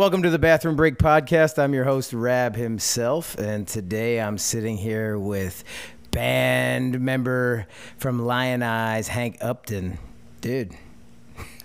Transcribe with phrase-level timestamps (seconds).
[0.00, 1.62] Welcome to the Bathroom Break Podcast.
[1.62, 5.62] I'm your host, Raab Himself, and today I'm sitting here with
[6.10, 7.66] band member
[7.98, 9.98] from Lionize, Hank Upton.
[10.40, 10.72] Dude,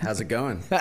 [0.02, 0.64] How's it going?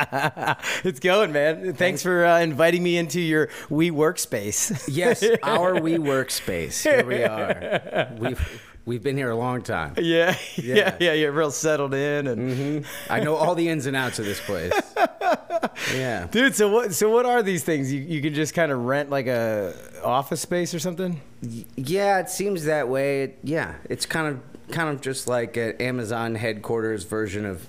[0.83, 1.75] it's going, man.
[1.75, 4.89] Thanks for uh, inviting me into your WeWork space.
[4.89, 6.83] yes, our WeWork space.
[6.83, 8.13] Here we are.
[8.19, 9.95] We've we've been here a long time.
[9.99, 11.13] yeah, yeah, yeah, Yeah.
[11.13, 13.13] You're real settled in, and mm-hmm.
[13.13, 14.73] I know all the ins and outs of this place.
[15.95, 16.29] Yeah.
[16.31, 16.55] dude.
[16.55, 16.95] So what?
[16.95, 17.93] So what are these things?
[17.93, 21.21] You you can just kind of rent like a office space or something?
[21.77, 23.35] Yeah, it seems that way.
[23.43, 24.41] Yeah, it's kind of
[24.71, 27.67] kind of just like an Amazon headquarters version of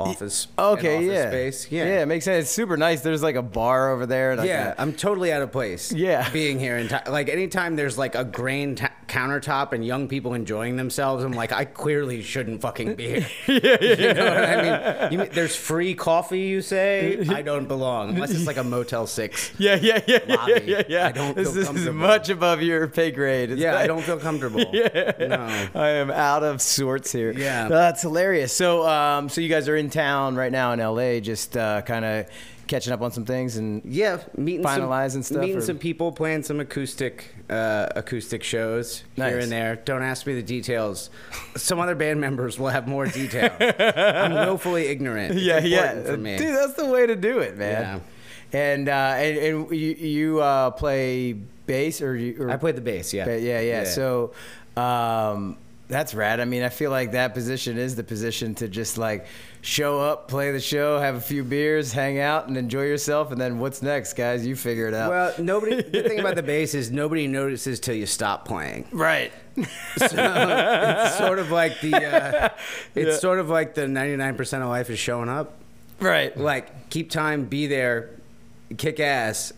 [0.00, 0.46] office.
[0.58, 1.70] Okay, office yeah, Space.
[1.72, 2.02] yeah, Yeah.
[2.02, 2.44] it makes sense.
[2.44, 3.00] It's super nice.
[3.00, 4.30] There's like a bar over there.
[4.32, 5.92] And like Yeah, a- I'm totally out of place.
[5.92, 6.28] Yeah.
[6.30, 10.76] being here and like anytime there's like a grain ta countertop and young people enjoying
[10.76, 13.26] themselves, I'm like, I clearly shouldn't fucking be here.
[13.48, 15.28] yeah, yeah, You know what I mean?
[15.32, 16.40] There's free coffee?
[16.40, 19.50] You say I don't belong unless it's like a Motel Six.
[19.58, 20.62] Yeah, yeah, yeah, yeah, lobby.
[20.66, 21.06] yeah, yeah.
[21.08, 23.50] I don't this, is much above your pay grade.
[23.50, 24.64] It's Yeah, I don't feel comfortable.
[24.72, 25.68] Yeah, No.
[25.74, 27.32] I am out of sorts here.
[27.32, 27.66] Yeah.
[27.68, 28.52] that's hilarious.
[28.52, 32.04] So, um, so you guys are in town right now in LA, just uh, kind
[32.04, 32.26] of
[32.66, 36.12] catching up on some things and Yeah, meeting Finalizing some, stuff, meeting or- some people,
[36.12, 39.30] playing some acoustic uh, acoustic shows Nice.
[39.32, 39.76] here and there.
[39.76, 41.08] Don't ask me the details.
[41.56, 43.50] Some other band members will have more detail.
[43.80, 45.32] I'm willfully ignorant.
[45.34, 46.36] It's yeah, yeah, for me.
[46.36, 48.02] dude, that's the way to do it, man.
[48.52, 52.36] And uh, and, and you you uh, play bass or you?
[52.42, 53.12] Or, I play the bass.
[53.14, 53.84] Yeah, But yeah, yeah.
[53.84, 54.32] So
[54.76, 55.56] um,
[55.88, 56.38] that's rad.
[56.38, 59.26] I mean, I feel like that position is the position to just like
[59.62, 63.32] show up, play the show, have a few beers, hang out, and enjoy yourself.
[63.32, 64.46] And then what's next, guys?
[64.46, 65.10] You figure it out.
[65.10, 65.82] Well, nobody.
[65.82, 68.86] The thing about the bass is nobody notices till you stop playing.
[68.92, 69.32] right.
[69.96, 71.94] So it's sort of like the.
[71.96, 72.48] Uh,
[72.94, 75.54] it's sort of like the 99% of life is showing up.
[76.00, 76.36] right.
[76.36, 78.10] Like keep time, be there,
[78.76, 79.52] kick ass,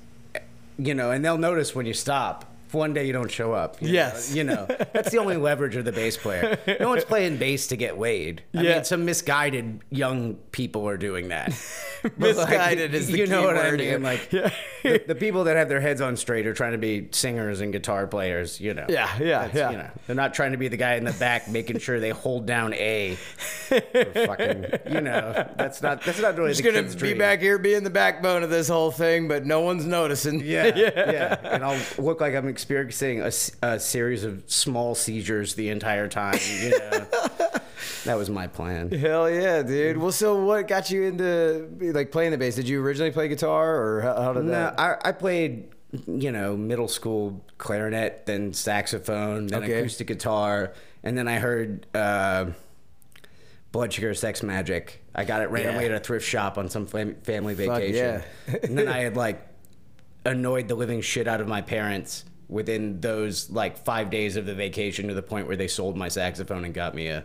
[0.79, 2.47] you know, and they'll notice when you stop.
[2.71, 3.83] If one day you don't show up.
[3.83, 4.33] you know, Yes.
[4.33, 6.57] you know that's the only leverage of the bass player.
[6.79, 8.45] No one's playing bass to get weighed.
[8.55, 8.75] I Yeah.
[8.77, 11.53] mean, some misguided young people are doing that.
[12.17, 13.89] Misguided is the you know what I word mean.
[13.89, 13.99] here.
[13.99, 14.51] Like Yeah.
[14.85, 17.73] the, the people that have their heads on straight are trying to be singers and
[17.73, 18.61] guitar players.
[18.61, 18.87] You know.
[18.89, 19.71] Yeah, yeah, yeah.
[19.73, 22.11] You know, they're not trying to be the guy in the back making sure they
[22.11, 23.17] hold down A.
[23.71, 27.19] Fucking, you know, that's not that's not really Just the gonna kid's be dream.
[27.19, 30.41] back here, being the backbone of this whole thing, but no one's noticing.
[30.45, 33.23] Yeah, yeah, and I'll look like I'm experiencing
[33.63, 36.39] a series of small seizures the entire time.
[36.63, 37.07] You know,
[38.05, 38.91] that was my plan.
[38.91, 39.97] Hell yeah, dude.
[39.97, 42.55] Well, so what got you into like playing the bass?
[42.57, 44.79] Did you originally play guitar, or how, how did No, that?
[44.79, 45.71] I, I played,
[46.07, 49.79] you know, middle school clarinet, then saxophone, then Okay.
[49.81, 52.47] acoustic guitar, and then I heard uh,
[53.73, 54.91] Blood Sugar Sex Magik.
[55.15, 55.95] I got it randomly Yeah.
[55.95, 58.23] at a thrift shop on some fam- family Fuck vacation.
[58.49, 58.57] yeah.
[58.63, 59.47] and then I had like
[60.27, 64.55] annoyed the living shit out of my parents within those like five days of the
[64.55, 67.25] vacation to the point where they sold my saxophone and got me a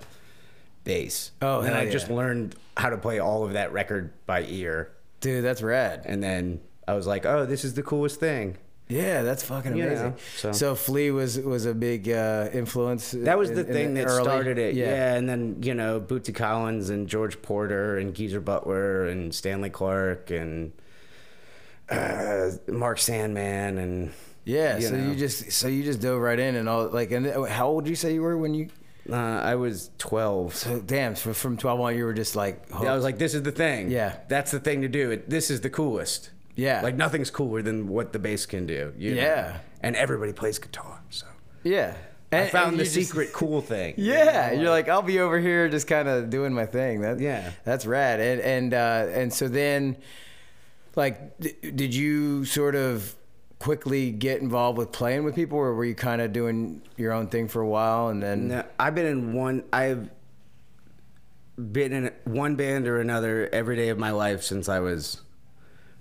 [0.84, 1.32] bass.
[1.42, 1.92] Oh, and I yeah.
[1.92, 4.92] just learned how to play all of that record by ear.
[5.22, 6.04] Dude, that's rad.
[6.06, 8.58] And then I was like, oh, this is the coolest thing.
[8.88, 10.10] Yeah, that's fucking You amazing.
[10.12, 10.52] know, so.
[10.52, 13.10] so- Flea was was a big uh, influence.
[13.18, 14.76] That was in- the in thing that early- started it.
[14.76, 15.16] Yeah.
[15.16, 20.30] and then you know Bootsy Collins and George Porter and Geezer Butler and Stanley Clarke
[20.30, 20.72] and
[21.90, 24.14] uh, Mark Sandman and
[24.46, 24.78] yeah.
[24.78, 25.10] you so know.
[25.10, 27.12] you just so you just dove right in and all like.
[27.12, 28.70] And how old did you say you were when you?
[29.12, 30.56] uh, I was twelve.
[30.56, 32.72] So damn, so from twelve on, you were just like.
[32.74, 33.92] I was like, this is the thing.
[33.92, 34.16] Yeah.
[34.30, 35.12] that's the thing to do.
[35.12, 36.30] It, this is the coolest.
[36.56, 36.82] Yeah.
[36.82, 38.94] like nothing's cooler than what the bass can do.
[38.98, 39.22] you know?
[39.22, 39.58] Yeah.
[39.82, 41.02] and everybody plays guitar.
[41.10, 41.26] So
[41.64, 41.96] yeah.
[42.32, 43.94] I And- found and the you just- secret cool thing.
[43.98, 47.02] you Yeah, know, you're like I'll be over here just kind of doing my thing.
[47.02, 47.52] That Yeah.
[47.66, 48.20] that's rad.
[48.22, 49.98] And and uh, and so then,
[50.96, 53.14] like, d- did you sort of
[53.66, 57.26] quickly get involved with playing with people, or were you kind of doing your own
[57.26, 58.50] thing for a while and then?
[58.50, 59.64] No, I've been in one.
[59.74, 60.12] I've
[61.58, 65.22] been in one band or another every day of my life since I was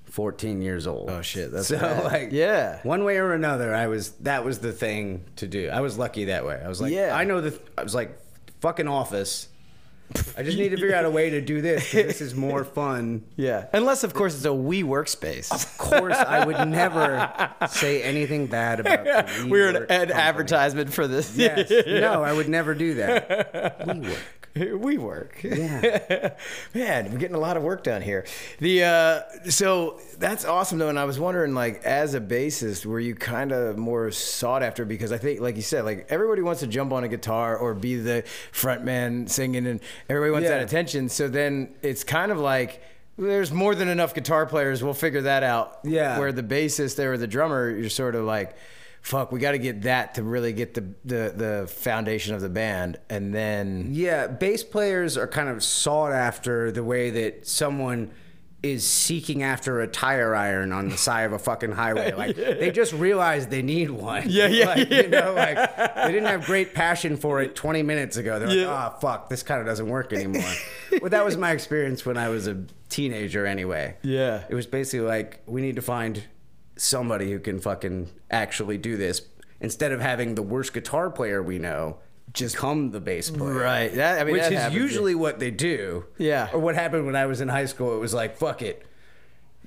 [0.05, 1.09] 14 years old.
[1.09, 2.05] Oh shit, that's so rad.
[2.05, 2.81] like yeah.
[2.83, 3.75] one way or another.
[3.75, 5.71] I was that was the thing to do.
[5.71, 6.61] I was lucky that way.
[6.63, 7.17] I was like, Yeah.
[7.17, 7.59] I know the.
[7.79, 8.19] I was like,
[8.61, 9.49] fucking office.
[10.37, 11.91] I just need to figure out a way to do this.
[11.93, 13.25] This is more fun.
[13.37, 15.51] Yeah, unless of course it's a WeWork space.
[15.51, 19.05] Of course, I would never say anything bad about.
[19.05, 21.37] the We're an, an advertisement for this.
[21.37, 21.71] Yes.
[21.87, 23.81] No, I would never do that.
[23.87, 24.19] WeWork.
[24.57, 25.43] WeWork.
[25.43, 26.35] Yeah.
[26.75, 28.25] Man, we're getting a lot of work done here.
[28.61, 29.21] The uh,
[29.51, 33.51] so that's awesome though, and I was wondering, like, as a bassist, were you kind
[33.51, 34.85] of more sought after?
[34.85, 37.75] Because I think, like you said, like everybody wants to jump on a guitar or
[37.75, 38.23] be the
[38.53, 40.59] front man singing, and everybody wants Yeah.
[40.59, 41.09] that attention.
[41.09, 42.81] So then it's kind of like
[43.19, 44.83] there's more than enough guitar players.
[44.85, 45.79] We'll figure that out.
[45.85, 46.19] Yeah.
[46.19, 48.57] Where the bassist there or the drummer, you're sort of like,
[49.05, 52.49] fuck, we got to get that to really get the, the the foundation of the
[52.49, 58.11] band, and then Yeah, bass players are kind of sought after the way that someone
[58.63, 62.13] is seeking after a tire iron on the side of a fucking highway.
[62.17, 64.23] Like they just realized they need one.
[64.27, 65.03] Yeah, yeah, like, yeah.
[65.03, 68.39] You know, like they didn't have great passion for it 20 minutes ago.
[68.39, 68.73] They're Yeah.
[68.73, 70.51] like, oh fuck, this kind of doesn't work anymore.
[71.03, 73.45] well, that was my experience when I was a teenager.
[73.45, 73.99] Anyway.
[74.03, 74.45] Yeah.
[74.49, 76.23] It was basically like we need to find
[76.77, 79.23] somebody who can fucking actually do this
[79.61, 81.99] instead of having the worst guitar player we know
[82.33, 83.53] just come the bass player.
[83.55, 83.95] right.
[83.95, 84.75] That I mean, Which is happens.
[84.75, 86.05] usually what they do.
[86.19, 86.49] Yeah.
[86.53, 88.85] Or what happened when I was in high school, it was like, fuck it.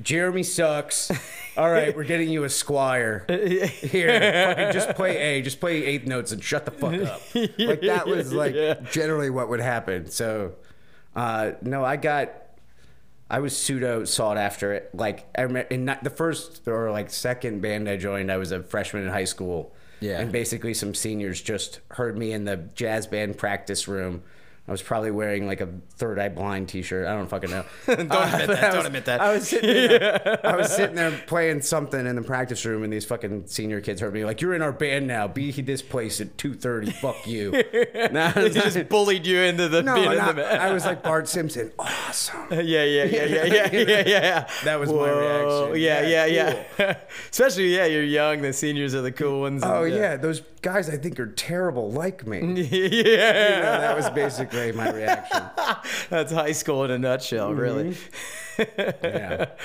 [0.01, 1.09] Jeremy sucks.
[1.57, 3.27] All right, we're getting you a Squier.
[3.69, 7.21] Here, fucking just play A, just play eighth notes and shut the fuck up.
[7.57, 8.75] Like that was like Yeah.
[8.92, 10.07] generally what would happen.
[10.09, 10.54] So,
[11.15, 12.31] uh, no, I got,
[13.30, 14.90] I was pseudo sought after it.
[14.94, 18.64] Like I remember in the first or like second band I joined, I was a
[18.64, 19.74] freshman in high school.
[20.00, 20.20] Yeah.
[20.20, 24.24] And basically, some seniors just heard me in the jazz band practice room.
[24.68, 27.08] I was probably wearing like a third eye blind T-shirt.
[27.08, 27.64] I don't fucking know.
[27.86, 29.22] don't uh, admit that, don't admit that.
[29.22, 32.92] I was sitting there, I was sitting there playing something in the practice room, and
[32.92, 35.25] these fucking senior kids heard me like, "You're in our band now.
[35.28, 36.94] Be this place at 2:30.
[36.94, 37.64] Fuck you."
[38.12, 40.62] Nah, He just bullied you into the no, being in not- the band.
[40.62, 41.72] I was like Bart Simpson.
[41.80, 42.48] Awesome.
[42.52, 44.50] Yeah, yeah, yeah, yeah, yeah, yeah, yeah.
[44.64, 45.81] That was my reaction.
[45.81, 46.98] Yeah, yeah, Yeah, yeah.
[47.30, 48.42] Especially, yeah, you're young.
[48.42, 49.64] The seniors are the cool ones.
[49.64, 51.92] Oh and, yeah, those guys I think are terrible.
[51.92, 52.40] Like me.
[52.68, 53.60] You yeah.
[53.60, 55.42] know, that was basically my reaction.
[56.09, 57.95] That's high school in a nutshell, really.
[58.57, 59.06] Mm-hmm.
[59.06, 59.45] Yeah.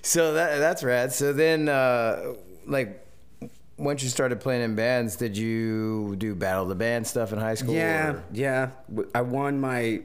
[0.00, 1.12] So that that's rad.
[1.12, 2.32] So then, uh,
[2.66, 3.04] like,
[3.76, 7.38] once you started playing in bands, did you do battle of the band stuff in
[7.38, 7.74] high school?
[7.74, 8.70] Yeah, or- yeah.
[9.14, 10.00] I won my.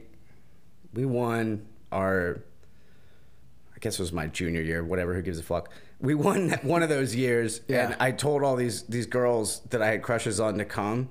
[0.92, 2.42] We won our.
[3.74, 4.84] I guess it was my junior year.
[4.84, 5.14] Whatever.
[5.14, 5.70] Who gives a fuck?
[6.00, 7.86] We won one of those years, Yeah.
[7.86, 11.08] and I told all these these girls that I had crushes on to come,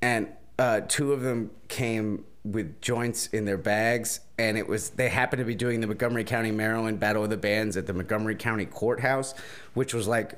[0.00, 0.28] and
[0.60, 5.38] uh, two of them came with joints in their bags, and it was they happened
[5.38, 8.66] to be doing the Montgomery County, Maryland Battle of the Bands at the Montgomery County
[8.66, 9.34] Courthouse,
[9.74, 10.34] which was like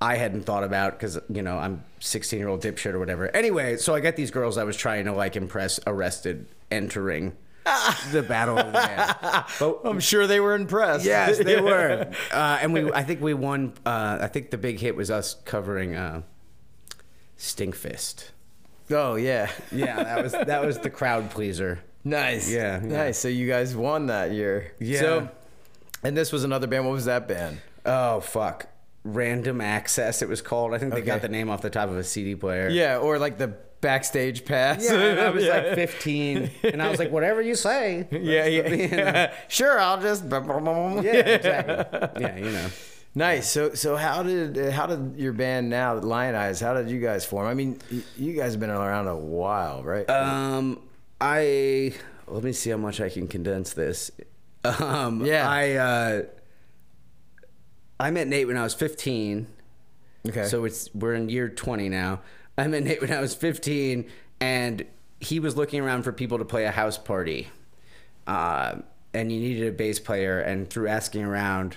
[0.00, 3.34] I hadn't thought about because you know I'm 16 year old dipshit or whatever.
[3.34, 7.36] Anyway, so I get these girls I was trying to like impress arrested entering
[8.12, 9.16] the battle of the band.
[9.58, 11.04] But I'm sure they were impressed.
[11.04, 13.72] yes, they were, uh, and we I think we won.
[13.84, 16.22] Uh, I think the big hit was us covering uh,
[17.38, 18.30] Stinkfist.
[18.90, 19.50] Oh yeah.
[19.72, 21.80] Yeah, that was that was the crowd pleaser.
[22.04, 22.50] Nice.
[22.50, 22.86] Yeah, yeah.
[23.04, 23.18] Nice.
[23.18, 24.74] So you guys won that year.
[24.78, 25.00] Yeah.
[25.00, 25.28] So,
[26.02, 26.84] and this was another band.
[26.84, 27.58] What was that band?
[27.86, 28.66] Oh fuck.
[29.06, 30.72] Random Access, it was called.
[30.72, 32.70] I think they got the name off the top of a CD player.
[32.70, 33.48] Yeah, or like the
[33.82, 34.82] backstage pass.
[34.90, 35.56] Yeah, I was Yeah.
[35.58, 38.08] like 15, and I was like, whatever you say.
[38.10, 38.68] Yeah, yeah.
[38.68, 39.30] You know?
[39.48, 40.24] sure, I'll just.
[40.24, 42.22] Yeah, exactly.
[42.22, 42.66] Yeah, you know.
[43.16, 43.48] Nice.
[43.50, 46.60] So, so how did how did your band now, Lionize?
[46.60, 47.46] How did you guys form?
[47.46, 47.78] I mean,
[48.16, 50.08] you guys have been around a while, right?
[50.10, 50.80] Um,
[51.20, 51.94] I
[52.26, 54.10] let me see how much I can condense this.
[54.64, 55.46] Um, Yeah.
[55.46, 56.22] I uh,
[58.00, 59.46] I met Nate when I was 15.
[60.28, 60.44] okay.
[60.46, 62.20] So it's we're in year 20 now.
[62.56, 64.06] I met Nate when I was 15,
[64.40, 64.84] and
[65.20, 67.48] he was looking around for people to play a house party,
[68.26, 68.76] uh,
[69.12, 70.40] and you needed a bass player.
[70.40, 71.76] And through asking around,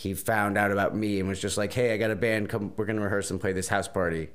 [0.00, 2.48] he found out about me and was just like, "Hey, I got a band.
[2.48, 4.30] Come, we're gonna rehearse and play this house party."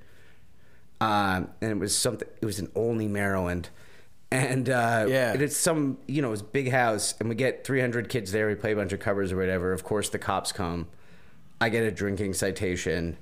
[1.02, 2.28] Um, and it was something.
[2.40, 3.70] It was in Olney, Maryland.
[4.32, 5.34] And uh, Yeah.
[5.34, 8.48] and it's some, you know, it's a big house, and we get 300 kids there.
[8.48, 9.72] We play a bunch of covers or whatever.
[9.74, 10.88] Of course, the cops come.
[11.60, 13.18] I get a drinking citation,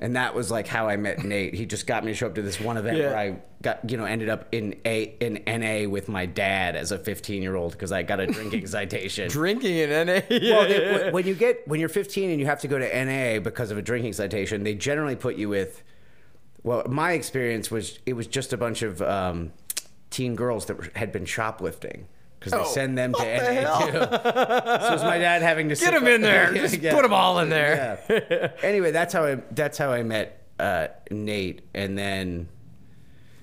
[0.00, 1.54] and that was like how I met Nate.
[1.54, 3.06] He just got me to show up to this one event Yeah.
[3.08, 6.92] where I got, you know, ended up in a in NA with my dad as
[6.92, 9.28] a 15 year old because I got a drinking citation.
[9.28, 10.20] Drinking in NA.
[10.30, 13.40] Well, they, when- you get when you're 15 and you have to go to NA
[13.40, 15.82] because of a drinking citation, they generally put you with.
[16.64, 19.52] Well, my experience was it was just a bunch of um,
[20.10, 23.78] teen girls that were, had been shoplifting because they Oh, send them to the NA
[23.86, 23.92] too.
[23.92, 26.52] so it was my dad having to Get them in there.
[26.54, 28.00] Just put them all in there.
[28.08, 28.50] Yeah.
[28.62, 32.48] anyway, that's how I that's how I met uh, Nate, and then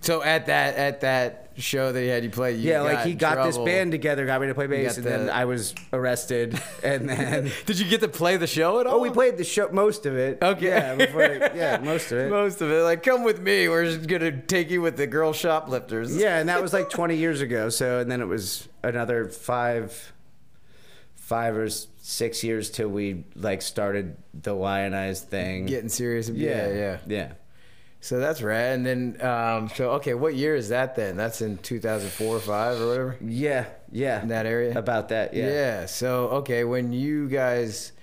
[0.01, 3.13] So at that at that show that he had you play, you yeah, like he
[3.13, 7.07] got this band together, got me to play bass, and then I was arrested, and
[7.07, 7.51] then.
[7.65, 8.95] Did you get to play the show at all?
[8.95, 10.39] Oh, we played the show, most of it.
[10.41, 10.67] Okay.
[10.67, 12.29] Yeah, I- yeah, most of it.
[12.29, 12.81] most of it.
[12.83, 13.69] Like, come with me.
[13.69, 16.15] We're just gonna take you with the girl shoplifters.
[16.15, 17.69] Yeah, and that was like 20 years ago.
[17.69, 20.13] So, and then it was another five,
[21.15, 25.65] five or six years till we like started the lionized thing.
[25.65, 26.29] Getting serious.
[26.29, 26.97] Yeah, yeah.
[27.07, 27.31] yeah.
[28.05, 28.75] So that's rad.
[28.75, 31.17] And then, um, so okay, what year is that then?
[31.17, 34.21] That's in 2004 or five or whatever Yeah, yeah.
[34.21, 34.77] in that area.
[34.77, 35.47] About that, yeah.
[35.47, 35.85] Yeah.
[35.87, 37.93] So okay, when you guys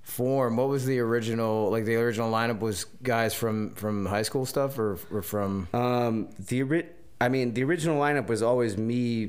[0.00, 1.70] form, what was the original?
[1.70, 5.68] Like the original lineup was guys from from high school stuff or or from?
[5.74, 6.84] Um, the
[7.20, 9.28] I mean, the original lineup was always me.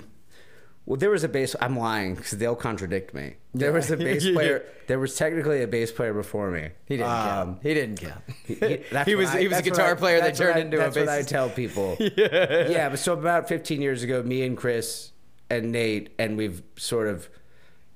[0.88, 1.53] Well, there was a bass.
[1.60, 3.36] I'm lying because they'll contradict me.
[3.53, 4.34] There was a bass Yeah.
[4.34, 4.63] player.
[4.88, 6.70] There was technically a bass player before me.
[6.86, 7.60] He didn't Um, count.
[7.62, 8.22] He didn't count.
[8.46, 10.62] He, he- that's he was I- he was a guitar I- player that turned I-
[10.62, 11.98] into that's a what I tell people.
[12.00, 12.89] yeah, yeah.
[12.89, 15.12] But so about 15 years ago, me and Chris
[15.50, 17.27] and Nate, and we've sort of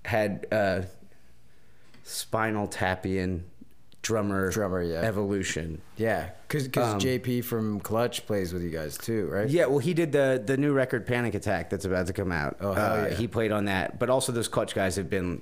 [0.03, 0.81] had uh,
[2.03, 3.43] spinal tapian
[4.01, 5.01] drummer Drummer, yeah.
[5.01, 5.81] evolution.
[5.97, 9.47] Yeah, because Um, JP from Clutch plays with you guys too, right?
[9.49, 12.57] Yeah, well, he did the the new record Panic Attack that's about to come out.
[12.61, 13.15] Oh, Uh, yeah.
[13.17, 15.41] He played on that, but also those Clutch guys have been,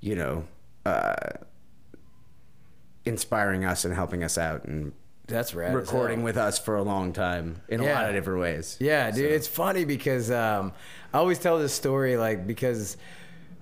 [0.00, 0.44] you know,
[0.86, 1.14] uh,
[3.04, 4.92] inspiring us and helping us out and
[5.26, 5.74] That's rad.
[5.74, 8.76] recording with us for a long time in a lot of different ways.
[8.80, 10.72] Yeah, dude, it's funny because um,
[11.12, 12.96] I always tell this story like because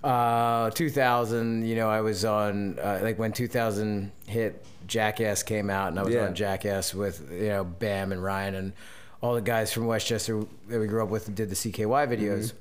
[0.05, 5.89] uh, 2000, you know, I was on uh, like when 2000 hit, Jackass came out,
[5.89, 6.27] and I was Yeah.
[6.27, 8.73] on Jackass with you know Bam and Ryan and
[9.21, 12.07] all the guys from West Chester that we grew up with and did the CKY
[12.07, 12.53] videos.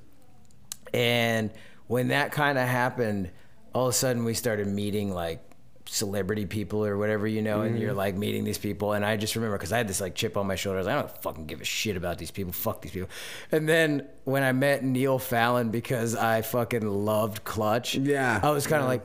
[0.94, 1.52] And
[1.88, 3.30] when that kind of happened,
[3.74, 5.40] all of a sudden we started meeting like
[5.88, 8.94] celebrity people or whatever, you know, and you're like meeting these people.
[8.94, 10.78] And I just remember because I had this like chip on my shoulder.
[10.78, 12.52] I was like, I don't fucking give a shit about these people.
[12.54, 13.10] Fuck these people.
[13.52, 18.40] And then when I met Neil Fallon because I fucking loved Clutch, Yeah.
[18.44, 19.04] I was kind of like,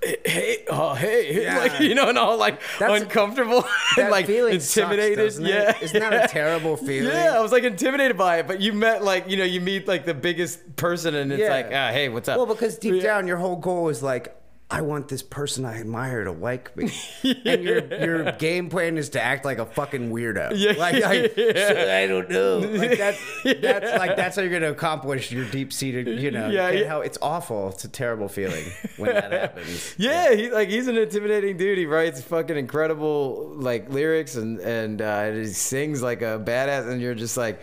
[0.00, 1.58] hey, oh, hey, Yeah.
[1.58, 3.64] like, you know, and all like That's- uncomfortable
[3.98, 5.38] and like feeling sucks, intimidated.
[5.40, 5.76] yeah.
[5.80, 7.12] Isn't that a terrible feeling?
[7.12, 9.88] Yeah, I was like intimidated by it, but you met like, you know, you meet
[9.88, 11.50] like the biggest person and it's Yeah.
[11.50, 12.36] like, ah, hey, what's up?
[12.36, 13.02] Well, because deep Yeah.
[13.02, 14.34] down, your whole goal is like,
[14.70, 16.92] I want this person I admire to like me,
[17.46, 20.52] and your your game plan is to act like a fucking weirdo.
[20.58, 20.72] Yeah.
[20.76, 22.00] like I, Yeah.
[22.02, 22.58] I don't know.
[22.78, 26.06] Like that's that's like that's how you're gonna accomplish your deep seated.
[26.20, 26.88] You know, Yeah, yeah, yeah.
[26.88, 27.70] How it's awful.
[27.70, 28.64] It's a terrible feeling
[28.98, 29.94] when that happens.
[29.96, 31.78] Yeah, he like he's an intimidating dude.
[31.78, 37.00] He writes fucking incredible like lyrics and and uh, he sings like a badass, and
[37.00, 37.58] you're just like,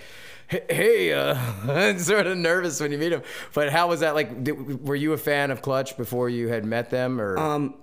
[0.47, 1.35] hey, uh,
[1.67, 3.21] I'm sort of nervous when you meet him.
[3.53, 4.43] But how was that like?
[4.43, 7.75] Did, were you a fan of Clutch before you had met them, or Um,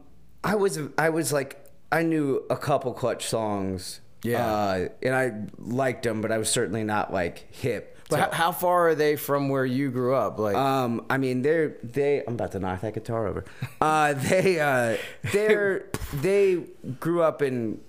[0.45, 4.00] I was I was like I knew a couple clutch songs.
[4.25, 4.47] Yeah.
[4.47, 7.99] uh, and I liked them, but I was certainly not like hip.
[8.09, 10.38] But to- how, how far are they from where you grew up?
[10.38, 12.23] Like, Um, I mean, they're they.
[12.26, 13.45] I'm about to knock that guitar over.
[13.81, 14.97] Uh, they uh,
[15.33, 16.62] they're they
[17.00, 17.81] grew up in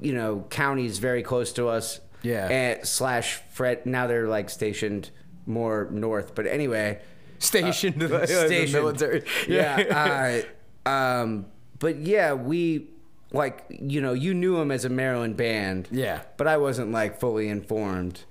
[0.00, 2.00] you know counties very close to us.
[2.26, 2.48] Yeah.
[2.48, 3.86] And slash Fred.
[3.86, 5.10] Now they're like stationed
[5.46, 6.34] more north.
[6.34, 7.00] But anyway,
[7.38, 9.24] stationed in the, the military.
[9.48, 10.42] Yeah.
[10.84, 11.46] uh, um,
[11.78, 12.88] but yeah, we
[13.32, 15.88] like you know you knew him as a Maryland band.
[15.90, 16.22] Yeah.
[16.36, 18.24] But I wasn't like fully informed.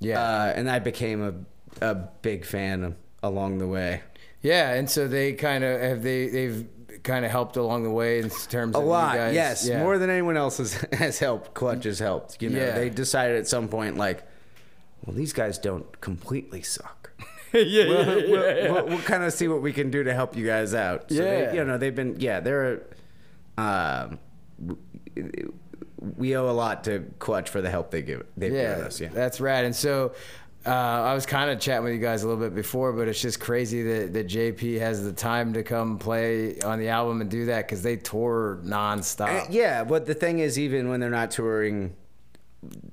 [0.00, 0.20] Yeah.
[0.20, 1.34] Uh, and I became a
[1.80, 4.02] a big fan along the way.
[4.42, 6.66] Yeah, and so they kind of have they they've
[7.02, 9.34] kind of helped along the way in terms A of you lot, guys.
[9.34, 9.82] yes, Yeah.
[9.82, 11.54] more than anyone else has, has helped.
[11.54, 12.40] Clutch has helped.
[12.42, 12.72] You know, Yeah.
[12.74, 14.22] they decided at some point, like,
[15.06, 17.10] well, these guys don't completely suck.
[17.52, 18.70] yeah, We'll, yeah, we'll, yeah.
[18.72, 21.08] we'll, we'll kind of see what we can do to help you guys out.
[21.10, 21.50] So Yeah.
[21.50, 22.82] they, you know, they've been, yeah, they're,
[23.58, 24.18] um,
[26.16, 28.24] we owe a lot to Clutch for the help they give.
[28.36, 29.00] They've yeah, given us.
[29.00, 29.08] Yeah.
[29.12, 29.64] that's rad.
[29.64, 30.12] And so
[30.66, 33.20] uh, I was kind of chatting with you guys a little bit before, but it's
[33.20, 37.30] just crazy that, that JP has the time to come play on the album and
[37.30, 39.42] do that because they tour nonstop.
[39.42, 41.94] Uh, yeah, but the thing is, even when they're not touring,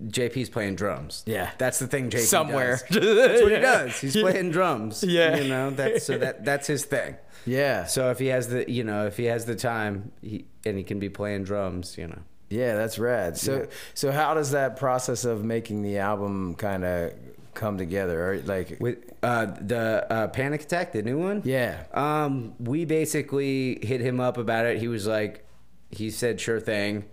[0.06, 1.24] JP's playing drums.
[1.26, 1.52] Yeah.
[1.58, 2.10] that's the thing.
[2.10, 2.80] JP Somewhere.
[2.90, 3.02] does.
[3.16, 4.00] that's what he does.
[4.00, 5.04] He's playing drums.
[5.08, 5.38] Yeah.
[5.38, 7.16] you know that's so that that's his thing.
[7.46, 10.78] yeah, So if he has the you know if he has the time he, and
[10.78, 12.20] he can be playing drums, you know.
[12.50, 13.38] yeah, that's rad.
[13.38, 17.14] So so how does that process of making the album kind of
[17.58, 18.32] come together?
[18.34, 21.42] Or like, With uh, the uh, Panic Attack, the new one.
[21.44, 24.80] yeah, Um, we basically hit him up about it.
[24.80, 25.46] He was like,
[25.92, 27.04] he said, "Sure thing."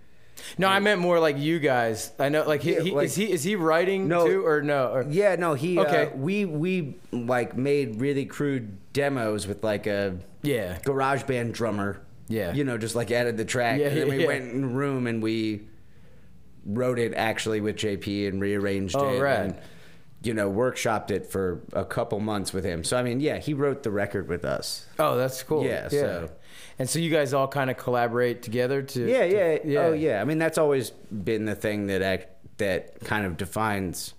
[0.57, 2.11] no, I meant more like you guys.
[2.19, 4.27] I know, like, he, Yeah, he, like- is he is he writing No.
[4.27, 4.89] too or no?
[4.91, 5.79] Or, Yeah, no, he.
[5.79, 6.07] Okay.
[6.13, 12.01] Uh, we we like made really crude demos with like a yeah, garage band drummer.
[12.27, 12.53] Yeah.
[12.53, 13.79] You know, just like added the track.
[13.79, 14.27] Yeah, and then we yeah.
[14.27, 15.67] went in the room and we
[16.65, 19.19] wrote it actually with JP and rearranged Oh, it.
[19.19, 19.39] right.
[19.39, 19.55] And,
[20.25, 22.83] you know, workshopped it for a couple months with him.
[22.83, 24.85] So I mean, yeah, he wrote the record with us.
[24.99, 25.63] Oh, that's cool.
[25.63, 26.29] Yeah, so-
[26.77, 29.09] and so you guys all kind of collaborate together to.
[29.09, 30.21] Yeah, to- yeah, Oh, yeah.
[30.21, 32.27] I mean, that's always been the thing that act,
[32.57, 34.13] that kind of defines.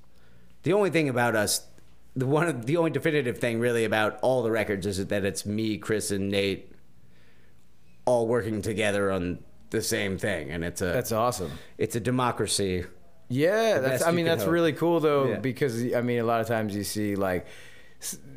[0.63, 1.67] The only thing about us,
[2.15, 5.77] the one, the only definitive thing really about all the records is that it's me,
[5.77, 6.73] Chris, and Nate,
[8.07, 11.53] all working together on the same thing, and it's a That's awesome.
[11.77, 12.85] it's a democracy.
[13.29, 14.05] Yeah, that's.
[14.05, 14.53] I mean, that's hope.
[14.53, 15.39] really cool though, Yeah.
[15.41, 17.47] because I mean, a lot of times you see like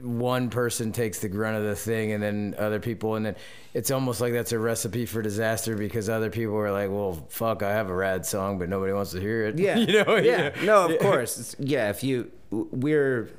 [0.01, 3.35] one person takes the grunt of the thing, and then other people, and then
[3.73, 7.61] it's almost like that's a recipe for disaster because other people are like, "Well, fuck,
[7.61, 10.15] I have a rad song, but nobody wants to hear it." Yeah, you know.
[10.15, 10.97] Yeah, no, of Yeah.
[10.97, 11.37] course.
[11.39, 13.29] It's- yeah, if you we're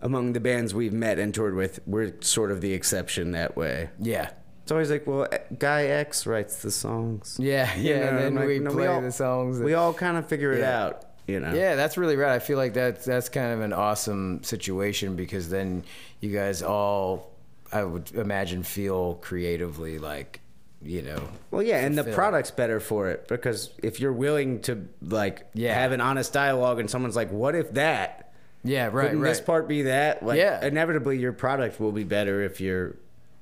[0.00, 3.90] among the bands we've met and toured with, we're sort of the exception that way.
[4.00, 4.30] Yeah,
[4.68, 7.38] It's always like, well, eh, Guy X writes the songs.
[7.40, 8.00] yeah, You yeah.
[8.00, 9.58] know, and then like, we no, play all, the songs.
[9.58, 11.54] that- We all kind of figure it out, you know.
[11.54, 12.32] Yeah, that's really rad.
[12.32, 15.84] I feel like that's that's kind of an awesome situation because then
[16.20, 17.30] you guys all,
[17.72, 20.42] I would imagine, feel creatively like,
[20.82, 21.22] you know.
[21.50, 25.72] Well, yeah, and the product's better for it because if you're willing to like Yeah.
[25.80, 28.34] have an honest dialogue and someone's like, "What if that?"
[28.64, 29.30] Yeah, right, Couldn't right.
[29.30, 30.22] this part be that?
[30.22, 30.62] Like, Yeah.
[30.62, 32.96] inevitably, your product will be better if you're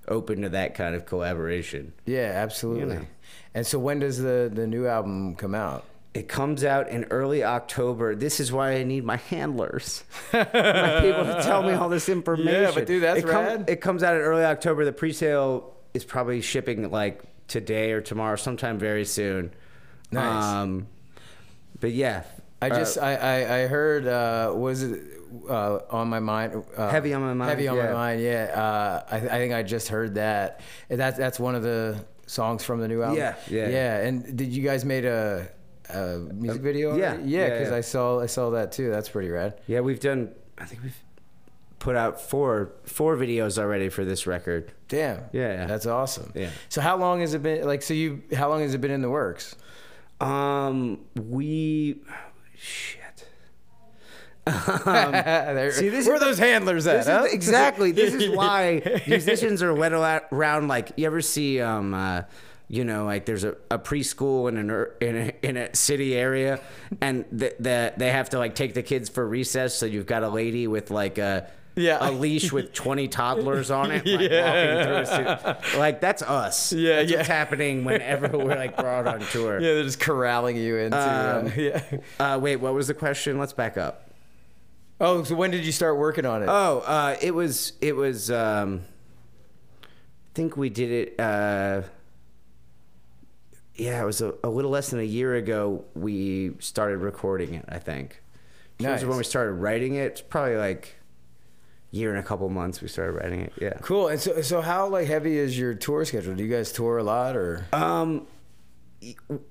[0.09, 1.93] open to that kind of collaboration.
[2.05, 2.97] Yeah, absolutely.
[2.97, 3.07] know.
[3.55, 5.85] And so when does the the new album come out?
[6.15, 8.15] It comes out in early October.
[8.15, 12.53] This is why I need my handlers, my people to tell me all this information.
[12.63, 13.65] Yeah, but dude, that's it come- rad.
[13.69, 14.85] it comes out in early October.
[14.87, 19.53] The pre-sale is probably shipping like today or tomorrow, sometime very soon.
[20.11, 20.45] Nice.
[20.45, 20.87] Um,
[21.81, 22.23] but yeah,
[22.63, 25.03] I uh, just I, I I heard uh was it
[25.49, 27.93] uh on my mind uh, Heavy on My Mind, heavy on my yeah.
[27.93, 32.05] mind yeah uh I, I think I just heard that that's that's one of the
[32.27, 33.69] songs from the new album Yeah, yeah.
[33.69, 35.49] yeah and did you guys made a,
[35.91, 37.77] a music video yeah, yeah yeah, because yeah.
[37.77, 40.33] I saw I saw that too that's pretty rad yeah, we've done.
[40.59, 40.97] I think we've
[41.79, 44.73] put out four four videos already for this record.
[44.89, 45.67] damn Yeah.
[45.67, 46.51] that's awesome Yeah.
[46.69, 49.03] so how long has it been like so you how long has it been in
[49.03, 49.55] the works
[50.21, 52.01] Um, we
[52.57, 53.01] shit.
[54.85, 57.25] There- see, this where is are those handlers at This huh?
[57.27, 57.93] is, exactly.
[57.93, 60.69] This is why musicians are led around.
[60.69, 62.23] Like you ever see, um, uh,
[62.69, 66.61] you know, like there's a, a preschool in an in a, in a city area,
[67.01, 69.75] and the, the, they have to like take the kids for recess.
[69.75, 71.99] So you've got a lady with like a Yeah.
[72.01, 75.05] a leash with 20 toddlers on it, like Yeah.
[75.05, 75.51] walking through.
[75.51, 76.73] A ci- like that's us.
[76.73, 77.17] Yeah, that's yeah.
[77.19, 79.61] what's happening whenever we're like brought on tour.
[79.61, 81.83] yeah they're just corralling you into Um, uh, yeah
[82.19, 83.39] Uh, wait, what was the question?
[83.39, 84.06] Let's back up.
[85.01, 88.31] Oh so when did you start working on it Oh, uh, it was it was.
[88.31, 88.83] Um,
[89.85, 89.87] I
[90.35, 91.21] think we did it.
[91.21, 91.83] Uh,
[93.75, 95.85] yeah, it was a, a little less than a year ago.
[95.95, 97.65] We started recording it.
[97.69, 98.23] I think.
[98.79, 99.05] In Nice.
[99.05, 100.95] when we started writing it, it's probably like
[101.91, 102.83] year and a couple months.
[102.83, 103.53] We started writing it.
[103.61, 103.79] Yeah.
[103.81, 104.09] Cool.
[104.09, 106.35] And so, so how like heavy is your tour schedule?
[106.35, 107.67] Do you guys tour a lot or?
[107.73, 108.27] Um,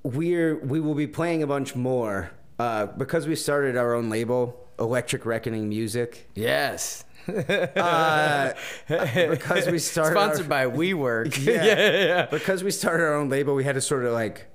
[0.04, 4.65] we're we will be playing a bunch more uh, because we started our own label,
[4.80, 6.30] Electric Reckoning Music.
[6.36, 7.04] Yes.
[7.28, 8.54] Uh,
[8.88, 11.36] because we started Sponsored our- by WeWork.
[11.44, 11.64] Yeah.
[11.66, 12.26] yeah, yeah.
[12.28, 14.46] because we started our own label, we had to sort of like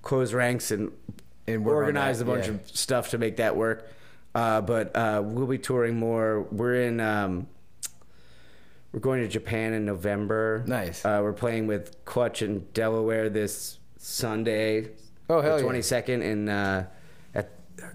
[0.00, 0.90] close ranks and,
[1.46, 2.52] And organize a bunch yeah.
[2.54, 3.90] of stuff to make that work.
[4.34, 6.42] Uh, but uh, we'll be touring more.
[6.50, 6.98] We're in.
[7.00, 7.46] Um,
[8.92, 10.64] we're going to Japan in November.
[10.66, 11.04] Nice.
[11.04, 14.90] Uh, we're playing with Clutch in Delaware this Sunday.
[15.28, 15.62] Oh, hell the yeah.
[15.62, 16.94] twenty second in uh, at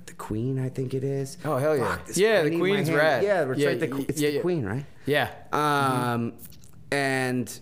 [0.06, 1.38] the Queen, I think it is.
[1.46, 1.98] Oh, hell yeah.
[1.98, 3.24] Fuck, Yeah, the Queen's rad.
[3.24, 3.80] Yeah, it's Yeah, right.
[3.80, 4.42] The, it's yeah, the yeah.
[4.42, 4.86] Queen, right?
[5.06, 5.30] Yeah.
[5.52, 6.34] Um,
[6.92, 7.60] and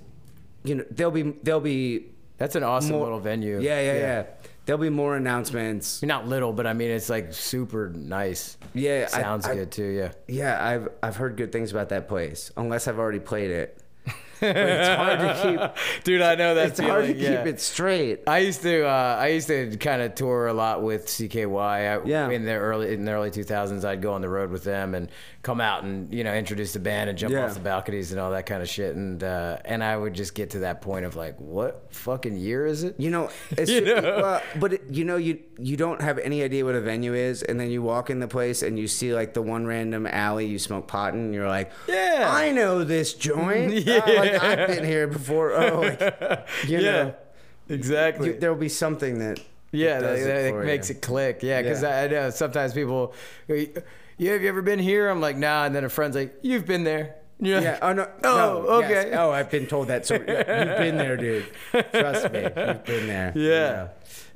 [0.63, 3.59] you know there'll be there'll be That's an awesome more- little venue.
[3.59, 4.23] Yeah, yeah, yeah,
[4.65, 6.03] There'll be more announcements.
[6.03, 8.57] Not little, but I mean, it's like super nice.
[8.73, 9.85] Yeah, Sounds I- good too.
[9.85, 10.11] Yeah.
[10.27, 12.51] Yeah, I've I've heard good things about that place.
[12.57, 13.81] Unless I've already played it,
[14.41, 15.41] it's hard to
[15.75, 16.03] keep.
[16.03, 17.37] Dude, I know that It's hard to yeah.
[17.37, 18.21] keep it straight.
[18.27, 21.57] I used to uh, I used to kind of tour a lot with CKY.
[21.59, 22.29] I, Yeah.
[22.29, 25.09] In the early in the early 2000s, I'd go on the road with them and
[25.43, 27.45] come out and you know introduce the band and jump Yeah.
[27.45, 28.95] off the balconies and all that kind of shit.
[28.95, 32.65] And uh, and I would just get to that point of like, what fucking year
[32.65, 32.95] is it?
[32.99, 34.01] You know, it's You know?
[34.01, 37.43] well, but it, you know, you you don't have any idea what a venue is,
[37.43, 40.45] and then you walk in the place and you see like the one random alley
[40.45, 42.29] you smoke pot in, and you're like, Yeah.
[42.31, 43.73] I know this joint.
[43.87, 44.01] Yeah.
[44.05, 45.53] Oh, like I've been here before.
[45.53, 45.99] Oh, like,
[46.67, 46.79] you yeah.
[46.91, 47.15] know,
[47.69, 48.29] Exactly.
[48.29, 49.39] you, there'll be something that
[49.71, 50.95] Yeah, does that, it that makes you.
[50.95, 51.39] it click.
[51.43, 51.89] Yeah, because Yeah.
[51.89, 53.13] I, I know sometimes people,
[53.47, 55.09] yeah, have you ever been here?
[55.09, 55.65] I'm like, nah.
[55.65, 57.15] And then a friend's like, you've been there.
[57.39, 57.77] Yeah.
[57.83, 58.09] Oh no.
[58.23, 59.05] Oh, no, yes.
[59.05, 59.15] okay.
[59.15, 60.05] Oh, I've been told that.
[60.07, 61.45] So you've been there, dude.
[61.71, 63.31] Trust me, you've been there.
[63.35, 63.89] Yeah.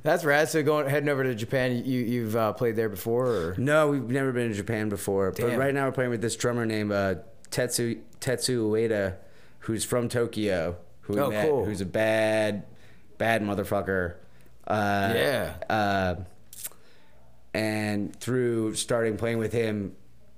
[0.04, 0.48] That's rad.
[0.48, 4.02] So going heading over to Japan, you you've uh, played there before, or No, we've
[4.08, 5.30] never been to Japan before.
[5.32, 7.16] But right now we're playing with this drummer named uh,
[7.50, 9.14] Tetsu Tetsu Ueda,
[9.62, 10.76] who's from Tokyo.
[11.02, 11.64] Who Oh, met, cool.
[11.64, 12.64] Who's a bad,
[13.18, 14.14] bad motherfucker.
[14.66, 15.54] Uh, Yeah.
[15.68, 16.14] Uh,
[17.54, 19.94] and through starting playing with him,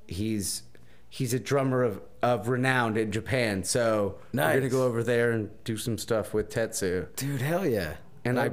[0.06, 0.62] he's
[1.08, 3.62] he's a drummer of, of renown in Japan.
[3.64, 7.06] So we're gonna go over there and do some stuff with Tetsu.
[7.16, 7.94] dude, hell yeah.
[8.26, 8.52] And I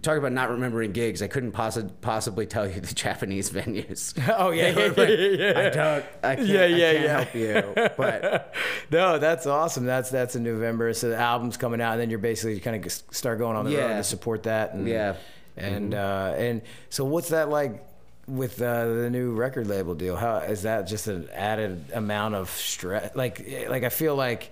[0.00, 1.20] talk about not remembering gigs.
[1.20, 4.14] I couldn't possi- possibly tell you the Japanese venues.
[4.38, 5.52] Oh yeah, yeah, like, yeah, yeah.
[5.58, 6.04] I don't.
[6.22, 7.60] I can't, Yeah, yeah, I can't yeah.
[7.60, 7.88] help you.
[7.96, 8.54] But
[8.90, 9.84] no, that's awesome.
[9.84, 10.94] That's that's in November.
[10.94, 13.76] So the album's coming out, and then you're basically kind of start going on the
[13.76, 13.96] road Yeah.
[13.98, 14.72] to support that.
[14.74, 15.16] And, Yeah.
[15.58, 17.84] And uh, and so what's that like
[18.26, 20.16] with uh, the new record label deal?
[20.16, 23.14] How is that just an added amount of stress?
[23.14, 24.50] Like like I feel like.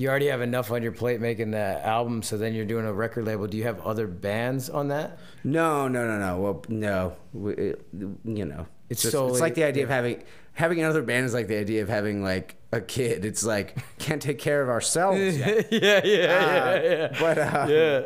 [0.00, 2.92] You already have enough on your plate making that album, so then you're doing a
[2.92, 3.46] record label.
[3.46, 5.18] Do you have other bands on that?
[5.44, 6.40] no, no, no, no.
[6.40, 7.16] Well, no.
[7.34, 7.84] We- It,
[8.24, 10.22] you know, It's just- solely- it's like the idea of having
[10.54, 13.26] having another band is like the idea of having like a kid.
[13.26, 15.36] It's like can't take care of ourselves.
[15.38, 15.70] Yet.
[15.70, 17.16] yeah, yeah, Uh, yeah, yeah.
[17.20, 18.02] but, uh, yeah.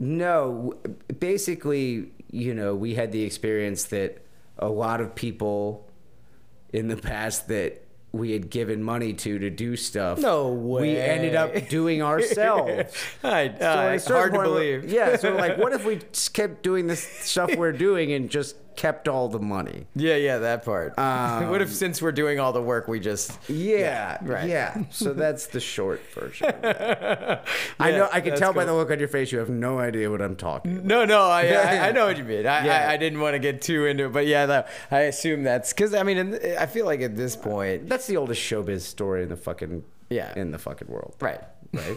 [0.00, 0.74] No,
[1.20, 4.18] basically, you know, we had the experience that
[4.58, 5.88] a lot of people
[6.72, 7.81] in the past that
[8.12, 10.18] we had given money to to do stuff.
[10.18, 10.82] No way.
[10.82, 12.94] We ended up doing ourselves.
[13.24, 14.90] I, So uh, certain hard to believe.
[14.90, 16.00] Yeah, so like, what if we
[16.32, 19.86] kept doing this stuff we're doing and just kept all the money?
[19.94, 20.94] Yeah, yeah, that part.
[21.02, 24.48] Um, what if since we're doing all the work, we just Yeah, right.
[24.48, 24.84] yeah.
[24.90, 26.52] So that's the short version.
[26.62, 27.46] that.
[27.80, 28.08] I know.
[28.12, 30.36] I can tell by the look on your face, you have no idea what I'm
[30.36, 30.72] talking.
[30.74, 30.84] about.
[30.86, 31.22] no, no.
[31.22, 31.88] I, Yeah, I.
[31.88, 32.46] I know what you mean.
[32.46, 32.88] I, Yeah.
[32.88, 35.72] I, I didn't want to get too into it, but yeah, that, I assume that's
[35.72, 39.22] because I mean, in, I feel like at this point, That's the oldest showbiz story
[39.24, 40.32] in the fucking Yeah.
[40.36, 41.14] in the fucking world.
[41.20, 41.40] right,
[41.72, 41.96] right,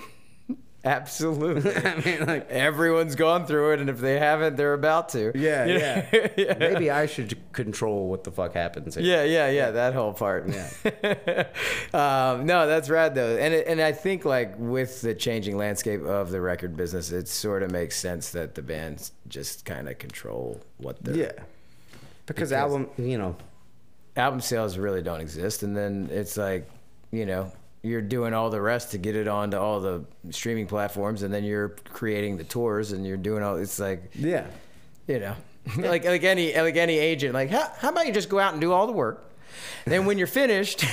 [0.91, 1.75] absolutely.
[1.75, 5.31] I mean, like, Everyone's gone through it, and if they haven't, they're about to.
[5.35, 6.05] yeah, You know?
[6.13, 6.27] yeah.
[6.37, 6.57] yeah.
[6.59, 8.95] Maybe I should control what the fuck happens.
[8.95, 9.03] Here.
[9.03, 10.47] Yeah, yeah, yeah, that whole part.
[10.47, 10.69] Yeah.
[11.93, 16.03] um, no, that's rad though, and it, and I think like with the changing landscape
[16.03, 19.97] of the record business, it sort of makes sense that the bands just kind of
[19.97, 21.31] control what their yeah.
[22.25, 23.35] Because, album, you know,
[24.15, 26.67] album sales really don't exist, and then it's like,
[27.11, 27.51] you know,
[27.85, 31.43] you're doing all the rest to get it onto all the streaming platforms, and then
[31.43, 33.57] you're creating the tours, and you're doing all.
[33.57, 34.47] It's like, yeah.
[35.07, 35.35] you know,
[35.77, 38.61] like like any like any agent, like how, how about you just go out and
[38.61, 39.23] do all the work,
[39.85, 40.83] then when you're finished,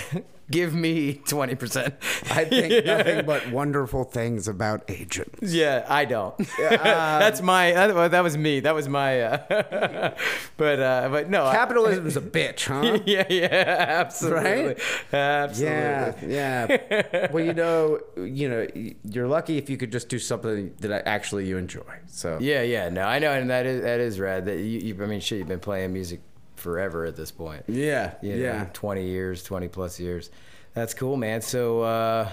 [0.53, 1.95] give me twenty percent.
[2.31, 5.53] I think nothing but wonderful things about agents.
[5.53, 6.37] Yeah, I don't.
[6.59, 7.73] That's my.
[7.73, 8.61] That, that was me.
[8.61, 9.21] That was my.
[9.23, 10.15] Uh,
[10.57, 11.45] but uh, but no.
[11.47, 13.01] I- Capitalism's a bitch, huh?
[13.05, 13.49] yeah, yeah,
[13.89, 14.79] absolutely, Right?
[15.13, 16.35] absolutely.
[16.35, 17.29] Yeah, yeah.
[17.33, 18.67] well, you know, you know,
[19.05, 21.83] you're lucky if you could just do something that actually you enjoy.
[22.07, 24.45] So Yeah, yeah, no, I know, and that is that is rad.
[24.47, 26.21] That you, you I mean, shit, you've been playing music
[26.63, 27.65] forever at this point.
[27.69, 28.67] yeah, You know, yeah.
[28.73, 30.31] twenty years, twenty plus years.
[30.75, 31.43] That's cool, man.
[31.43, 32.29] So uh,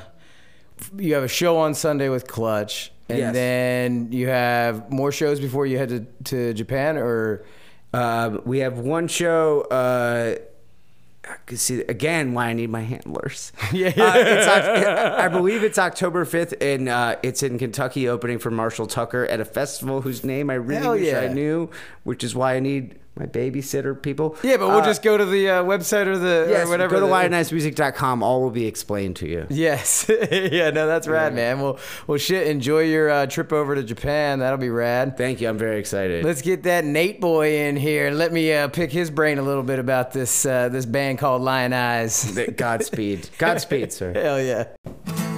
[0.97, 3.33] you have a show on Sunday with Clutch, and Yes.
[3.33, 7.43] then you have more shows before you head to, to Japan, or
[7.93, 9.61] Um, we have one show.
[9.61, 10.35] Uh,
[11.27, 13.51] I can see again why I need my handlers.
[13.73, 18.49] Yeah, Uh, it's, I believe it's October fifth, and uh, it's in Kentucky, opening for
[18.51, 21.19] Marshall Tucker at a festival whose name I really Hell wish yeah.
[21.21, 21.69] I knew,
[22.03, 24.35] which is why I need my babysitter people.
[24.43, 26.95] yeah, but we'll Uh, just go to the uh, website or the yes, or whatever.
[26.99, 28.23] Go to lionizemusic.com.
[28.23, 29.45] All will be explained to you.
[29.49, 31.59] Yes, yeah, no, that's rad, man.
[31.61, 31.77] Well,
[32.07, 32.47] well, shit.
[32.47, 34.39] Enjoy your uh, trip over to Japan.
[34.39, 35.17] That'll be rad.
[35.17, 35.49] Thank you.
[35.49, 36.23] I'm very excited.
[36.23, 39.43] Let's get that Nate boy in here and let me uh, pick his brain a
[39.43, 42.55] little bit about this uh, this band called Lionize.
[42.55, 43.29] Godspeed.
[43.37, 44.13] Godspeed, sir.
[44.13, 45.28] Hell yeah.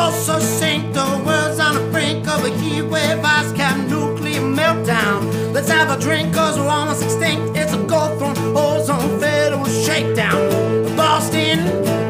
[0.00, 5.52] So succinct, the world's on the brink of a heat wave, ice cap, nuclear meltdown.
[5.52, 7.54] Let's have a drink, cause we're almost extinct.
[7.54, 10.96] It's a gold throne, ozone, federal shakedown.
[10.96, 11.58] Boston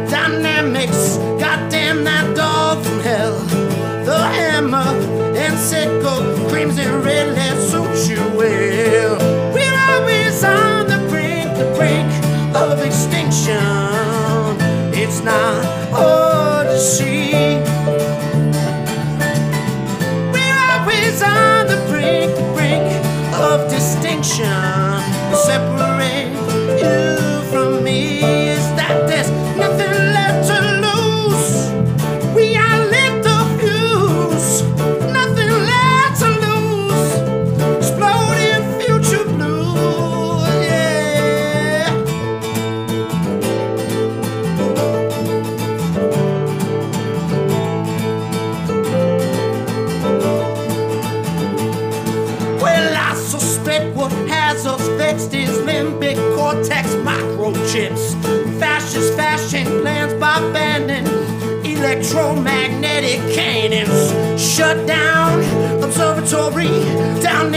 [0.09, 1.17] Dynamics,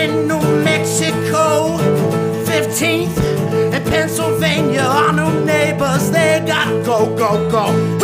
[0.03, 1.77] in New Mexico.
[2.45, 3.17] 15th
[3.73, 8.02] In Pennsylvania, our new neighbors, they gotta go, go, go.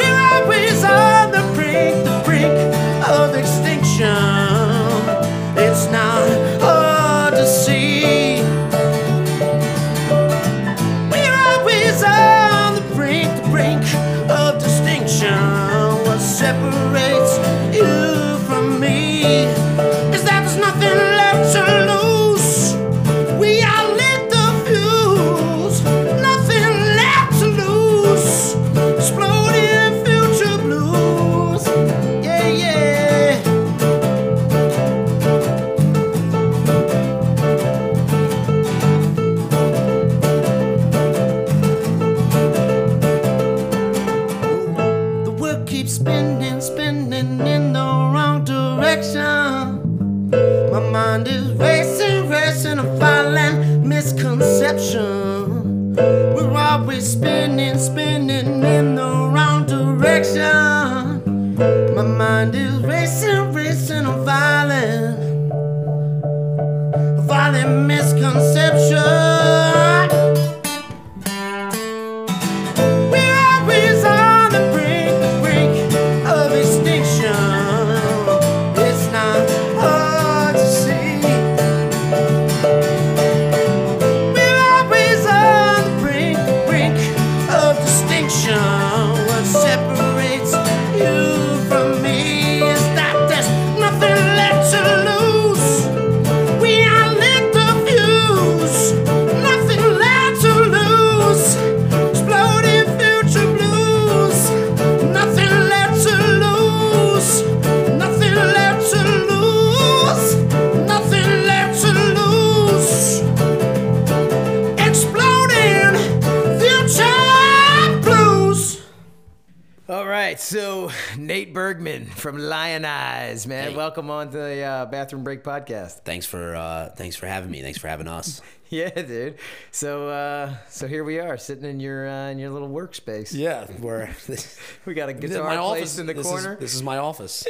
[123.40, 123.76] Eyes, man, Hey.
[123.78, 126.02] welcome on to the uh, Bathroom Break podcast.
[126.04, 127.62] Thanks for uh, thanks for having me.
[127.62, 128.42] Thanks for having us.
[128.72, 129.40] Yeah, dude.
[129.72, 133.34] So, uh, so here we are, sitting in your uh, in your little workspace.
[133.34, 134.10] Yeah, we're
[134.86, 136.54] We got a this guitar my office in the this corner.
[136.54, 137.48] Is, this is my office.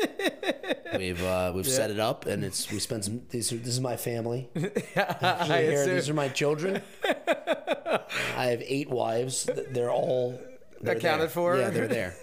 [0.97, 3.23] we've uh, we've set it up, and it's we spent some.
[3.31, 4.47] These are, this is my family.
[4.53, 6.81] Here, these are my children.
[7.03, 9.49] I have eight wives.
[9.71, 10.39] They're all
[10.79, 11.29] they're Accounted there.
[11.29, 11.57] for?
[11.57, 12.15] Yeah, they're there.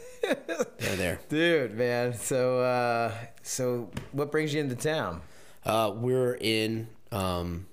[0.78, 1.20] They're there.
[1.28, 2.14] Dude, man.
[2.14, 3.12] So, uh,
[3.42, 5.22] so what brings you into town?
[5.64, 7.66] Uh, we're in um,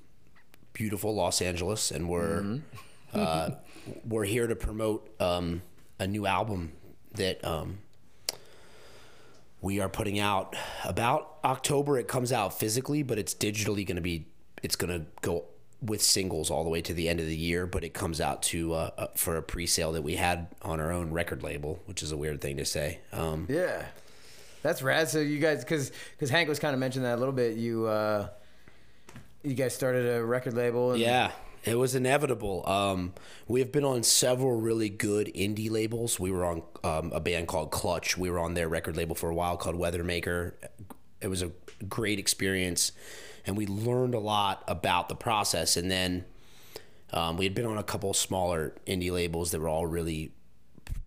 [0.74, 2.60] beautiful Los Angeles, and we're
[3.14, 3.52] uh,
[4.06, 5.62] we're here to promote um,
[6.00, 6.72] a new album
[7.14, 7.80] that um,
[9.62, 11.98] we are putting out about October.
[11.98, 14.28] It comes out physically, but it's digitally going to be.
[14.62, 15.46] It's going to go
[15.84, 18.42] with singles all the way to the end of the year, but it comes out
[18.44, 22.02] to uh, uh, for a pre-sale that we had on our own record label, which
[22.02, 23.00] is a weird thing to say.
[23.12, 23.86] Um, Yeah,
[24.62, 25.10] that's rad.
[25.10, 27.58] So you guys, because because Hank was kind of mentioning that a little bit.
[27.58, 28.28] You uh,
[29.44, 30.92] you guys started a record label.
[30.92, 31.32] And, Yeah,
[31.66, 32.68] it was inevitable.
[32.68, 33.14] Um,
[33.48, 36.20] we have been on several really good indie labels.
[36.20, 38.18] We were on um, a band called Clutch.
[38.18, 40.54] We were on their record label for a while called Weathermaker.
[41.22, 41.52] It was a
[41.88, 42.92] great experience,
[43.46, 45.76] and we learned a lot about the process.
[45.78, 46.26] And then
[47.12, 50.32] um, we had been on a couple smaller indie labels that were all really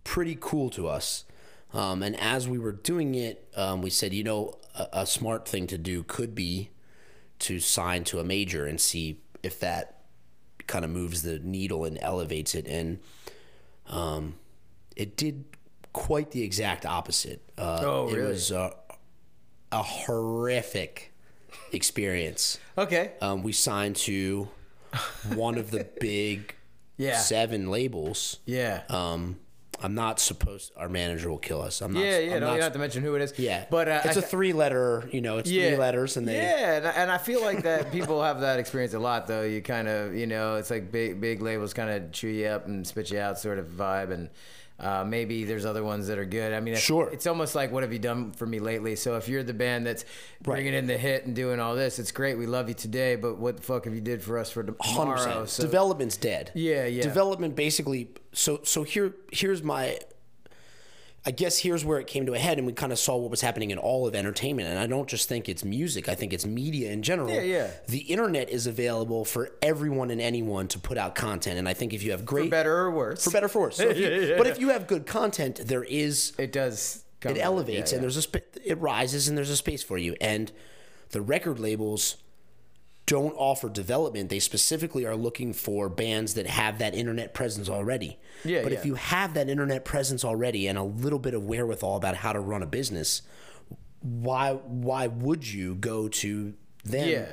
[0.03, 1.25] pretty cool to us.
[1.73, 5.47] Um, and as we were doing it, um, we said, you know, a, a smart
[5.47, 6.69] thing to do could be
[7.39, 10.01] to sign to a major and see if that
[10.65, 12.67] kind of moves the needle and elevates it.
[12.67, 12.99] And
[13.87, 14.35] um,
[14.95, 15.45] it did
[15.93, 17.41] quite the exact opposite.
[17.57, 18.73] Uh, Oh, It was a,
[19.71, 21.13] a horrific
[21.71, 22.59] experience.
[22.77, 23.11] Okay.
[23.21, 24.47] Um, we signed to
[25.35, 26.55] one of the big
[26.97, 27.17] Yeah.
[27.17, 28.39] seven labels.
[28.45, 28.83] Yeah.
[28.89, 29.39] Um,
[29.79, 30.71] I'm not supposed.
[30.75, 31.81] Our manager will kill us.
[31.81, 32.03] I'm not.
[32.03, 32.33] yeah, yeah.
[32.35, 33.37] I'm no, not you don't have to mention who it is.
[33.37, 35.07] yeah, But uh, it's a a three-letter.
[35.11, 36.35] You know, it's three letters, and they.
[36.35, 39.27] yeah, and I, and I feel like that people have that experience a lot.
[39.27, 42.47] Though you kind of, you know, it's like big big labels kind of chew you
[42.47, 44.29] up and spit you out, sort of vibe, and
[44.79, 46.53] uh, maybe there's other ones that are good.
[46.53, 47.09] I mean, it's, Sure.
[47.11, 48.95] it's almost like what have you done for me lately?
[48.95, 50.05] So if you're the band that's
[50.41, 52.37] bringing in the hit and doing all this, it's great.
[52.37, 55.43] We love you today, but what the fuck have you did for us for tomorrow?
[55.45, 55.47] 100%.
[55.49, 56.51] So, Development's dead.
[56.53, 57.01] Yeah, yeah.
[57.03, 58.09] Development basically.
[58.33, 59.99] So so here here's my.
[61.27, 63.29] I guess here's where it came to a head, and we kind of saw what
[63.29, 64.69] was happening in all of entertainment.
[64.69, 67.29] And I don't just think it's music; I think it's media in general.
[67.29, 67.69] Yeah, yeah.
[67.87, 71.93] The internet is available for everyone and anyone to put out content, and I think
[71.93, 73.77] if you have great, for better or worse, for better for worse.
[73.77, 77.03] So if you- But if you have good content, there is it does.
[77.19, 79.97] Come it elevates yeah, and there's a sp- it rises and there's a space for
[79.97, 80.51] you and
[81.09, 82.15] the record labels
[83.07, 84.29] don't offer development.
[84.29, 88.19] They specifically are looking for bands that have that internet presence already.
[88.43, 88.79] Yeah, But yeah.
[88.79, 92.33] if you have that internet presence already and a little bit of wherewithal about how
[92.33, 93.21] to run a business,
[94.01, 97.09] why why would you go to them?
[97.09, 97.31] Yeah.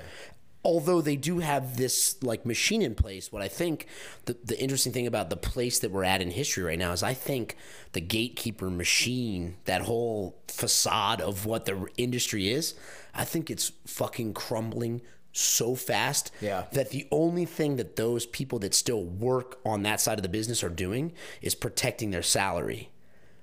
[0.63, 3.87] Although they do have this like machine in place, what I think
[4.25, 7.03] the, the interesting thing about the place that we're at in history right now is
[7.03, 7.57] I think
[7.93, 12.75] the gatekeeper machine, that whole facade of what the industry is,
[13.13, 15.03] I think it's fucking crumbling
[15.37, 16.65] so fast Yeah.
[16.73, 20.29] that the only thing that those people that still work on that side of the
[20.29, 22.89] business are doing is protecting their salary.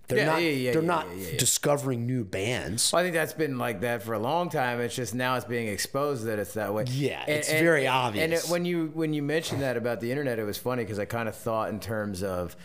[0.08, 2.92] They're Yeah, not yeah, yeah, they're not discovering new bands.
[2.92, 4.82] Well, I think that's been like that for a long time.
[4.82, 6.84] It's just now it's being exposed that it's that way.
[6.88, 8.46] Yeah, it's very And obvious.
[8.46, 11.06] it, when you when you mentioned that about the internet, it was funny because I
[11.06, 12.58] kind of thought in terms of,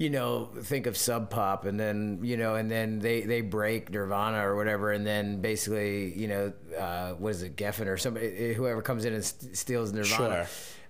[0.00, 3.90] you know, think of Sub Pop, and then you know, and then they they break
[3.90, 8.54] Nirvana or whatever, and then basically, you know, uh, what is it, Geffen or somebody,
[8.54, 10.46] whoever comes in and st- steals Nirvana.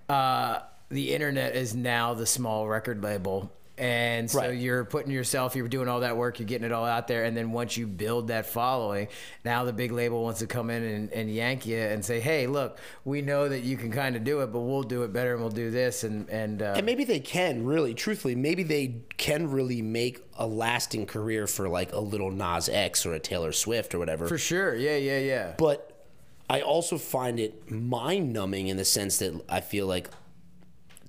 [0.08, 3.52] Uh, the internet is now the small record label.
[3.80, 4.58] And so Right.
[4.58, 7.34] you're putting yourself, you're doing all that work, you're getting it all out there, and
[7.34, 9.08] then once you build that following,
[9.42, 12.46] now the big label wants to come in and, and yank you and say, "Hey,
[12.46, 15.32] look, we know that you can kind of do it, but we'll do it better,
[15.32, 18.96] and we'll do this." And and, uh, And maybe they can really, truthfully, maybe they
[19.16, 23.52] can really make a lasting career for like a Lil Nas X or a Taylor
[23.52, 24.28] Swift or whatever.
[24.28, 26.04] for sure, yeah, yeah, yeah, But
[26.50, 30.08] I also find it mind numbing in the sense that I feel like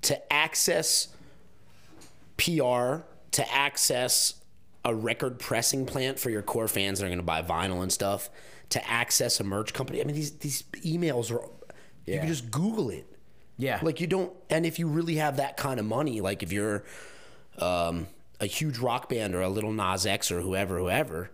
[0.02, 1.08] to access
[2.36, 4.34] PR, to access
[4.84, 7.92] a record pressing plant for your core fans that are going to buy vinyl and
[7.92, 8.28] stuff,
[8.70, 10.00] to access a merch company.
[10.00, 11.48] I mean, these these emails are.
[12.06, 12.14] yeah.
[12.14, 13.06] You can just Google it.
[13.58, 13.78] yeah.
[13.82, 16.84] Like you don't, and if you really have that kind of money, like if you're
[17.58, 18.06] um,
[18.40, 21.30] a huge rock band or a Lil Nas X or whoever, whoever,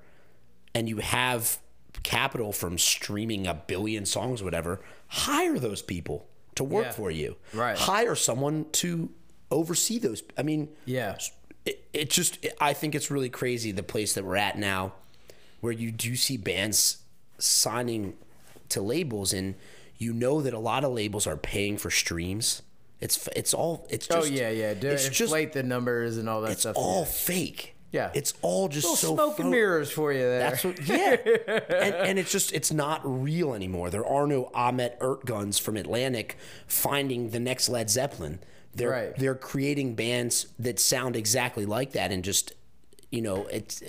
[0.75, 1.59] and you have
[2.03, 6.93] capital from streaming a billion songs, whatever, hire those people to work Yeah.
[6.93, 7.37] for you.
[7.55, 7.79] Right.
[7.79, 9.09] Hire someone to
[9.51, 10.23] oversee those.
[10.37, 11.19] I mean, Yeah.
[11.65, 14.95] It, it just, I think it's really crazy the place that we're at now,
[15.61, 16.99] where you do see bands
[17.39, 18.15] signing
[18.71, 19.55] to labels and
[19.99, 22.63] you know that a lot of labels are paying for streams.
[23.01, 24.75] It's it's all it's oh just yeah, yeah.
[24.75, 26.77] Do, it's just inflate the numbers and all that it's stuff.
[26.77, 27.07] all yeah.
[27.07, 27.75] fake.
[27.91, 28.11] Yeah.
[28.13, 30.39] it's all just so smoke and mirrors for you there.
[30.41, 31.17] That's what, yeah,
[31.71, 33.89] and, and it's just it's not real anymore.
[33.89, 38.41] There are no Ahmet Erteguns from Atlantic finding the next Led Zeppelin.
[38.75, 39.17] They're Right.
[39.17, 42.53] they're creating bands that sound exactly like that, and just
[43.11, 43.83] you know it's.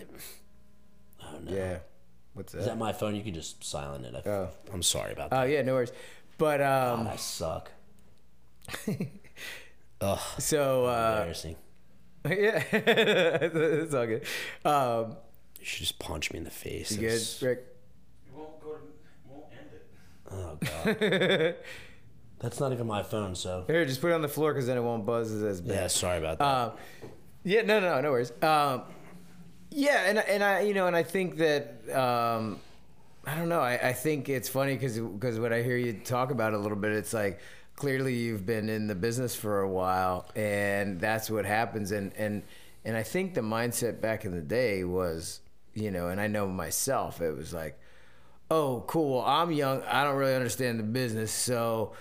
[1.45, 1.79] yeah.
[2.33, 2.71] What's Is that?
[2.71, 3.15] that my phone?
[3.15, 4.15] You can just silent it.
[4.15, 4.49] I, Oh.
[4.73, 5.41] I'm sorry about that.
[5.41, 5.91] Oh yeah, no worries.
[6.37, 7.71] But um, I suck.
[10.01, 10.19] Ugh.
[10.39, 11.55] so uh, Embarrassing.
[12.25, 14.23] yeah, it's all good.
[14.63, 15.17] Um,
[15.59, 16.91] You should just punch me in the face.
[16.91, 17.65] you good, It's- Rick?
[18.27, 18.81] It won't go to,
[19.27, 19.87] won't end it.
[20.31, 21.55] Oh god.
[22.39, 24.77] That's not even my phone, so Here, just put it on the floor because then
[24.77, 25.75] it won't buzz as bad.
[25.75, 25.87] yeah.
[25.87, 26.45] Sorry about that.
[26.45, 26.71] Um,
[27.43, 28.31] yeah, no, no, no worries.
[28.41, 28.83] Um,
[29.71, 32.59] yeah, and and I, you know, and I think that um,
[33.25, 33.59] I don't know.
[33.59, 36.93] I, I think it's funny because what I hear you talk about a little bit,
[36.93, 37.39] it's like
[37.75, 41.91] clearly you've been in the business for a while, and that's what happens.
[41.91, 42.43] And and
[42.85, 45.41] and I think the mindset back in the day was,
[45.73, 47.77] you know, and I know myself, it was like,
[48.49, 49.21] oh, cool.
[49.21, 49.83] I'm young.
[49.83, 51.93] I don't really understand the business, so.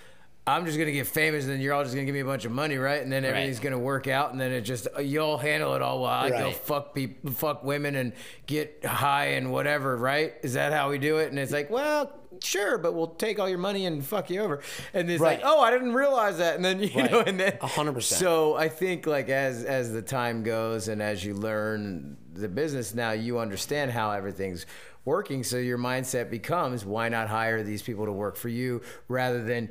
[0.49, 2.45] I'm just gonna get famous, and then you're all just gonna give me a bunch
[2.45, 3.01] of money, right?
[3.01, 6.25] And then everything's gonna work out, and then it just you'll handle it all while
[6.25, 8.13] I go fuck people, fuck women, and
[8.47, 10.33] get high and whatever, right?
[10.43, 11.29] Is that how we do it?
[11.29, 12.11] And it's like, well,
[12.43, 14.61] sure, but we'll take all your money and fuck you over.
[14.93, 16.55] And it's like, oh, I didn't realize that.
[16.55, 17.11] And then you Right.
[17.11, 18.19] know, and then hundred percent.
[18.19, 22.93] So I think like as as the time goes and as you learn the business
[22.95, 24.65] now, you understand how everything's
[25.05, 25.43] working.
[25.43, 29.69] So your mindset becomes, why not hire these people to work for you rather than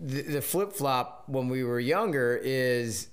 [0.00, 3.08] the, the flip flop when we were younger is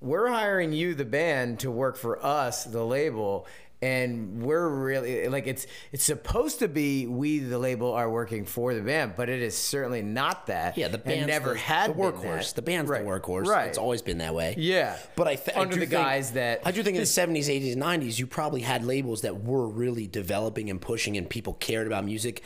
[0.00, 3.46] we're hiring you the band to work for us the label
[3.80, 8.74] and we're really like it's it's supposed to be we the label are working for
[8.74, 11.94] the band but it is certainly not that yeah, the band never the, had the
[11.94, 12.54] workhorse.
[12.54, 13.02] The band's right.
[13.02, 13.46] the workhorse.
[13.46, 14.54] right It's always been that way.
[14.56, 17.02] yeah But I, th- I under do the think- guise that I do think in
[17.02, 21.28] the seventies, eighties, nineties, you probably had labels that were really developing and pushing, and
[21.28, 22.42] people cared about music.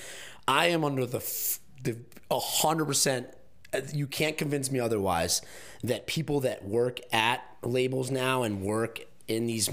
[0.49, 1.99] I am under the f- the
[2.31, 3.27] a hundred percent.
[3.29, 3.33] uh,
[3.95, 5.43] You can't convince me otherwise
[5.85, 9.71] that people that work at labels now and work in these,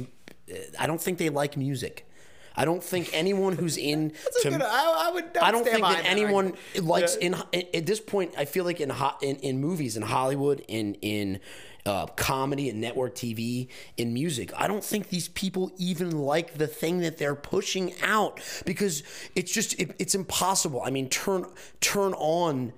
[0.79, 2.07] I don't think they like music.
[2.55, 4.13] I don't think anyone who's in
[4.45, 6.45] a good- I, I would I don't think that that anyone
[6.75, 6.85] argument.
[6.87, 7.27] likes Yeah.
[7.53, 8.33] in, at this point.
[8.37, 8.91] I feel like in
[9.21, 11.39] in, in movies, in Hollywood, in in
[11.85, 16.67] uh, comedy and network TV, in music, I don't think these people even like the
[16.67, 19.01] thing that they're pushing out because
[19.35, 20.81] it's just it, it's impossible.
[20.85, 21.45] I mean, turn
[21.81, 22.71] turn on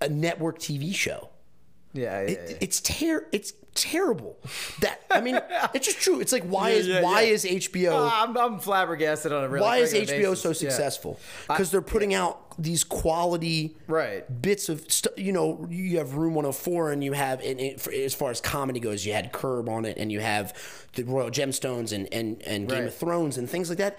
[0.00, 1.30] a network TV show.
[1.92, 2.56] Yeah, yeah, It, yeah.
[2.60, 4.36] It's ter- It's terrible.
[4.80, 5.40] That I mean,
[5.74, 6.20] it's just true.
[6.20, 9.76] It's like why is why is HBO Uh, I'm, I'm flabbergasted on a really why
[9.78, 10.40] is HBO basis.
[10.42, 11.18] so successful?
[11.48, 14.24] Because they're putting out these quality Right.
[14.42, 17.92] bits of st- you know you have Room 104 and you have and it, for,
[17.92, 20.54] as far as comedy goes you had Curb on it and you have
[20.94, 22.88] the Royal Gemstones and and, and Game Right.
[22.88, 23.98] of Thrones and things like that.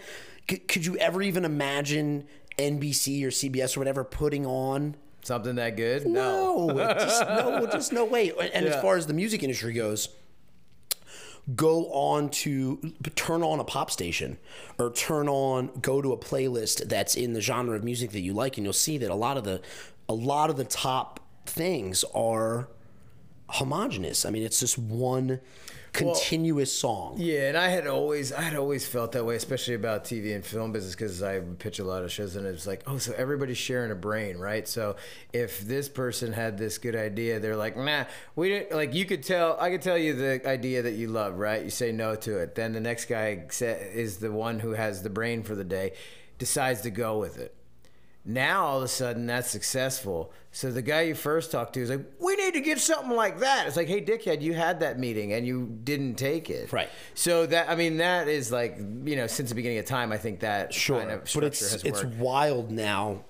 [0.49, 2.25] C- could you ever even imagine
[2.59, 4.95] NBC or CBS or whatever putting on?
[5.27, 6.07] Something that good?
[6.07, 8.31] No, just no, just no way.
[8.53, 10.07] And as far as the music industry goes,
[11.53, 14.37] go on to turn on a pop station
[14.79, 18.31] or turn on go to a playlist that's in the genre of music that you
[18.31, 19.59] like, and you'll see that a lot of the
[20.07, 22.69] a lot of the top things are
[23.49, 24.25] homogenous.
[24.25, 25.41] I mean, it's just one
[25.93, 27.15] continuous song.
[27.17, 30.45] Yeah, and I had always, I had always felt that way, especially about TV and
[30.45, 33.13] film business, because I would pitch a lot of shows, and it's like, oh, so
[33.17, 34.67] everybody's sharing a brain, right?
[34.67, 34.95] So
[35.33, 38.75] if this person had this good idea, they're like, nah, we didn't.
[38.75, 41.63] Like you could tell, I could tell you the idea that you love, right?
[41.63, 45.09] You say no to it, then the next guy is the one who has the
[45.09, 45.93] brain for the day,
[46.37, 47.53] decides to go with it.
[48.29, 50.33] Now all of a sudden that's successful.
[50.51, 53.39] So the guy you first talked to is like, "We need to get something like
[53.39, 56.89] that." It's like, "Hey, dickhead, you had that meeting and you didn't take it." Right.
[57.13, 60.17] So that I mean, that is like you know, since the beginning of time, I
[60.17, 63.23] think that kind of but it's it's wild now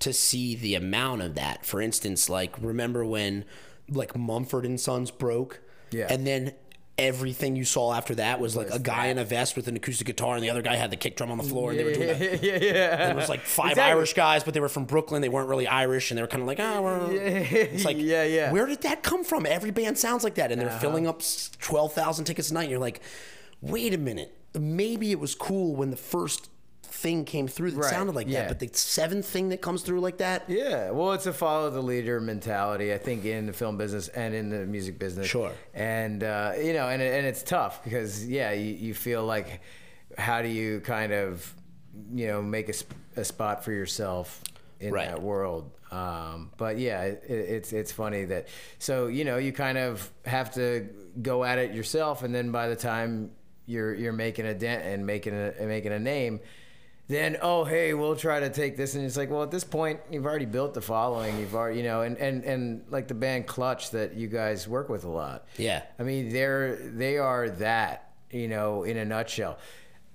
[0.00, 1.66] to see the amount of that.
[1.66, 3.44] For instance, like remember when
[3.90, 6.06] like Mumford and Sons broke, Yeah.
[6.08, 6.52] and then
[6.96, 10.06] everything you saw after that was like a guy in a vest with an acoustic
[10.06, 11.92] guitar, and the other guy had the kick drum on the floor, and they were
[11.92, 12.20] doing that.
[12.42, 13.10] yeah, yeah.
[13.10, 13.90] It was like five Exactly.
[13.92, 15.20] Irish guys, but they were from Brooklyn.
[15.20, 17.10] They weren't really Irish, and they were kind of like, ah, we're.
[17.12, 18.52] It's like, Yeah, yeah.
[18.52, 19.44] Where did that come from?
[19.46, 20.78] Every band sounds like that, and they're Uh-huh.
[20.78, 21.20] filling up
[21.60, 22.62] twelve thousand tickets a night.
[22.62, 23.00] And you're like,
[23.60, 24.32] wait a minute.
[24.56, 26.48] Maybe it was cool when the first
[26.94, 28.42] thing came through that Right, sounded like yeah.
[28.42, 31.68] that, but the seventh thing that comes through like that, Yeah, well, it's a follow
[31.70, 35.26] the leader mentality, I think, in the film business and in the music business.
[35.26, 35.52] Sure.
[35.74, 39.60] And uh, you know, and and it's tough because yeah, you, you feel like
[40.16, 41.52] how do you kind of
[42.14, 44.42] you know make a, sp- a spot for yourself
[44.80, 45.08] in Right.
[45.08, 45.70] that world.
[45.90, 50.52] Um, but yeah, it, it's it's funny that so you know you kind of have
[50.54, 50.88] to
[51.22, 53.30] go at it yourself, and then by the time
[53.66, 56.40] you're you're making a dent and making a and making a name,
[57.06, 60.00] then oh hey we'll try to take this and it's like well at this point
[60.10, 63.46] you've already built the following you've already you know and and and like the band
[63.46, 65.46] Clutch that you guys work with a lot.
[65.58, 65.82] Yeah.
[65.98, 69.58] I mean they're they are that you know in a nutshell,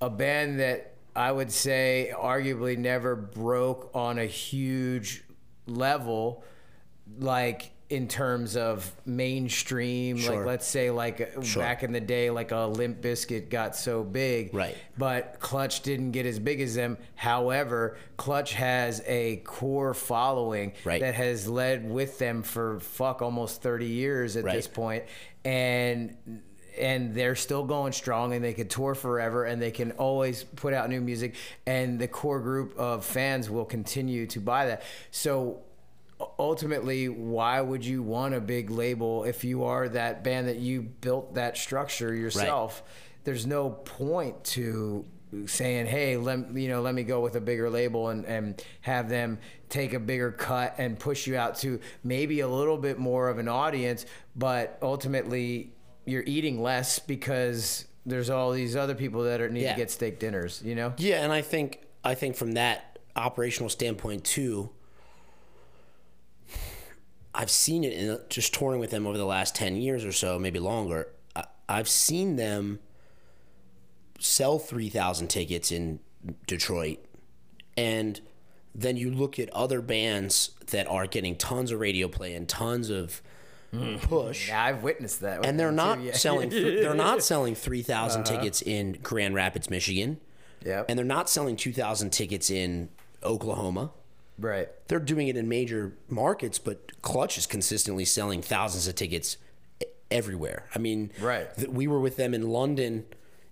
[0.01, 5.23] a band that I would say arguably never broke on a huge
[5.67, 6.43] level
[7.19, 11.63] like in terms of mainstream like let's say like Sure.
[11.63, 14.77] back in the day like a Limp Bizkit got so big Right.
[14.97, 21.01] but clutch didn't get as big as them however clutch has a core following Right.
[21.01, 24.53] that has led with them for fuck almost 30 years at Right.
[24.55, 25.05] this point
[25.43, 26.15] and
[26.79, 30.73] and they're still going strong and they could tour forever and they can always put
[30.73, 31.33] out new music
[31.65, 35.59] and the core group of fans will continue to buy that so
[36.37, 40.81] ultimately why would you want a big label if you are that band that you
[40.81, 42.83] built that structure yourself?
[43.23, 45.05] There's no point to
[45.45, 49.09] saying hey let you know let me go with a bigger label and and have
[49.09, 49.37] them
[49.69, 53.37] take a bigger cut and push you out to maybe a little bit more of
[53.37, 55.71] an audience but ultimately
[56.05, 59.73] you're eating less because there's all these other people that are, need Yeah.
[59.73, 60.95] to get steak dinners you know?
[60.97, 64.71] Yeah, and I think I think from that operational standpoint too,
[67.33, 70.39] I've seen it in just touring with them over the last ten years or so,
[70.39, 71.07] maybe longer.
[71.35, 72.79] I, I've seen them
[74.19, 75.99] sell three thousand tickets in
[76.47, 76.99] Detroit,
[77.77, 78.19] and
[78.75, 82.89] then you look at other bands that are getting tons of radio play and tons
[82.89, 83.21] of
[83.71, 83.97] hmm.
[83.97, 86.13] push yeah i've witnessed that and they're not too, yeah.
[86.13, 88.31] selling they're not selling 3000 uh-huh.
[88.31, 90.19] tickets in Grand Rapids Michigan
[90.65, 90.87] Yep.
[90.89, 92.89] and they're not selling 2000 tickets in
[93.23, 93.91] Oklahoma
[94.39, 99.37] right they're doing it in major markets but Clutch is consistently selling thousands of tickets
[100.11, 101.53] everywhere i mean Right.
[101.55, 103.05] th- we were with them in London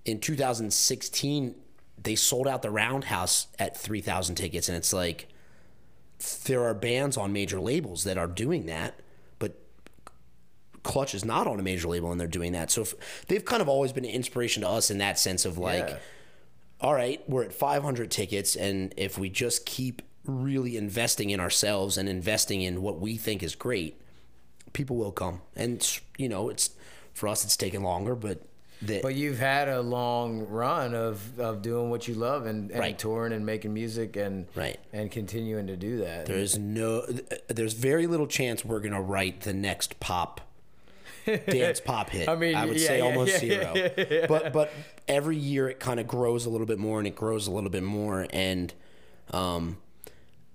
[0.05, 1.55] in 2016
[2.01, 5.27] they sold out the Roundhouse at 3000 tickets and it's like
[6.45, 8.99] there are bands on major labels that are doing that
[9.39, 9.55] but
[10.83, 12.71] Clutch is not on a major label and they're doing that.
[12.71, 15.57] So if, they've kind of always been an inspiration to us in that sense of
[15.57, 15.97] like, Yeah.
[16.79, 21.97] all right, we're at 500 tickets, and if we just keep really investing in ourselves
[21.97, 23.99] and investing in what we think is great,
[24.73, 25.41] people will come.
[25.55, 25.85] And
[26.17, 26.71] you know, it's
[27.13, 28.41] for us, it's taken longer, but
[28.83, 32.79] that But you've had a long run of, of doing what you love and, and
[32.79, 32.99] Right.
[32.99, 34.77] touring and making music and Right.
[34.93, 36.27] and continuing to do that.
[36.27, 37.01] There's no,
[37.47, 40.41] there's very little chance we're gonna write the next pop
[41.49, 42.29] dance pop hit.
[42.29, 44.27] I mean, I would yeah, say yeah, almost yeah, zero.
[44.27, 44.71] But but
[45.07, 47.71] every year it kind of grows a little bit more and it grows a little
[47.71, 48.71] bit more, and
[49.31, 49.77] um,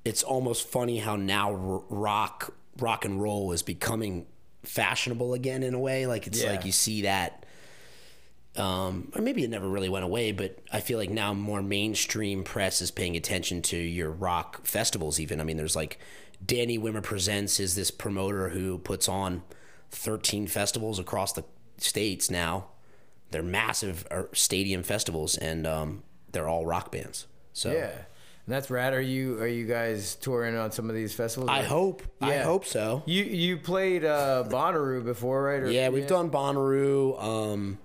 [0.05, 4.26] it's almost funny how now rock rock and roll is becoming
[4.62, 6.07] fashionable again in a way.
[6.07, 6.50] Like it's Yeah.
[6.53, 7.44] like you see that.
[8.55, 12.44] Um, or maybe it never really went away, but I feel like now more mainstream
[12.44, 15.18] press is paying attention to your rock festivals.
[15.18, 15.98] Even I mean, there's like
[16.44, 19.42] Danny Wimmer presents is this promoter who puts on
[19.90, 21.44] 13 festivals across the
[21.78, 22.66] states now.
[23.30, 27.26] They're massive uh, stadium festivals, and um, they're all rock bands.
[27.55, 27.92] So yeah.
[28.47, 28.93] And that's rad.
[28.93, 31.49] Are you are you guys touring on some of these festivals?
[31.51, 33.03] I Or- hope, I hope so.
[33.07, 35.62] You you played uh, Bonnaroo before, right?
[35.62, 37.22] Or- Yeah, we've done Bonnaroo.
[37.22, 37.78] Um,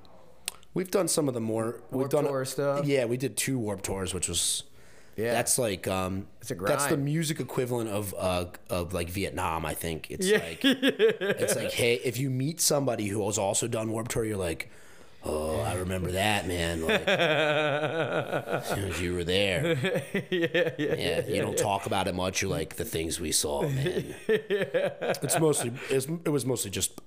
[0.74, 2.86] we've done some of the more we've done Tour stuff?
[2.86, 4.64] Yeah, we did two Warp Tours, which was
[5.16, 5.34] Yeah.
[5.34, 9.64] That's like um, It's a that's the music equivalent of uh of like Vietnam.
[9.64, 10.38] I think it's Yeah.
[10.39, 14.38] like it's like hey, if you meet somebody who has also done Warp Tour, you're
[14.38, 14.72] like.
[15.30, 16.82] Oh, I remember that, man.
[16.86, 20.03] Like, as soon as you were there.
[20.30, 22.41] yeah, yeah, You don't talk about it much.
[22.41, 24.15] You're like, the things we saw, man.
[24.28, 27.01] It's mostly, it's, it was mostly just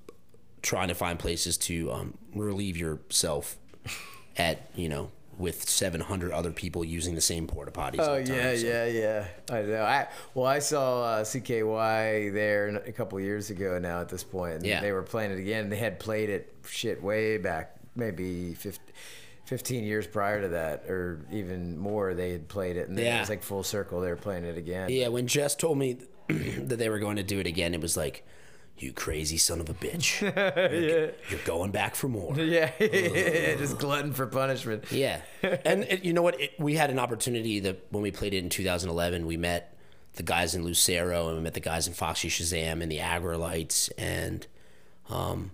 [0.62, 3.56] trying to find places to um, relieve yourself
[4.36, 8.00] at, you know, with 700 other people using the same porta potties.
[8.00, 9.24] Oh the time, yeah, so- yeah, yeah.
[9.50, 9.82] I know.
[9.82, 14.02] I well, I saw uh, CKY there a couple years ago now.
[14.02, 14.82] At this point, and Yeah.
[14.82, 15.70] they were playing it again.
[15.70, 18.92] They had played it shit way back, maybe 50,
[19.44, 22.14] 15 years prior to that, or even more.
[22.14, 23.20] They had played it, and then it Yeah.
[23.20, 24.00] was like full circle.
[24.00, 24.88] They were playing it again.
[24.90, 27.96] Yeah, when Jess told me that they were going to do it again, it was
[27.96, 28.24] like,
[28.78, 30.22] you crazy son of a bitch.
[30.72, 32.34] You're, you're going back for more.
[32.38, 34.90] yeah, just glutton for punishment.
[34.90, 36.40] Yeah, and it, you know what?
[36.40, 39.76] It, we had an opportunity that when we played it in 2011, we met
[40.14, 43.90] the guys in Lucero and we met the guys in Foxy Shazam and the Aggrolites
[43.98, 44.46] and
[45.10, 45.50] um,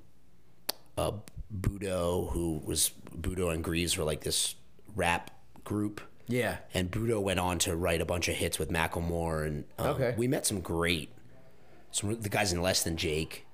[0.97, 1.11] uh,
[1.55, 4.55] Budo, who was Budo and Grieves were like this
[4.95, 5.31] rap
[5.65, 6.01] group.
[6.29, 6.59] Yeah.
[6.75, 10.15] And Budo went on to write a bunch of hits with Macklemore, and um, Okay.
[10.17, 11.11] we met some great,
[11.93, 13.47] some the guys in Less Than Jake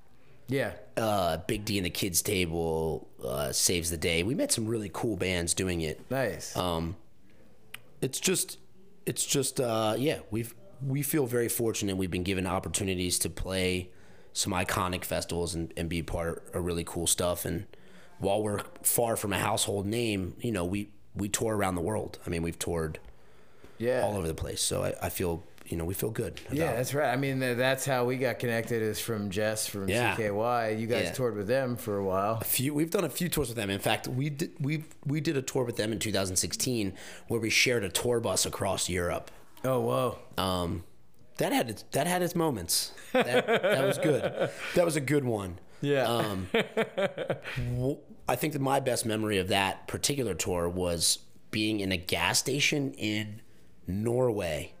[0.47, 0.73] Yeah.
[0.97, 4.23] uh, Big D and the Kids Table, uh, Saves the Day.
[4.23, 6.01] We met some really cool bands doing it.
[6.09, 6.57] Nice.
[6.57, 6.95] Um,
[8.01, 8.57] it's just,
[9.05, 10.19] it's just, uh, yeah.
[10.31, 10.53] We've
[10.85, 11.95] we feel very fortunate.
[11.95, 13.89] We've been given opportunities to play
[14.33, 17.45] some iconic festivals and, and be part of really cool stuff.
[17.45, 17.67] And
[18.19, 22.19] while we're far from a household name, you know, we we tour around the world.
[22.25, 22.99] I mean, we've toured
[23.77, 24.01] yeah.
[24.03, 24.61] all over the place.
[24.61, 26.41] So I, I feel, you know, we feel good.
[26.51, 27.11] Yeah, that's right.
[27.11, 30.15] I mean, that's how we got connected is from Jess from Yeah.
[30.15, 30.79] CKY.
[30.79, 31.11] You guys Yeah.
[31.11, 32.39] toured with them for a while.
[32.41, 33.69] A few we've done a few tours with them.
[33.69, 36.93] In fact, we did we we did a tour with them in 2016
[37.27, 39.29] where we shared a tour bus across Europe.
[39.65, 40.19] Oh, whoa.
[40.37, 40.83] Um,
[41.37, 42.91] that had its, that had its moments.
[43.13, 44.49] That, that was good.
[44.75, 45.59] That was a good one.
[45.83, 46.05] Yeah.
[46.07, 46.47] Um,
[47.75, 51.19] w- I think that my best memory of that particular tour was
[51.51, 53.41] being in a gas station in
[53.85, 54.73] Norway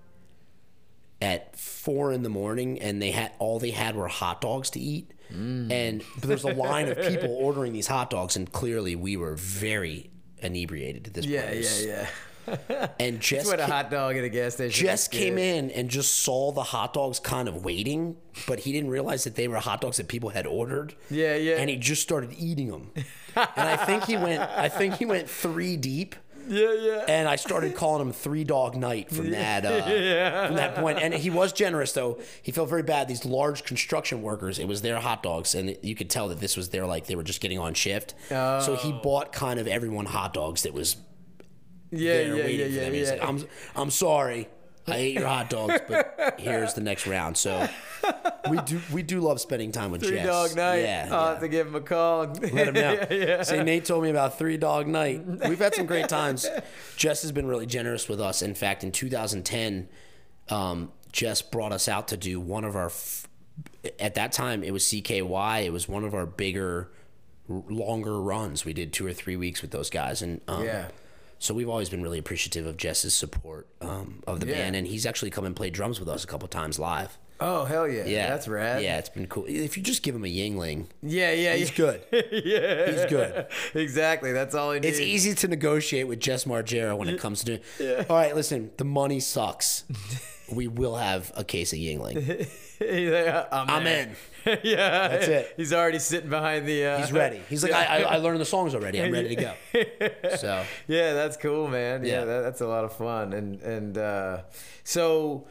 [1.21, 4.79] at four in the morning, and they had all they had were hot dogs to
[4.79, 5.71] eat, Mm.
[5.71, 10.11] and there's a line of people ordering these hot dogs, and clearly we were very
[10.39, 11.61] inebriated at this yeah, point.
[11.61, 12.07] yeah, yeah.
[12.99, 14.85] And just what a hot dog at a gas station.
[14.85, 18.17] Jess came in and just saw the hot dogs kind of waiting,
[18.47, 20.93] but he didn't realize that they were hot dogs that people had ordered.
[21.09, 21.55] Yeah, yeah.
[21.57, 22.91] And he just started eating them.
[23.35, 26.15] and I think he went I think he went 3 deep.
[26.47, 27.05] Yeah, yeah.
[27.07, 29.81] And I started calling him Three Dog Night from that uh,
[30.47, 30.99] from that point.
[31.01, 32.19] And he was generous though.
[32.41, 33.07] He felt very bad.
[33.07, 36.57] These large construction workers, it was their hot dogs, and you could tell that this
[36.57, 38.13] was their like they were just getting on shift.
[38.29, 40.97] So he bought kind of everyone hot dogs that was
[41.97, 42.93] yeah, there yeah, yeah, for yeah, them.
[42.93, 43.43] He's like, I'm,
[43.75, 44.47] I'm sorry.
[44.85, 47.37] I ate your hot dogs, but here's the next round.
[47.37, 47.69] So
[48.49, 50.25] we do we do love spending time with Three Jess.
[50.25, 50.79] dog night.
[50.79, 51.29] Yeah, I'll yeah.
[51.29, 52.25] have to give him a call.
[52.25, 53.41] Let him know.
[53.43, 55.25] Say Nate told me about three dog night.
[55.25, 56.45] We've had some great times.
[56.97, 58.41] Jess has been really generous with us.
[58.41, 59.87] In fact, in 2010,
[60.49, 62.87] um, Jess brought us out to do one of our.
[62.87, 63.27] F-
[63.99, 65.63] at that time, it was CKY.
[65.63, 66.91] It was one of our bigger,
[67.49, 68.65] r- longer runs.
[68.65, 70.87] We did two or three weeks with those guys, and um, Yeah.
[71.43, 74.53] So we've always been really appreciative of Jess's support um, of the Yeah.
[74.59, 77.17] band, and he's actually come and played drums with us a couple times live.
[77.41, 78.05] Oh hell yeah.
[78.05, 78.81] Yeah, That's rad.
[78.81, 79.43] Yeah, it's been cool.
[79.45, 81.55] If you just give him a Yuengling, Yeah, yeah.
[81.55, 81.75] he's yeah.
[81.75, 82.01] good.
[82.45, 82.91] yeah.
[82.91, 83.47] He's good.
[83.75, 84.31] exactly.
[84.31, 84.97] That's all he needs.
[84.99, 88.05] It's easy to negotiate with Jess Margera when it comes to doing.
[88.09, 89.83] All right, listen, the money sucks.
[90.51, 92.47] we will have a case of Yuengling.
[92.83, 94.09] Like, I'm, I'm in.
[94.63, 95.53] yeah, That's it.
[95.55, 96.85] He's already sitting behind the.
[96.85, 97.39] Uh, He's ready.
[97.47, 99.01] He's like, I, I, I learned the songs already.
[99.01, 99.53] I'm ready to go.
[100.37, 102.03] So Yeah, that's cool, man.
[102.03, 102.25] Yeah, Yeah.
[102.25, 103.31] that, that's a lot of fun.
[103.31, 104.41] And and uh,
[104.83, 105.47] so,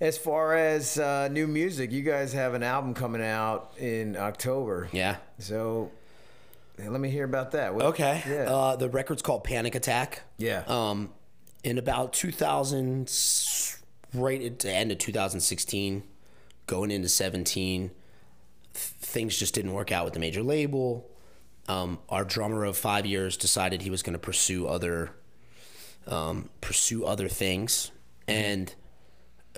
[0.00, 4.88] as far as uh, new music, you guys have an album coming out in October.
[4.92, 5.16] yeah.
[5.38, 5.90] So,
[6.78, 7.74] let me hear about that.
[7.74, 8.22] What- Okay.
[8.26, 8.44] Yeah.
[8.50, 10.22] Uh, the record's called Panic Attack.
[10.38, 10.62] Yeah.
[10.66, 11.10] Um,
[11.62, 13.06] in about 2000,
[14.14, 16.02] right at the end of 2016,
[16.66, 17.94] going into 17, th-
[18.74, 21.08] things just didn't work out with the major label.
[21.68, 25.10] Um, our drummer of five years decided he was going to pursue other,
[26.06, 27.90] um, pursue other things,
[28.28, 28.74] and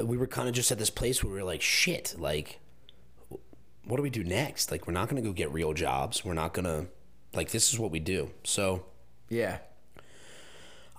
[0.03, 2.61] we were kind of just at this place where we were like, shit, like,
[3.85, 4.71] what do we do next?
[4.71, 6.25] Like, we're not going to go get real jobs.
[6.25, 6.87] We're not going to,
[7.35, 8.31] like, this is what we do.
[8.45, 8.85] So.
[9.29, 9.59] yeah.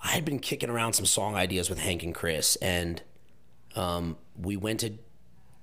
[0.03, 3.01] I had been kicking around some song ideas with Hank and Chris, and
[3.77, 4.93] um, we went to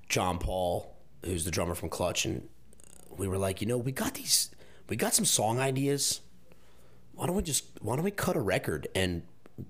[0.08, 0.94] John Paul,
[1.24, 2.48] who's the drummer from Clutch, and
[3.16, 4.50] we were like, you know, we got these,
[4.88, 6.20] we got some song ideas.
[7.14, 9.22] Why don't we just, why don't we cut a record and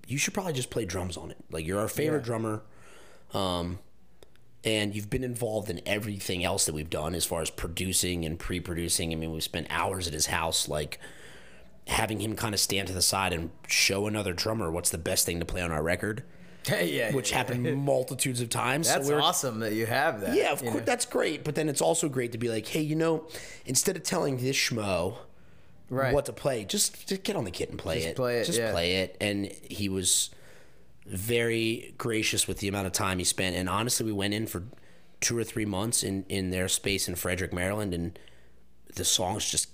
[0.07, 1.37] you should probably just play drums on it.
[1.51, 2.25] Like you're our favorite Yeah.
[2.25, 2.63] drummer,
[3.35, 3.79] um,
[4.65, 8.39] and you've been involved in everything else that we've done as far as producing and
[8.39, 9.13] pre-producing.
[9.13, 10.99] I mean, we've spent hours at his house, like
[11.87, 15.27] having him kind of stand to the side and show another drummer what's the best
[15.27, 16.25] thing to play on our record,
[16.83, 17.13] yeah.
[17.13, 17.37] which yeah.
[17.39, 18.89] happened multitudes of times.
[18.89, 20.35] So That's were- awesome that you have that.
[20.35, 20.81] Yeah, of course, know?
[20.81, 21.45] that's great.
[21.45, 23.27] But then it's also great to be like, hey, you know,
[23.67, 25.17] instead of telling this schmo
[25.91, 26.15] Right.
[26.15, 28.17] what to play, just, just get on the kit and play Just it.
[28.17, 28.73] play it, Just yeah.
[28.73, 29.17] play it.
[29.21, 30.31] And he was
[31.07, 33.55] very gracious with the amount of time he spent.
[33.55, 34.65] And honestly, we went in for
[35.21, 38.19] two or three months in, in their space in Frederick, Maryland, and
[38.95, 39.69] the songs just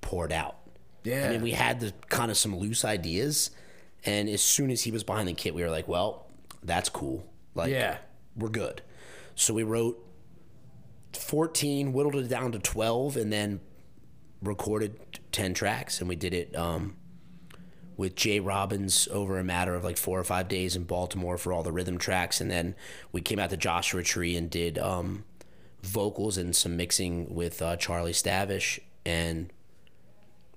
[0.00, 0.56] poured out.
[1.02, 1.26] Yeah.
[1.26, 3.50] I mean, we had the kind of some loose ideas,
[4.04, 6.25] and as soon as he was behind the kit, we were like, "Well,
[6.62, 7.24] that's cool.
[7.54, 7.98] Like, Yeah.
[8.36, 8.82] we're good."
[9.34, 10.02] So we wrote
[11.12, 13.60] fourteen, whittled it down to twelve, and then
[14.42, 14.98] recorded
[15.32, 16.96] ten tracks, and we did it um,
[17.96, 21.52] with Jay Robbins over a matter of like four or five days in Baltimore for
[21.52, 22.74] all the rhythm tracks, and then
[23.12, 25.24] we came out to Joshua Tree and did um,
[25.82, 29.52] vocals and some mixing with uh, Charlie Stavish, and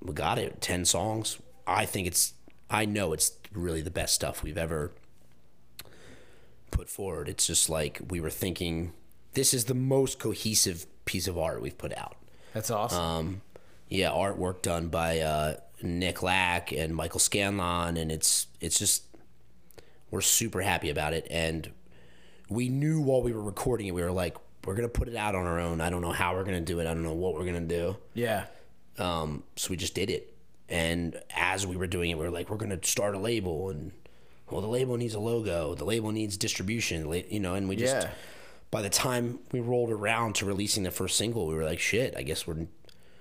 [0.01, 2.31] we got it 10 songs i think it's
[2.69, 4.93] i know it's really the best stuff we've ever
[6.71, 8.93] put forward it's just like we were thinking
[9.33, 12.15] this is the most cohesive piece of art we've put out
[12.53, 13.01] That's awesome.
[13.01, 13.41] um,
[13.87, 19.03] yeah artwork done by uh, nick lack and michael scanlon and it's it's just
[20.11, 21.69] we're super happy about it and
[22.49, 25.35] we knew while we were recording it we were like we're gonna put it out
[25.35, 27.33] on our own i don't know how we're gonna do it i don't know what
[27.33, 28.45] we're gonna do yeah.
[28.97, 30.35] um, so we just did it.
[30.67, 33.71] And as we were doing it, we were like, we're going to start a label.
[33.71, 33.91] And,
[34.51, 35.75] well, the label needs a logo.
[35.75, 38.09] The label needs distribution, you know, and we just, Yeah.
[38.71, 42.15] by the time we rolled around to releasing the first single, we were like, shit,
[42.17, 42.67] I guess we're,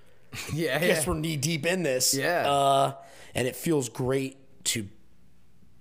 [0.55, 0.77] Yeah.
[0.77, 1.13] I guess yeah.
[1.13, 2.15] we're knee deep in this.
[2.15, 2.51] Yeah.
[2.51, 2.95] Uh,
[3.35, 4.89] and it feels great to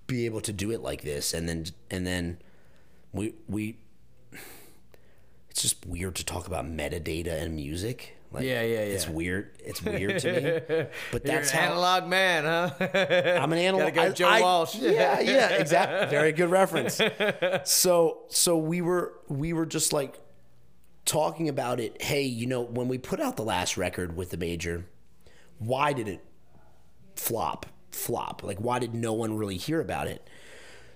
[0.06, 1.34] be able to do it like this.
[1.34, 2.38] And then, and then
[3.12, 3.76] we, we,
[5.50, 8.14] it's just weird to talk about metadata and music.
[8.30, 9.52] Like, Yeah, yeah, It's weird.
[9.64, 10.86] It's weird to me.
[11.12, 12.70] But that's an how analog man, huh?
[13.40, 13.94] I'm an analog.
[13.94, 14.74] Go I- Joe I- Walsh.
[14.76, 16.08] Yeah, yeah, exactly.
[16.10, 17.00] Very good reference.
[17.64, 20.18] So, so we were we were just like
[21.06, 22.02] talking about it.
[22.02, 24.84] Hey, you know, when we put out the last record with the major,
[25.58, 26.22] why did it
[27.16, 27.64] flop?
[27.90, 28.42] Flop?
[28.42, 30.28] Like, why did no one really hear about it?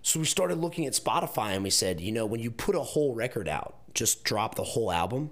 [0.03, 2.81] So we started looking at Spotify and we said, you know, when you put a
[2.83, 5.31] whole record out, just drop the whole album.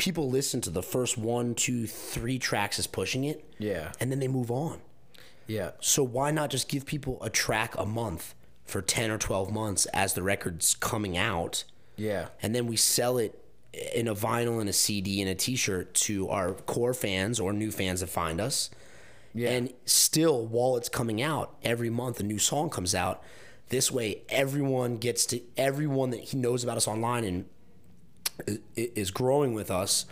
[0.00, 3.44] People listen to the first one, two, three tracks as pushing it.
[3.58, 3.92] Yeah.
[4.00, 4.80] And then they move on.
[5.46, 5.72] yeah.
[5.80, 8.34] So why not just give people a track a month
[8.64, 11.64] for 10 or 12 months as the record's coming out?
[11.96, 12.28] Yeah.
[12.42, 13.38] And then we sell it
[13.94, 17.70] in a vinyl and a CD and a t-shirt to our core fans or new
[17.70, 18.70] fans that find us.
[19.34, 19.50] Yeah.
[19.50, 23.22] And still while it's coming out, every month a new song comes out.
[23.68, 27.44] This way everyone gets to everyone that he knows about us online and
[28.76, 30.06] is growing with us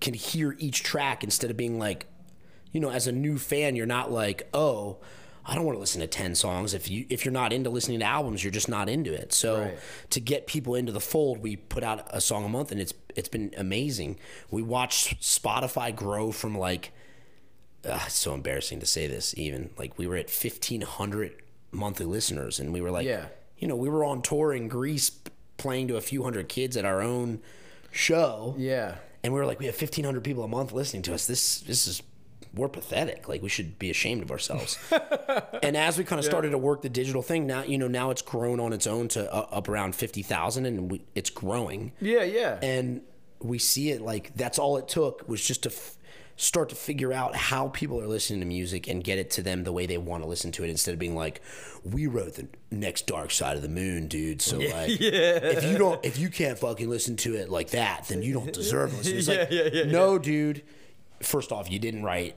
[0.00, 2.06] can hear each track instead of being like
[2.72, 4.98] you know as a new fan you're not like oh
[5.50, 8.00] I don't want to listen to 10 songs if you if you're not into listening
[8.00, 9.78] to albums you're just not into it so Right.
[10.10, 12.92] to get people into the fold we put out a song a month and it's
[13.16, 14.18] it's been amazing
[14.50, 16.92] we watched Spotify grow from like
[17.88, 21.32] uh, it's so embarrassing to say this even like we were at 1500
[21.72, 23.26] monthly listeners and we were like Yeah.
[23.58, 25.10] you know we were on tour in Greece
[25.56, 27.40] playing to a few hundred kids at our own
[27.90, 28.96] show Yeah.
[29.22, 31.86] and we were like we have 1500 people a month listening to us this this
[31.86, 32.02] is
[32.54, 33.28] we're pathetic.
[33.28, 34.78] Like we should be ashamed of ourselves.
[35.62, 38.10] and as we kind of started to work the digital thing, now you know now
[38.10, 41.92] it's grown on its own to uh, up around fifty thousand, and we, it's growing.
[42.00, 42.58] Yeah, yeah.
[42.62, 43.02] And
[43.40, 45.97] we see it like that's all it took was just to f-
[46.40, 49.64] start to figure out how people are listening to music and get it to them
[49.64, 51.42] the way they want to listen to it instead of being like,
[51.84, 54.40] we wrote the next Dark Side of the Moon, dude.
[54.40, 58.22] So like, if you don't, if you can't fucking listen to it like that, then
[58.22, 59.06] you don't deserve it.
[59.06, 60.62] It's like, Yeah, yeah, yeah, no, dude.
[61.20, 62.36] First off, you didn't write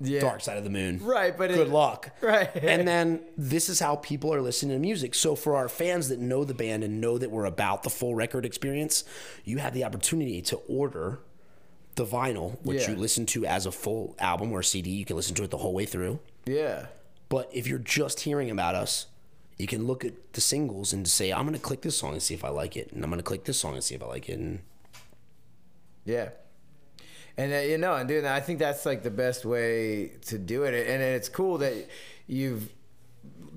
[0.00, 0.22] Yeah.
[0.22, 0.98] Dark Side of the Moon.
[1.00, 2.10] Right, but good it- luck.
[2.20, 2.50] Right.
[2.56, 5.14] and then this is how people are listening to music.
[5.14, 8.16] So for our fans that know the band and know that we're about the full
[8.16, 9.04] record experience,
[9.44, 11.20] you have the opportunity to order
[11.96, 12.90] the vinyl, which Yeah.
[12.92, 14.90] you listen to as a full album or CD.
[14.90, 16.20] You can listen to it the whole way through.
[16.46, 16.86] yeah.
[17.28, 19.06] But if you're just hearing about us,
[19.58, 22.22] you can look at the singles and say, I'm going to click this song and
[22.22, 22.92] see if I like it.
[22.92, 24.38] And I'm going to click this song and see if I like it.
[24.38, 24.60] And
[26.04, 26.28] Yeah.
[27.36, 30.62] And uh, you know, and dude, I think that's like the best way to do
[30.62, 30.88] it.
[30.88, 31.74] And it's cool that
[32.28, 32.68] you've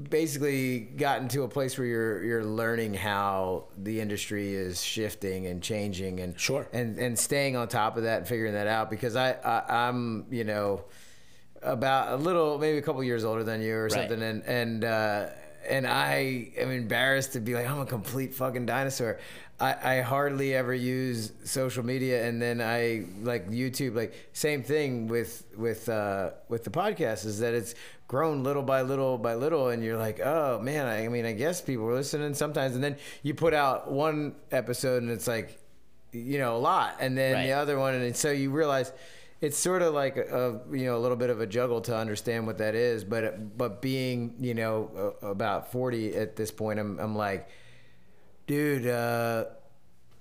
[0.09, 5.61] basically gotten to a place where you're you're learning how the industry is shifting and
[5.61, 6.67] changing and Sure.
[6.71, 10.25] and and staying on top of that and figuring that out because I, I I'm
[10.31, 10.85] you know
[11.61, 13.91] about a little maybe a couple years older than you or Right.
[13.91, 15.25] something and and uh
[15.69, 19.19] and I am embarrassed to be like I'm a complete fucking dinosaur.
[19.59, 23.93] I, I hardly ever use social media, and then I like YouTube.
[23.93, 27.75] Like same thing with with uh, with the podcast is that it's
[28.09, 30.87] grown little by little by little, and you're like, oh man.
[30.87, 34.35] I, I mean, I guess people are listening sometimes, and then you put out one
[34.51, 35.57] episode, and it's like,
[36.11, 37.45] you know, a lot, and then Right.
[37.45, 38.91] the other one, and so you realize
[39.41, 42.45] it's sort of like a, you know a little bit of a juggle to understand
[42.45, 47.15] what that is but but being you know about 40 at this point i'm, I'm
[47.15, 47.47] like
[48.47, 49.45] dude uh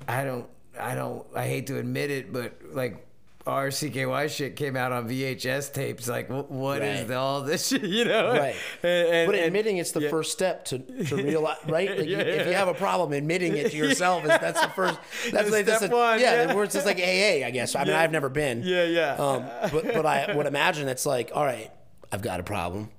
[0.07, 0.47] i don't
[0.79, 3.08] i don't i hate to admit it but like
[3.49, 6.07] our CKY shit came out on VHS tapes.
[6.09, 7.09] Like, wh- what is Right.
[7.09, 7.83] the, all this shit?
[7.83, 8.55] You know, Right.
[8.83, 10.11] And, and- but and- admitting it's the yeah.
[10.11, 11.91] first step to, to realize, right?
[11.99, 14.69] Like you- Yeah, if you have a problem, admitting it to yourself is that's the
[14.69, 14.99] first.
[15.33, 16.63] That's like that's a, one, Yeah, yeah.
[16.63, 17.75] it's just like AA, I guess.
[17.75, 18.01] I mean, Yeah.
[18.01, 18.63] I've never been.
[18.63, 19.15] Yeah, yeah.
[19.15, 21.71] Um, but but I would imagine it's like, all right,
[22.13, 22.91] I've got a problem.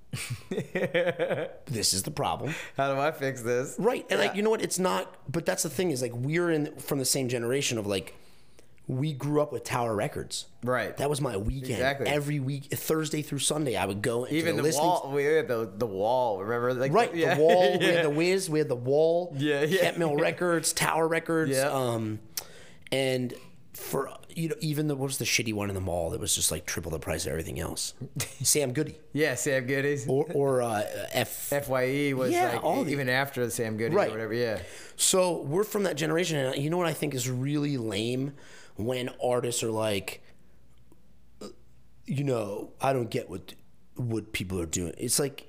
[1.65, 3.75] this is the problem, How do I fix this?
[3.77, 4.05] right?
[4.09, 4.61] And like, you know what?
[4.63, 5.15] It's not.
[5.31, 8.15] But that's the thing is like we're in from the same generation of like.
[8.89, 10.47] We grew up with Tower Records.
[10.63, 10.97] Right.
[10.97, 11.73] That was my weekend.
[11.73, 12.07] Exactly.
[12.07, 15.71] Every week, Thursday through Sunday, I would go Even the listening wall, we had the
[15.77, 16.39] the wall.
[16.41, 17.35] Remember, like Right, yeah.
[17.35, 17.77] the wall.
[17.77, 18.49] We had the Wiz.
[18.49, 19.35] We had the wall.
[19.37, 19.81] Yeah, yeah.
[19.81, 21.51] Kemp Mill Records, Tower Records.
[21.51, 21.69] Yeah.
[21.69, 22.19] Um,
[22.91, 23.31] and
[23.73, 26.33] for you know, even the what was the shitty one in the mall that was
[26.35, 27.93] just like triple the price of everything else.
[28.41, 30.07] Sam Goody yeah, Sam Goodies.
[30.07, 30.81] or or uh,
[31.11, 31.29] F.
[31.29, 34.09] Fye was Yeah, like all the- even after the Sam Goody Right.
[34.09, 34.33] or whatever.
[34.33, 34.59] Yeah,
[34.95, 38.33] So we're from that generation, and you know what I think is really lame
[38.79, 40.21] when artists are like,
[42.05, 43.53] you know, I don't get what
[43.95, 44.93] what people are doing.
[44.97, 45.47] It's like,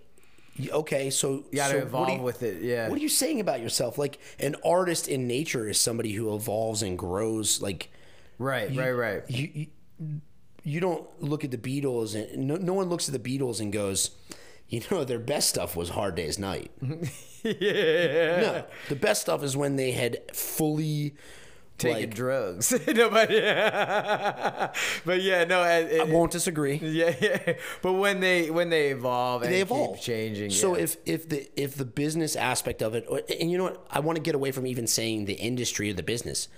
[0.71, 2.63] okay, so you got to so evolve you- with it.
[2.63, 3.97] Yeah, What are you saying about yourself?
[3.99, 7.63] Like an artist in nature is somebody who evolves and grows.
[7.63, 7.91] Like
[8.39, 9.23] right, right, right.
[9.31, 9.51] you,
[9.99, 10.21] you,
[10.65, 13.73] you don't look at the Beatles and no, no one looks at the Beatles and
[13.73, 14.11] goes,
[14.69, 16.71] you know, their best stuff was Hard Day's Night.
[17.43, 21.15] yeah, No, the best stuff is when they had fully
[21.81, 22.73] taking like, drugs.
[22.87, 23.41] Nobody.
[25.05, 25.65] but yeah, no.
[25.65, 26.75] It, I won't disagree.
[26.83, 27.55] yeah, yeah.
[27.83, 30.51] But when they when they evolve and they keep evolve, changing.
[30.51, 30.83] So yeah.
[30.85, 33.09] if if the if the business aspect of it,
[33.41, 35.95] and you know what, I want to get away from even saying the industry or
[35.95, 36.49] the business.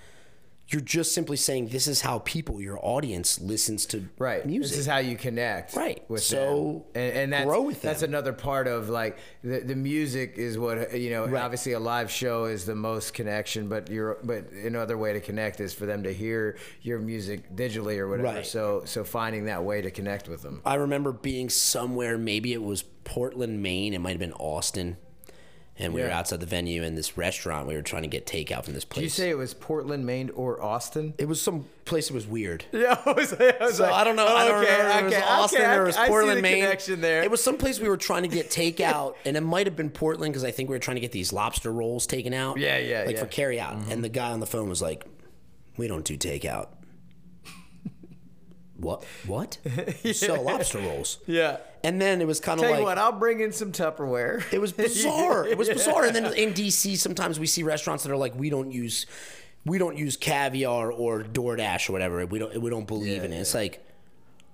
[0.69, 4.43] You're just simply saying this is how people, your audience, listens to Right.
[4.45, 4.71] music.
[4.71, 5.75] This is how you connect.
[5.75, 6.03] Right.
[6.09, 7.03] With So, them.
[7.03, 10.97] and, and that's, grow with that's another part of like the, the music is what
[10.97, 11.27] you know.
[11.27, 11.43] Right.
[11.43, 15.59] Obviously, a live show is the most connection, but you're but another way to connect
[15.59, 18.29] is for them to hear your music digitally or whatever.
[18.37, 18.45] Right.
[18.45, 20.61] So so finding that way to connect with them.
[20.65, 23.93] I remember being somewhere, maybe it was Portland, Maine.
[23.93, 24.97] It might have been Austin.
[25.79, 27.67] And we were outside the venue in this restaurant.
[27.67, 29.01] We were trying to get takeout from this place.
[29.01, 31.15] Did you say it was Portland, Maine, or Austin?
[31.17, 32.65] it was some place that was weird?
[32.73, 34.27] Yeah, I was, I was So like, I don't know.
[34.27, 34.89] I don't okay, remember.
[34.91, 36.63] if it was okay, Austin okay, or it was Portland, Maine.
[36.63, 37.23] connection there.
[37.23, 39.89] It was some place we were trying to get takeout, and it might have been
[39.89, 42.57] Portland because I think we were trying to get these lobster rolls taken out.
[42.57, 43.21] Yeah, yeah, like yeah.
[43.21, 43.73] for carry out.
[43.73, 44.01] And mm-hmm.
[44.01, 45.05] the guy on the phone was like,
[45.77, 46.67] "We don't do takeout."
[48.83, 49.03] What?
[49.25, 49.57] What?
[50.03, 51.17] You sell lobster rolls?
[51.25, 51.57] yeah.
[51.83, 54.43] And then it was kind of like you what, I'll bring in some Tupperware.
[54.53, 55.45] it was bizarre.
[55.53, 56.05] It was bizarre.
[56.05, 59.05] And then in DC, sometimes we see restaurants that are like, we don't use,
[59.65, 62.25] we don't use caviar or DoorDash or whatever.
[62.25, 63.39] We don't, we don't believe Yeah, in it.
[63.39, 63.85] It's like,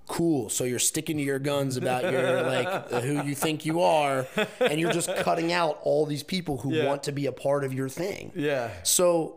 [0.08, 0.48] cool.
[0.48, 4.26] So you're sticking to your guns about your like who you think you are,
[4.58, 6.86] and you're just cutting out all these people who Yeah.
[6.88, 8.32] want to be a part of your thing.
[8.34, 8.70] Yeah.
[8.82, 9.36] So,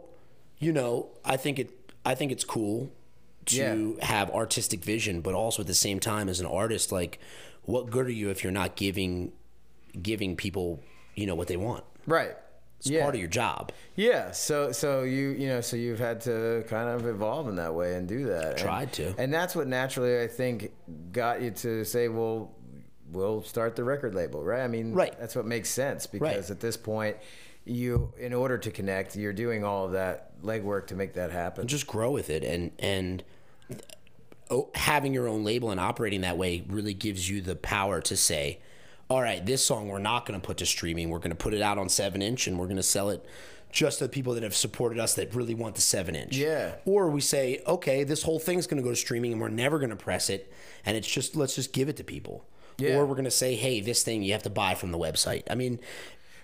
[0.58, 1.70] you know, I think it,
[2.04, 2.92] I think it's cool
[3.48, 7.20] to have artistic vision, but also at the same time as an artist, like
[7.64, 9.32] what good are you if you're not giving
[10.02, 10.80] giving people,
[11.16, 11.84] you know, what they want?
[12.06, 12.36] Right.
[12.80, 13.04] It's yeah.
[13.04, 13.72] part of your job.
[13.96, 17.74] Yeah, so so you you know so you've had to kind of evolve in that
[17.74, 18.48] way and do that.
[18.52, 19.14] And- Tried to.
[19.18, 20.72] and that's what naturally I think
[21.14, 22.52] got you to say, well,
[23.12, 24.62] we'll start the record label, right?
[24.64, 25.18] I mean, Right.
[25.18, 26.50] That's what makes sense because Right.
[26.50, 27.16] at this point,
[27.66, 31.68] you in order to connect, you're doing all of that legwork to make that happen.
[31.68, 33.24] just grow with it and and
[34.50, 38.16] oh, having your own label and operating that way really gives you the power to
[38.18, 38.60] say
[39.10, 41.54] all right this song we're not going to put to streaming we're going to put
[41.54, 43.26] it out on 7 inch and we're going to sell it
[43.72, 46.76] just to the people that have supported us that really want the 7 inch Yeah.
[46.86, 49.80] or we say okay this whole thing's going to go to streaming and we're never
[49.80, 50.52] going to press it
[50.86, 52.46] and it's just let's just give it to people
[52.78, 52.98] Yeah.
[52.98, 55.44] or we're going to say hey this thing you have to buy from the website
[55.50, 55.80] i mean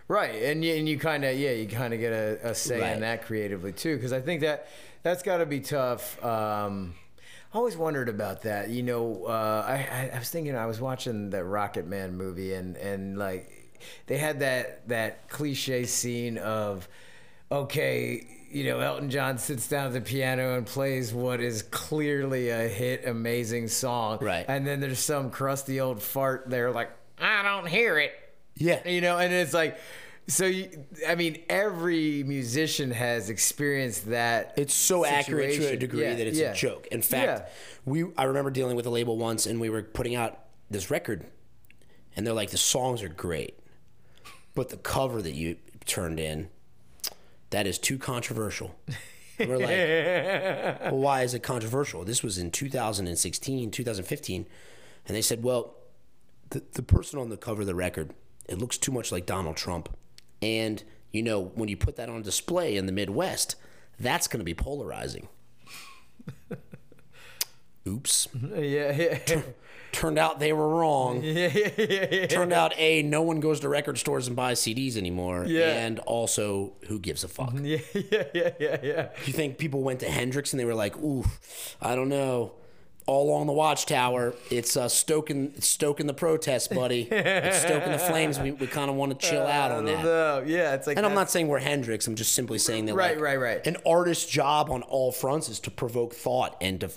[0.09, 2.81] Right, and you, and you kind of yeah, you kind of get a, a say
[2.81, 2.93] Right.
[2.93, 4.67] in that creatively too, because I think that
[5.03, 6.21] that's got to be tough.
[6.25, 6.95] Um,
[7.53, 8.69] I always wondered about that.
[8.69, 12.75] You know, uh, I, I was thinking I was watching the Rocket Man movie, and
[12.77, 13.51] and like
[14.07, 16.87] they had that that cliche scene of
[17.51, 18.25] okay.
[18.51, 22.67] You know, Elton John sits down at the piano and plays what is clearly a
[22.67, 24.17] hit, amazing song.
[24.21, 24.43] Right.
[24.47, 26.89] And then there's some crusty old fart there, like,
[27.19, 28.11] I don't hear it
[28.59, 29.79] yeah you know and it's like
[30.27, 30.69] so you,
[31.07, 36.27] i mean every musician has experienced that It's so accurate to a degree Yeah, that
[36.27, 36.51] it's yeah.
[36.51, 36.85] a joke.
[36.91, 37.49] In fact, Yeah.
[37.85, 40.37] we I remember dealing with a label once and we were putting out
[40.69, 41.25] this record
[42.15, 43.57] and they're like the songs are great.
[44.53, 45.55] But the cover that you
[45.85, 46.49] turned in
[47.49, 48.75] that is too controversial.
[49.39, 49.69] And we're like,
[50.91, 52.03] well, why is it controversial?
[52.03, 54.45] This was in 2016, 2015.
[55.07, 55.75] And they said, well,
[56.51, 58.13] the, the person on the cover of the record,
[58.49, 59.89] it looks too much like Donald Trump.
[60.41, 63.55] And, you know, when you put that on display in the Midwest,
[63.99, 65.27] that's going to be polarizing.
[67.87, 68.27] Oops.
[68.55, 68.91] yeah
[69.27, 69.41] yeah
[69.91, 71.23] Turned out they were wrong.
[71.29, 72.27] Yeah.
[72.27, 75.45] Turned out, A, no one goes to record stores and buys CDs anymore.
[75.47, 75.79] Yeah.
[75.79, 77.53] And also, who gives a fuck?
[77.61, 80.95] yeah yeah yeah yeah yeah You think people went to Hendrix and they were like,
[80.97, 81.25] ooh,
[81.81, 82.53] I don't know.
[83.09, 87.07] All along the watchtower, it's uh, stoking, it's stoking the protest, buddy.
[87.09, 88.39] It's stoking the flames.
[88.39, 90.03] We, we kind of want to chill out on that.
[90.03, 92.05] no yeah it's like And I'm not saying we're Hendrix.
[92.05, 93.67] I'm just simply saying that, Right, like, right, right.
[93.67, 96.91] An artist's job on all fronts is to provoke thought and to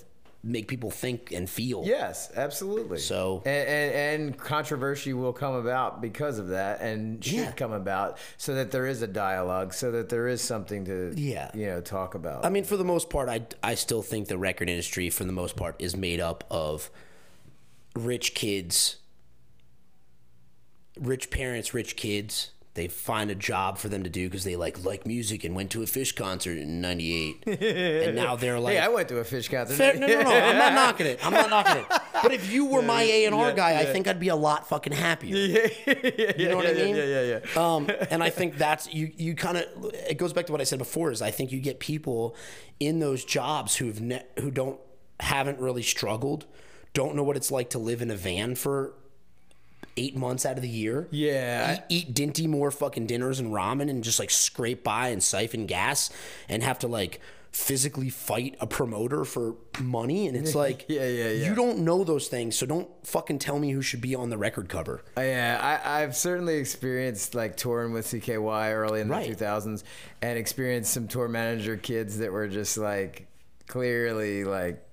[0.45, 1.83] make people think and feel.
[1.85, 7.33] yes absolutely So- and, and and controversy will come about because of that and should
[7.35, 7.51] Yeah.
[7.53, 11.49] come about so that there is a dialogue so that there is something to Yeah.
[11.53, 14.37] you know talk about I mean, for the most part, I, I still think the
[14.37, 16.89] record industry, for the most part, is made up of
[17.95, 18.97] rich kids,
[20.99, 22.51] rich parents, rich kids.
[22.75, 25.69] They find a job for them to do because they like like music and went
[25.71, 29.23] to a Phish concert in '98, and now they're like, hey i went to a
[29.23, 30.31] Phish concert Fair- no, no, no.
[30.31, 31.23] I'm not knocking it.
[31.23, 31.85] I'm not knocking it.
[32.23, 34.67] But if you were my A and R guy, I think I'd be a lot
[34.67, 35.35] fucking happier.
[35.85, 36.95] you know what I yeah, mean?
[36.95, 39.11] yeah yeah yeah Um, and I think that's you.
[39.17, 41.11] You kind of it goes back to what I said before.
[41.11, 42.35] Is I think you get people
[42.79, 44.79] in those jobs who've ne- who don't
[45.19, 46.47] haven't really struggled,
[46.93, 48.93] don't know what it's like to live in a van for
[49.97, 51.07] eight months out of the year.
[51.11, 51.79] Yeah.
[51.89, 55.65] eat, eat Dinty Moore fucking dinners and ramen and just like scrape by and siphon
[55.65, 56.09] gas
[56.49, 57.19] and have to like
[57.51, 61.47] physically fight a promoter for money and it's like Yeah, yeah, yeah.
[61.47, 64.37] you don't know those things so don't fucking tell me who should be on the
[64.39, 69.29] record cover Uh, Yeah, I, I've certainly experienced like touring with CKY early in Right.
[69.29, 69.83] the 2000s
[70.23, 73.27] and experienced some tour manager kids that were just like
[73.67, 74.83] clearly like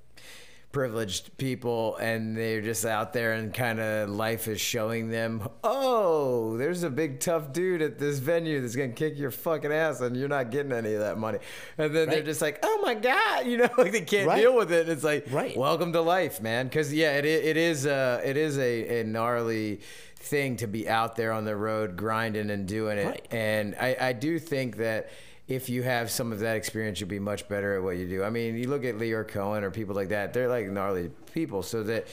[0.73, 6.57] privileged people and they're just out there and kind of life is showing them oh
[6.59, 10.17] there's a big tough dude at this venue that's gonna kick your fucking ass and
[10.17, 11.39] you're not getting any of that money
[11.77, 14.41] and then they're just like oh my god you know like they can't Right.
[14.41, 15.57] deal with it and it's like Right.
[15.57, 19.81] welcome to life man because yeah it, it is uh it is a, a gnarly
[20.17, 23.27] thing to be out there on the road grinding and doing it Right.
[23.33, 25.11] and I, I do think that
[25.51, 28.23] if you have some of that experience, you'll be much better at what you do.
[28.23, 31.63] I mean, you look at Lyor Cohen or people like that; they're like gnarly people,
[31.63, 32.07] so that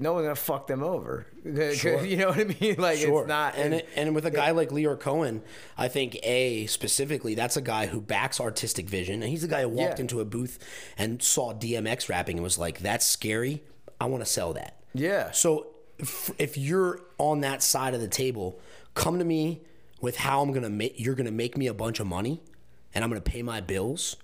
[0.00, 1.26] no one's gonna fuck them over.
[1.74, 2.04] Sure.
[2.04, 2.76] You know what I mean?
[2.78, 3.22] Like Sure.
[3.22, 3.56] it's not.
[3.56, 5.42] and it, and with a guy like Lyor Cohen,
[5.76, 9.62] I think a specifically that's a guy who backs artistic vision, and he's the guy
[9.62, 10.02] who walked Yeah.
[10.02, 10.58] into a booth
[10.96, 13.62] and saw DMX rapping and was like, "That's scary.
[14.00, 15.30] I want to sell that." yeah.
[15.32, 15.66] So
[15.98, 18.60] if, if you're on that side of the table,
[18.94, 19.60] come to me
[20.00, 22.40] with how I'm gonna make you're gonna make me a bunch of money,
[22.94, 24.16] and I'm gonna pay my bills,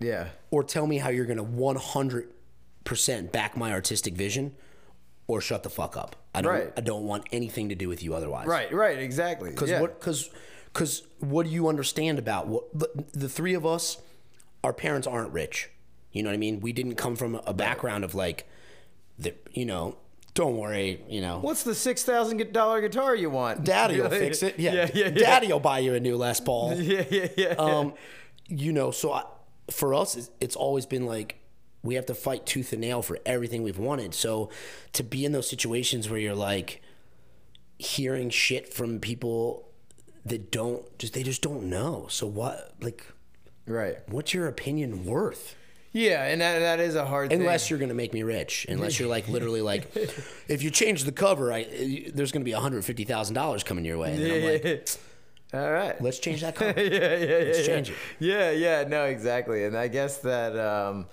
[0.00, 0.28] Yeah.
[0.50, 2.30] or tell me how you're gonna 100
[2.84, 4.54] percent back my artistic vision,
[5.26, 6.16] or shut the fuck up.
[6.34, 6.72] I don't Right.
[6.76, 8.46] I don't want anything to do with you otherwise.
[8.46, 8.72] Right.
[8.72, 8.98] Right.
[8.98, 9.50] Exactly.
[9.50, 9.80] Because yeah.
[9.80, 9.98] what?
[9.98, 10.30] Because
[10.72, 13.98] because what do you understand about what the, the three of us?
[14.64, 15.70] Our parents aren't rich.
[16.12, 16.60] You know what I mean?
[16.60, 18.48] We didn't come from a background of like,
[19.18, 19.96] the, you know,
[20.34, 21.38] don't worry, you know.
[21.38, 23.64] What's the six thousand dollar guitar you want?
[23.64, 24.58] Daddy will fix it.
[24.58, 25.10] Yeah, yeah, yeah, yeah.
[25.10, 26.74] Daddy will buy you a new Les Paul.
[26.80, 27.54] Yeah, yeah, yeah.
[27.56, 27.94] Um,
[28.48, 29.24] you know, so I,
[29.70, 31.38] for us, it's, it's always been like
[31.82, 34.14] we have to fight tooth and nail for everything we've wanted.
[34.14, 34.50] So
[34.94, 36.82] to be in those situations where you're like
[37.78, 39.68] hearing shit from people
[40.24, 42.06] that don't just they just don't know.
[42.08, 43.06] So what like
[43.66, 43.98] right.
[44.08, 45.54] what's your opinion worth?
[45.94, 47.40] Yeah, and that, that is a hard thing.
[47.40, 49.94] Unless you're gonna make me rich, unless you're like literally like,
[50.48, 53.96] if you change the cover, I there's gonna be hundred fifty thousand dollars coming your
[53.96, 54.14] way.
[54.14, 54.88] And then I'm like,
[55.54, 56.00] All right.
[56.02, 56.82] let's change that cover.
[56.82, 57.44] yeah, yeah, yeah.
[57.44, 57.66] Let's yeah.
[57.66, 57.96] change it.
[58.18, 59.64] Yeah, yeah, no, exactly.
[59.64, 61.06] And I guess that um,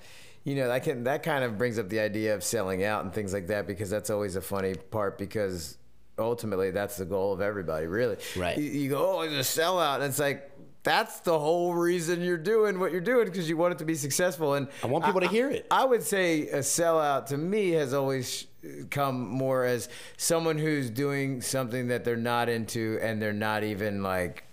[0.43, 3.13] you know, that can that kind of brings up the idea of selling out and
[3.13, 5.77] things like that because that's always a funny part because
[6.17, 8.17] ultimately that's the goal of everybody, really.
[8.35, 8.57] Right.
[8.57, 10.50] You, you go, oh, it's a sellout, and it's like
[10.83, 13.95] that's the whole reason you're doing what you're doing because you want it to be
[13.95, 14.55] successful.
[14.55, 15.67] And I want people to hear it.
[15.69, 20.89] I would say a sellout to me has always uh, come more as someone who's
[20.89, 24.43] doing something that they're not into and they're not even like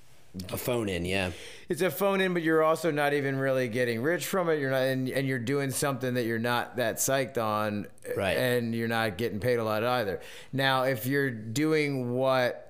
[0.52, 1.30] A phone in, yeah.
[1.70, 4.60] it's a phone in, but you're also not even really getting rich from it.
[4.60, 8.36] You're not, and, and you're doing something that you're not that psyched on, Right.
[8.36, 10.20] And you're not getting paid a lot either.
[10.52, 12.67] Now, if you're doing what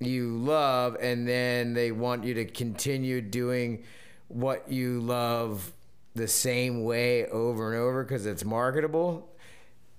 [0.00, 3.84] you love, and then they want you to continue doing
[4.28, 5.72] what you love
[6.14, 9.28] the same way over and over because it's marketable.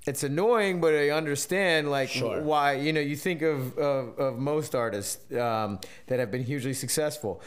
[0.07, 2.41] It's annoying, but I understand like Sure.
[2.41, 6.73] why you know you think of of, of most artists um, that have been hugely
[6.73, 7.41] successful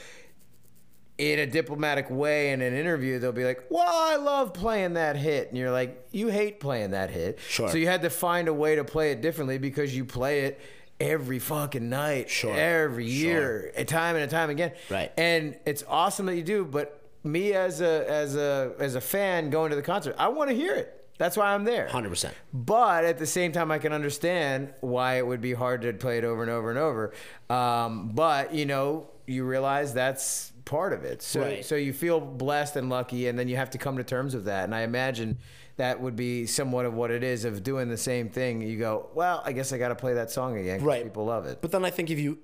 [1.19, 5.15] in a diplomatic way in an interview they'll be like well i love playing that
[5.15, 7.69] hit and you're like you hate playing that hit Sure.
[7.69, 10.61] so you had to find a way to play it differently because you play it
[11.01, 12.55] every fucking night Sure.
[12.55, 15.13] every year a time and a time again Right.
[15.17, 19.51] and it's awesome that you do but me as a as a as a fan
[19.51, 22.31] going to the concert i want to hear it that's why i'm there 100%.
[22.53, 26.19] but at the same time, I can understand why it would be hard to play
[26.19, 27.13] it over and over and over.
[27.49, 31.23] Um, but you know, you realize that's part of it.
[31.23, 31.65] So, Right.
[31.65, 34.47] so you feel blessed and lucky, and then you have to come to terms with
[34.47, 34.65] that.
[34.65, 35.39] And I imagine
[35.77, 38.62] that would be somewhat of what it is of doing the same thing.
[38.62, 40.83] You go, well, I guess I got to play that song again.
[40.83, 41.03] Right.
[41.05, 41.61] People love it.
[41.61, 42.39] But then I think if you,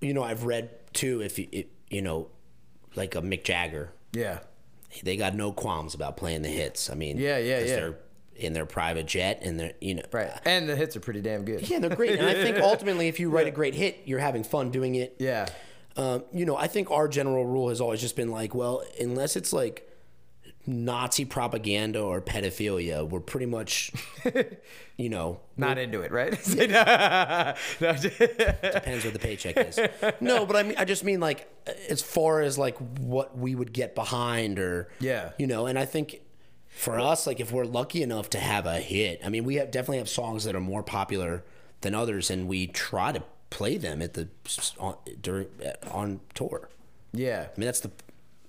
[0.00, 2.28] you know, I've read too, if you, it, you know,
[2.96, 4.38] like a Mick Jagger, yeah.
[5.02, 6.88] they got no qualms about playing the hits.
[6.88, 7.66] I mean, Yeah, yeah, yeah.
[7.66, 7.98] They're
[8.36, 10.30] in their private jet and they're, you know, Right.
[10.46, 11.68] And the hits are pretty damn good.
[11.68, 12.18] yeah, they're great.
[12.18, 15.16] And I think ultimately, if you write a great hit, you're having fun doing it.
[15.18, 15.46] Yeah.
[15.96, 19.36] Um, you know, I think our general rule has always just been like, well, unless
[19.36, 19.88] it's like
[20.66, 23.92] Nazi propaganda or pedophilia, we're pretty much,
[24.96, 26.32] you know, Not into it, right?
[27.80, 29.78] Depends what the paycheck is.
[30.20, 31.48] No, but I mean, I just mean like
[31.88, 35.30] as far as like what we would get behind or Yeah.
[35.38, 35.66] you know.
[35.66, 36.20] And I think
[36.68, 39.70] for us, like if we're lucky enough to have a hit, I mean, we have
[39.70, 41.44] definitely have songs that are more popular
[41.82, 44.28] than others, and we try to play them at the
[44.78, 45.46] on during
[45.90, 46.68] on tour.
[47.12, 47.48] yeah.
[47.54, 47.90] I mean, that's the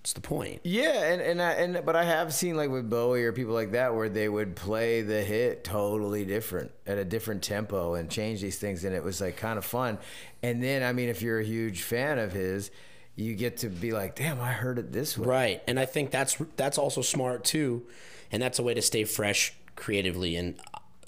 [0.06, 0.62] that's the point.
[0.64, 3.72] Yeah, and and I, and but I have seen like with Bowie or people like
[3.72, 8.40] that where they would play the hit totally different at a different tempo and change
[8.40, 9.98] these things, and it was like kind of fun.
[10.44, 12.70] And then I mean, if you're a huge fan of his,
[13.16, 15.28] you get to be like, damn, I heard it this way.
[15.28, 17.88] Right, and I think that's that's also smart too,
[18.32, 20.36] and that's a way to stay fresh creatively.
[20.36, 20.60] And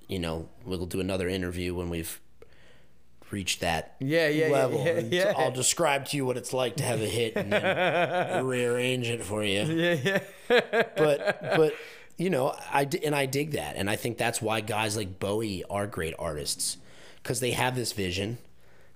[0.08, 2.20] you know, we'll do another interview when we've
[3.32, 4.84] reached that Yeah, yeah, yeah, level.
[4.86, 5.34] yeah, and yeah.
[5.38, 9.24] I'll describe to you what it's like to have a hit and then rearrange it
[9.24, 9.62] for you.
[9.64, 9.94] Yeah,
[10.50, 10.84] yeah.
[10.96, 11.74] But but
[12.18, 15.64] you know, I and I dig that, and I think that's why guys like Bowie
[15.70, 16.78] are great artists
[17.22, 18.38] because they have this vision.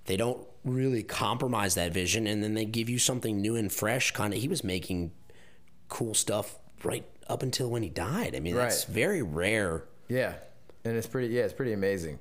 [0.06, 4.10] They don't really compromise that vision, and then they give you something new and fresh.
[4.10, 5.12] Kind of, he was making
[5.88, 8.34] cool stuff right up until when he died.
[8.34, 9.84] I mean, that's very rare.
[10.08, 10.34] Yeah,
[10.84, 11.28] and it's pretty.
[11.34, 12.18] Yeah, it's pretty amazing.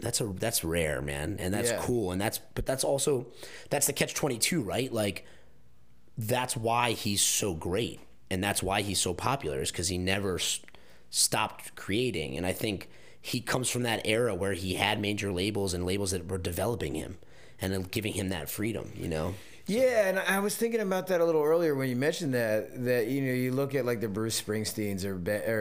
[0.00, 1.80] That's a that's rare, man, and that's Yeah.
[1.80, 3.26] cool, and that's but that's also
[3.70, 4.92] that's the catch twenty two, right?
[4.92, 5.24] Like
[6.18, 10.36] that's why he's so great, and that's why he's so popular, is because he never
[10.36, 10.60] s-
[11.10, 12.88] stopped creating, and I think
[13.20, 16.94] he comes from that era where he had major labels and labels that were developing
[16.94, 17.18] him
[17.60, 19.34] and giving him that freedom, you know.
[19.68, 22.84] Yeah, and I was thinking about that a little earlier when you mentioned that.
[22.84, 25.14] That you know, you look at like the Bruce Springsteens or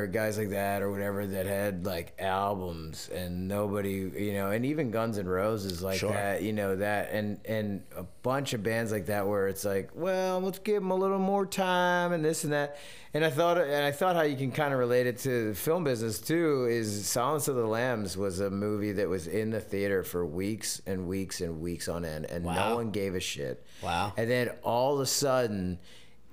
[0.04, 4.64] or guys like that or whatever that had like albums, and nobody, you know, and
[4.66, 6.12] even Guns N' Roses like Sure.
[6.12, 9.90] that, you know, that, and and a bunch of bands like that where it's like,
[9.96, 12.78] well, let's give them a little more time and this and that.
[13.16, 15.56] And I thought, and I thought how you can kind of relate it to the
[15.56, 16.68] film business too.
[16.70, 20.82] Is Silence of the Lambs was a movie that was in the theater for weeks
[20.86, 22.72] and weeks and weeks on end, and Wow.
[22.72, 23.66] no one gave a shit.
[23.82, 24.12] Wow.
[24.18, 25.80] And then all of a sudden,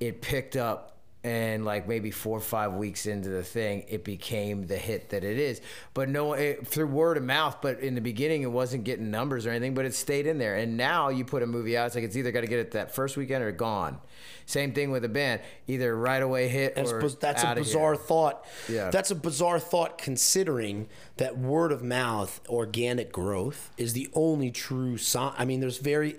[0.00, 0.91] it picked up
[1.24, 5.22] and like maybe four or five weeks into the thing, it became the hit that
[5.22, 5.60] it is.
[5.94, 7.58] But no, it, through word of mouth.
[7.62, 10.56] But in the beginning, it wasn't getting numbers or anything, but it stayed in there.
[10.56, 12.72] And now you put a movie out, it's like it's either got to get it
[12.72, 13.98] that first weekend or gone.
[14.46, 18.02] Same thing with a band, either right away hit That's, or that's a bizarre here.
[18.02, 18.44] thought.
[18.68, 18.90] Yeah.
[18.90, 24.98] That's a bizarre thought considering that word of mouth, organic growth is the only true
[24.98, 25.32] sign.
[25.38, 26.18] I mean, there's very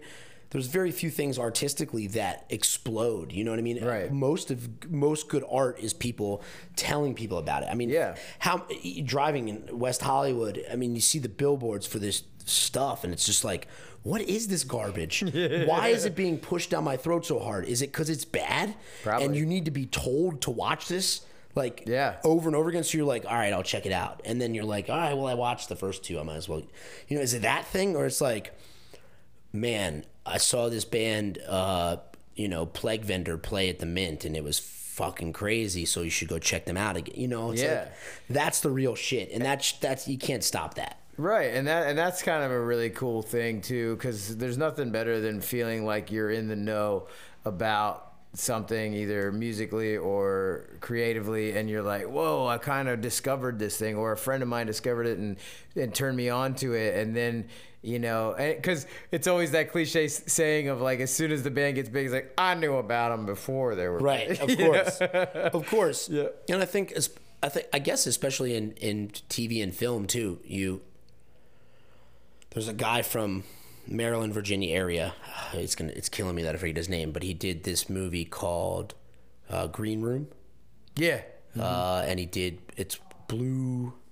[0.54, 3.32] there's very few things artistically that explode.
[3.34, 3.84] You know what I mean?
[3.84, 4.12] Right.
[4.12, 6.42] Most of most good art is people
[6.78, 7.70] telling people about it.
[7.70, 8.16] I mean, Yeah.
[8.40, 8.66] How
[9.04, 10.64] driving in West Hollywood?
[10.72, 13.68] I mean, you see the billboards for this stuff, and it's just like,
[14.04, 15.24] what is this garbage?
[15.68, 17.66] Why is it being pushed down my throat so hard?
[17.66, 18.76] Is it because it's bad?
[19.04, 19.26] Probably.
[19.26, 21.22] And you need to be told to watch this
[21.56, 22.16] like Yeah.
[22.24, 24.56] over and over again so you're like all right i'll check it out and then
[24.56, 26.64] you're like all right well i watched the first two i might as well
[27.08, 28.58] you know is it that thing or it's like
[29.54, 31.98] man i saw this band uh
[32.36, 36.10] you know plague vendor play at the mint and it was fucking crazy so you
[36.10, 37.82] should go check them out again you know it's Yeah.
[37.84, 37.92] like
[38.30, 41.96] that's the real shit and that's that's you can't stop that Right, and that and
[41.96, 46.12] that's kind of a really cool thing too, because there's nothing better than feeling like
[46.12, 47.06] you're in the know
[47.46, 53.78] about something, either musically or creatively, and you're like, "Whoa, I kind of discovered this
[53.78, 55.38] thing," or a friend of mine discovered it and
[55.76, 57.46] and turned me on to it, and then
[57.84, 61.76] you know, because it's always that cliche saying of like, as soon as the band
[61.76, 65.02] gets big, it's like, "I knew about them before they were right big." of course.
[65.02, 66.10] of course.
[66.14, 66.28] Yeah.
[66.50, 66.94] and i think
[67.44, 70.82] i think i guess especially in in tv and film too you
[72.52, 73.44] there's a guy from
[73.88, 75.14] maryland virginia area
[75.54, 78.26] it's gonna it's killing me that i forget his name but he did this movie
[78.26, 78.94] called
[79.50, 80.28] uh, green room.
[80.96, 81.22] Yeah,
[81.60, 84.03] uh, and he did it's blue god damn it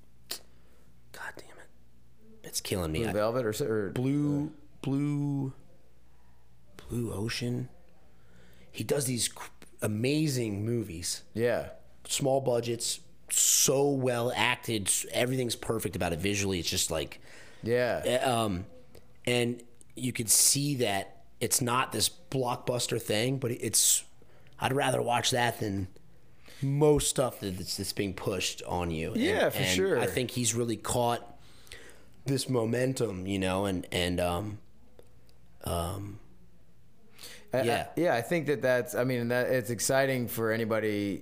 [2.52, 3.00] it's killing me.
[3.00, 5.54] Blue I- Velvet or, or blue blue
[6.90, 7.70] blue ocean.
[8.72, 9.30] He does these
[9.82, 11.24] amazing movies.
[11.34, 11.70] Yeah,
[12.06, 13.00] small budgets
[13.30, 16.60] so well acted everything's perfect about it visually.
[16.60, 17.22] It's just like
[17.64, 18.02] yeah.
[18.26, 18.66] um
[19.26, 19.64] and
[19.96, 24.04] you could see that it's not this blockbuster thing but it's
[24.60, 25.88] i'd rather watch that than
[26.62, 29.14] most stuff that's, that's being pushed on you.
[29.14, 30.00] And- Yeah, for and sure.
[30.00, 31.26] i think he's really caught
[32.26, 34.58] this momentum you know and and um
[37.54, 37.88] I- I- Yeah.
[37.98, 38.16] yeah.
[38.16, 38.96] I think that that's.
[38.96, 41.22] I mean, that it's exciting for anybody,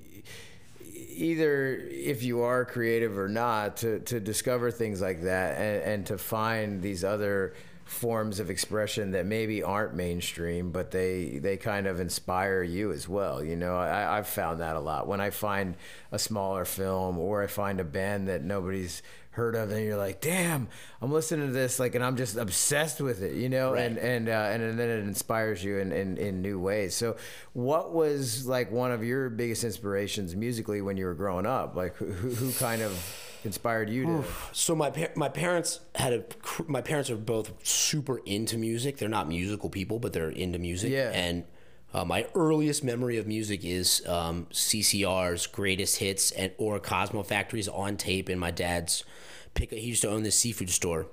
[1.16, 6.06] either if you are creative or not, to to discover things like that and, and
[6.06, 7.56] to find these other
[7.90, 13.10] forms of expression that maybe aren't mainstream, but they they kind of inspire you as
[13.10, 13.44] well.
[13.44, 15.76] You know, I, I've found that a lot when I find
[16.12, 20.22] a smaller film or I find a band that nobody's heard of, and you're like,
[20.22, 20.68] damn,
[21.02, 23.34] I'm listening to this, like, and I'm just obsessed with it.
[23.36, 26.94] You know, and and uh, and then it inspires you in, in in new ways.
[26.94, 27.18] So,
[27.54, 31.76] what was like one of your biggest inspirations musically when you were growing up?
[31.76, 32.94] Like, who who kind of
[33.44, 34.24] inspired you to?
[34.52, 38.98] So my par- my parents had a cr- my parents are both super into music.
[38.98, 40.92] They're not musical people, but they're into music.
[40.92, 41.12] Yeah.
[41.14, 41.46] And
[41.94, 47.64] uh, my earliest memory of music is um, CCR's greatest hits and or Cosmo's Factory
[47.72, 49.04] on tape in my dad's
[49.54, 49.72] pick.
[49.72, 51.08] He used to own this seafood store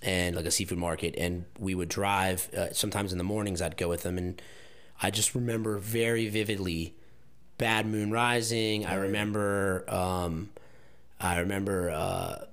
[0.00, 2.48] and like a seafood market, and we would drive.
[2.54, 4.40] Uh, sometimes in the mornings, I'd go with them, and
[5.02, 6.96] I just remember very vividly.
[7.58, 8.86] Bad Moon Rising.
[8.86, 9.84] I remember.
[9.86, 10.50] Um,
[11.22, 12.44] I remember uh,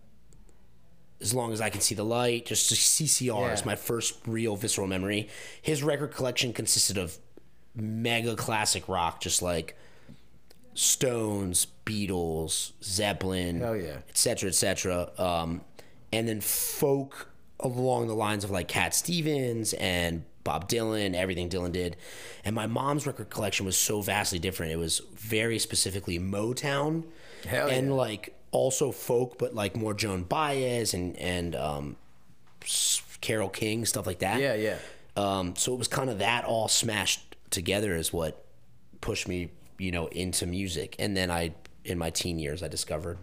[1.22, 2.46] as long as I can see the light.
[2.46, 5.30] Just CCR is my first real visceral memory.
[5.62, 7.18] His record collection consisted of
[7.76, 9.76] mega classic rock, just like
[10.74, 13.98] Stones, Beatles, Zeppelin, Hell yeah.
[14.08, 15.10] et cetera, et cetera.
[15.18, 15.62] Um,
[16.12, 21.74] and then folk along the lines of like Cat Stevens and Bob Dylan, everything Dylan
[21.74, 21.98] did.
[22.46, 24.72] And my mom's record collection was so vastly different.
[24.72, 27.04] It was very specifically Motown
[27.46, 27.94] Hell and yeah.
[27.94, 31.96] like also folk, but like more Joan Baez and and um,
[33.22, 34.40] Carole King stuff like that.
[34.40, 34.78] Yeah, yeah.
[35.16, 38.46] Um, so it was kind of that all smashed together is what
[39.02, 40.96] pushed me, you know, into music.
[41.00, 41.54] And then I,
[41.84, 43.18] in my teen years, I discovered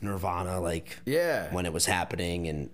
[0.00, 1.52] Nirvana, like Yeah.
[1.54, 2.70] when it was happening, and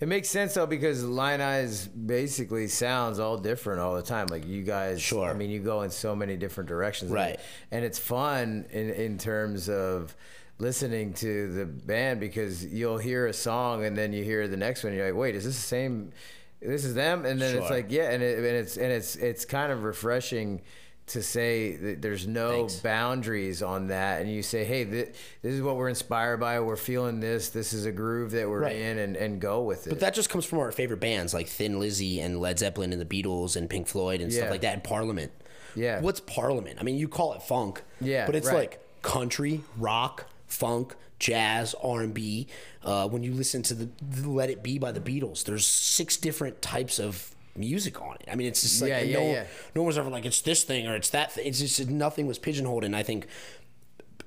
[0.00, 4.26] It makes sense though because Lionize basically sounds all different all the time.
[4.28, 5.28] Like you guys, Sure.
[5.30, 7.40] I mean, you go in so many different directions, and- Right.
[7.70, 10.14] And it's fun in in terms of
[10.58, 14.84] listening to the band because you'll hear a song and then you hear the next
[14.84, 14.92] one.
[14.92, 16.12] And you're like, wait, is this the same?
[16.60, 19.44] This is them, and then it's like, yeah, and, it, and it's and it's it's
[19.44, 20.62] kind of refreshing
[21.08, 22.76] to say that there's no Thanks.
[22.76, 25.08] boundaries on that and you say hey th-
[25.42, 28.60] this is what we're inspired by we're feeling this this is a groove that we're
[28.62, 28.76] Right.
[28.76, 31.46] in and, and go with it But that just comes from our favorite bands like
[31.46, 34.38] Thin Lizzy and Led Zeppelin and the Beatles and Pink Floyd and Yeah.
[34.38, 35.30] stuff like that and Parliament.
[35.74, 36.00] Yeah.
[36.00, 36.78] what's Parliament?
[36.80, 38.56] I mean, you call it funk, Yeah, but it's right.
[38.56, 40.24] like country, rock,
[40.54, 42.46] funk, jazz, R and B.
[42.82, 46.16] Uh, when you listen to the, the "Let It Be" by the Beatles, there's six
[46.16, 48.28] different types of music on it.
[48.30, 49.44] I mean, it's just like Yeah, yeah, no, yeah.
[49.74, 51.46] no one was ever like it's this thing or it's that thing.
[51.46, 53.26] It's just nothing was pigeonholed, and I think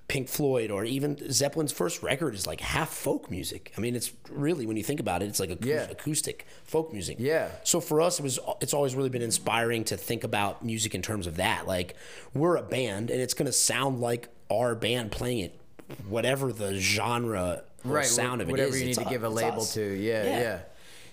[0.08, 3.74] Pink Floyd or even Zeppelin's first record is like half folk music.
[3.78, 5.90] I mean, it's really when you think about it, it's like acou- Yeah.
[5.90, 7.18] acoustic folk music.
[7.20, 7.50] Yeah.
[7.66, 11.02] So for us, it was it's always really been inspiring to think about music in
[11.02, 11.68] terms of that.
[11.68, 11.96] Like
[12.34, 15.60] we're a band, and it's going to sound like our band playing it,
[16.08, 19.24] whatever the genre or right sound of it whatever is, you need to us- give
[19.24, 19.74] a label us.
[19.74, 20.60] to yeah yeah.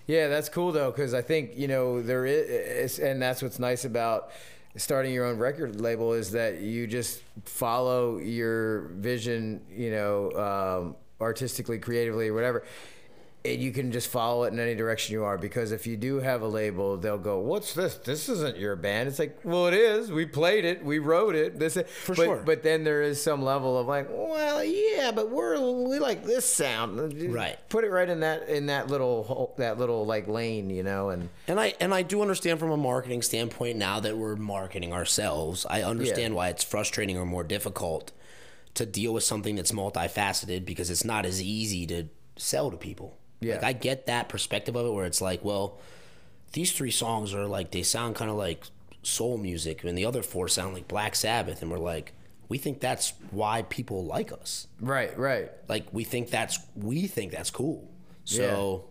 [0.06, 3.84] yeah, that's cool though because i think you know there is and that's what's nice
[3.84, 4.30] about
[4.76, 10.96] starting your own record label is that you just follow your vision you know um,
[11.20, 12.64] artistically creatively or whatever
[13.46, 16.18] and you can just follow it in any direction you are because if you do
[16.20, 19.74] have a label they'll go what's this this isn't your band it's like well it
[19.74, 22.42] is we played it we wrote it this for but, sure.
[22.44, 26.44] but then there is some level of like well yeah but we're we like this
[26.50, 26.94] sound
[27.34, 27.58] Right.
[27.68, 31.28] put it right in that in that little that little like lane you know and
[31.46, 35.66] And I and I do understand from a marketing standpoint now that we're marketing ourselves.
[35.68, 36.36] I understand Yeah.
[36.38, 38.12] why it's frustrating or more difficult
[38.74, 43.16] to deal with something that's multifaceted because it's not as easy to sell to people.
[43.44, 43.54] Yeah.
[43.56, 45.78] Like I get that perspective of it where it's like, well,
[46.52, 48.64] these three songs are like they sound kind of like
[49.02, 52.12] soul music and the other four sound like Black Sabbath and we're like
[52.48, 54.66] we think that's why people like us.
[54.80, 57.90] right right Like we think that's we think that's cool.
[58.24, 58.90] So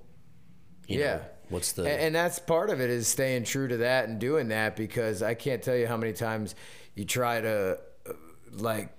[0.88, 1.20] you know, yeah
[1.50, 4.48] what's the and, and that's part of it is staying true to that and doing
[4.50, 6.56] that because i can't tell you how many times
[6.96, 7.78] you try to
[8.10, 8.14] uh,
[8.52, 8.90] like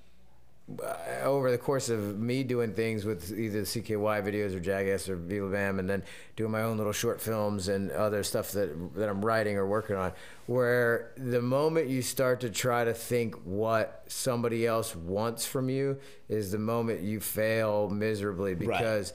[1.22, 5.48] over the course of me doing things with either CKY videos or Jackass or Viva
[5.50, 6.02] Bam, and then
[6.36, 9.96] doing my own little short films and other stuff that that I'm writing or working
[9.96, 10.12] on,
[10.46, 15.98] where the moment you start to try to think what somebody else wants from you
[16.28, 19.12] is the moment you fail miserably because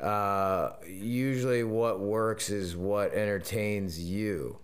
[0.00, 4.58] uh, usually what works is what entertains you,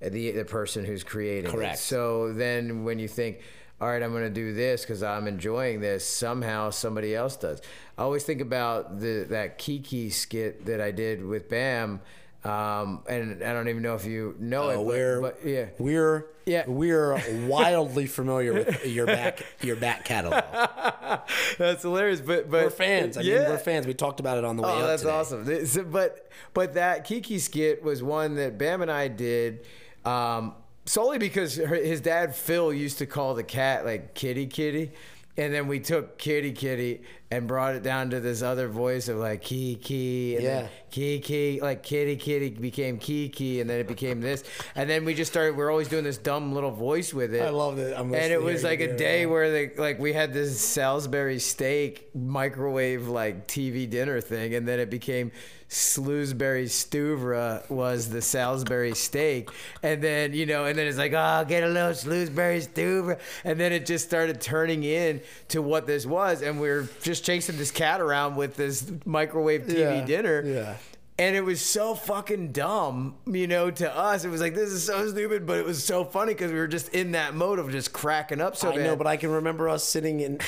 [0.00, 1.52] the the person who's creating it.
[1.52, 1.78] Correct.
[1.78, 3.40] So then when you think,
[3.82, 7.60] all right, I'm going to do this because I'm enjoying this, somehow somebody else does.
[7.98, 12.00] I always think about the that Kiki skit that I did with Bam.
[12.44, 15.66] Um, and I don't even know if you know it, Oh, but- we're but, yeah.
[15.78, 16.64] we're Yeah.
[16.66, 20.42] we're wildly familiar with your back your back catalog.
[21.58, 22.20] That's hilarious.
[22.20, 23.16] But but We're fans.
[23.16, 23.40] I yeah.
[23.40, 23.86] mean, we're fans.
[23.86, 25.14] We talked about it on the way Oh, that's today.
[25.14, 25.44] awesome.
[25.44, 29.64] This- But but that Kiki skit was one that Bam and I did
[30.04, 30.54] um,
[30.84, 34.92] solely because her, his dad Phil used to call the cat like Kitty Kitty.
[35.34, 37.00] And then we took Kitty Kitty
[37.30, 40.66] and brought it down to this other voice of like Kiki and Yeah.
[40.90, 44.44] Kiki, like Kitty Kitty became Kiki, and then it became this.
[44.74, 47.40] And then we just started, we're always doing this dumb little voice with it.
[47.40, 47.98] I love it.
[47.98, 52.10] I'm and it was like a day where they like we had this Salisbury steak
[52.14, 55.32] microwave like TV dinner thing, and then it became
[55.72, 59.48] Slusbury Stuvra was the Salisbury steak,
[59.82, 63.58] and then you know, and then it's like oh get a little Slusbury Stuvra, and
[63.58, 67.56] then it just started turning in to what this was, and we are just chasing
[67.56, 70.76] this cat around with this microwave TV Yeah, dinner, yeah.
[71.18, 74.24] and it was so fucking dumb, you know, to us.
[74.24, 76.68] It was like, this is so stupid, but it was so funny because we were
[76.68, 78.84] just in that mode of just cracking up so I bad.
[78.84, 80.38] know, but I can remember us sitting in.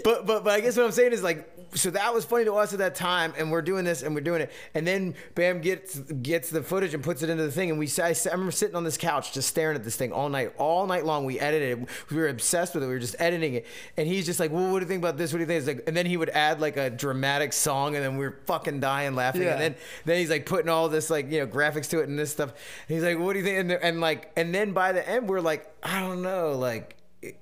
[0.04, 2.54] but, but, but I guess what I'm saying is like, so that was funny to
[2.54, 5.60] us at that time, and we're doing this and we're doing it, and then Bam
[5.60, 8.50] gets gets the footage and puts it into the thing, and we I, I remember
[8.52, 11.24] sitting on this couch just staring at this thing all night, all night long.
[11.24, 14.26] We edited it, we were obsessed with it, we were just editing it, and he's
[14.26, 15.32] just like, well, what do you think about this?
[15.32, 15.58] What do you think?
[15.58, 18.38] It's like, and then he would add like a dramatic song, and then we were
[18.46, 19.52] fucking dying laughing, Yeah.
[19.52, 19.74] and then
[20.04, 22.50] then he's like putting all this like you know graphics to it and this stuff.
[22.88, 23.58] And he's like, what do you think?
[23.58, 26.96] And, and like, and then by the end, we're like, I don't know, like.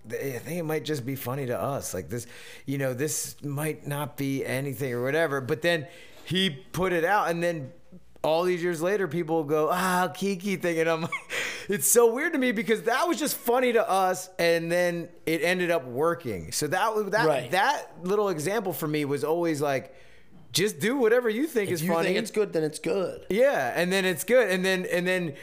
[0.09, 1.95] I think it might just be funny to us.
[1.95, 2.27] Like this,
[2.67, 5.41] you know, this might not be anything or whatever.
[5.41, 5.87] But then
[6.25, 7.73] he put it out, and then
[8.25, 10.79] all these years later, people go, ah, Kiki thing.
[10.79, 11.11] And I'm like,
[11.69, 14.31] it's so weird to me because that was just funny to us.
[14.39, 16.53] And then it ended up working.
[16.53, 17.51] So that was that, Right.
[17.51, 19.93] that little example for me was always like,
[20.53, 22.09] just do whatever you think If is you funny.
[22.09, 23.27] think it's good, then it's good.
[23.31, 25.35] Yeah, and then it's good, and then and then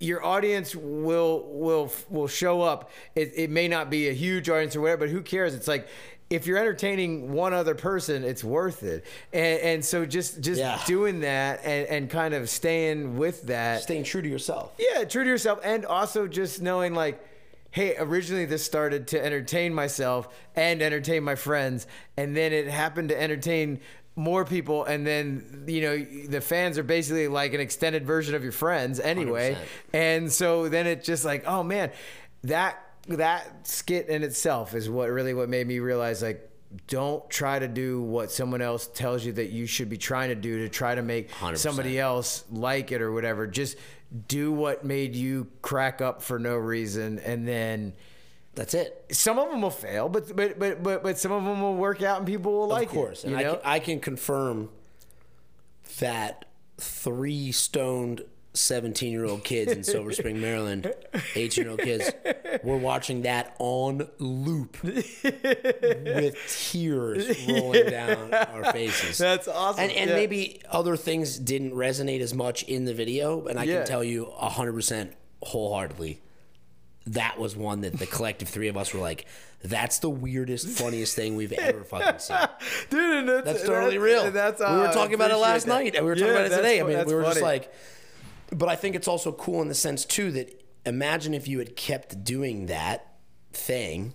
[0.00, 2.90] your audience will will will show up.
[3.14, 5.54] It, it may not be a huge audience or whatever, but who cares?
[5.54, 5.88] It's like
[6.30, 9.04] if you're entertaining one other person, it's worth it.
[9.32, 10.80] And, and so just just Yeah.
[10.86, 13.82] doing that and, and kind of staying with that.
[13.82, 14.72] Staying true to yourself.
[14.78, 17.22] Yeah, true to yourself, and also just knowing like,
[17.70, 21.86] hey, originally this started to entertain myself and entertain my friends,
[22.16, 23.80] and then it happened to entertain
[24.16, 28.42] more people, and then you know the fans are basically like an extended version of
[28.42, 29.58] your friends anyway, 100%.
[29.92, 31.90] and so then it just like, oh man.
[32.44, 32.78] that
[33.08, 36.50] that skit in itself is what really what made me realize like
[36.86, 40.34] don't try to do what someone else tells you that you should be trying to
[40.34, 41.56] do to try to make 100%.
[41.58, 43.76] somebody else like it or whatever just
[44.28, 47.92] do what made you crack up for no reason and then
[48.54, 49.04] That's it.
[49.10, 52.02] some of them will fail but but but but, but some of them will work
[52.02, 52.88] out and people will like it.
[52.90, 53.24] of course.
[53.24, 54.68] it And I, can, I can confirm
[55.98, 56.44] that
[56.78, 58.22] three stoned
[58.56, 60.92] 17 year old kids in Silver Spring, Maryland,
[61.34, 62.10] 18 year old kids,
[62.62, 69.18] were watching that on loop with tears rolling down our faces.
[69.18, 69.82] That's awesome.
[69.84, 70.16] And, and Yeah.
[70.16, 73.78] maybe other things didn't resonate as much in the video, and I Yeah.
[73.78, 75.10] can tell you 100%
[75.42, 76.20] wholeheartedly
[77.08, 79.26] that was one that the collective three of us were like,
[79.62, 82.36] that's the weirdest, funniest thing we've ever fucking seen.
[82.90, 84.30] dude that's, That's totally real.
[84.30, 85.72] that's we uh, were talking about it last that.
[85.74, 86.80] night, and we were talking Yeah, about it today.
[86.80, 87.72] I mean, we were just like,
[88.50, 91.76] but I think it's also cool in the sense too that imagine if you had
[91.76, 93.14] kept doing that
[93.52, 94.14] thing,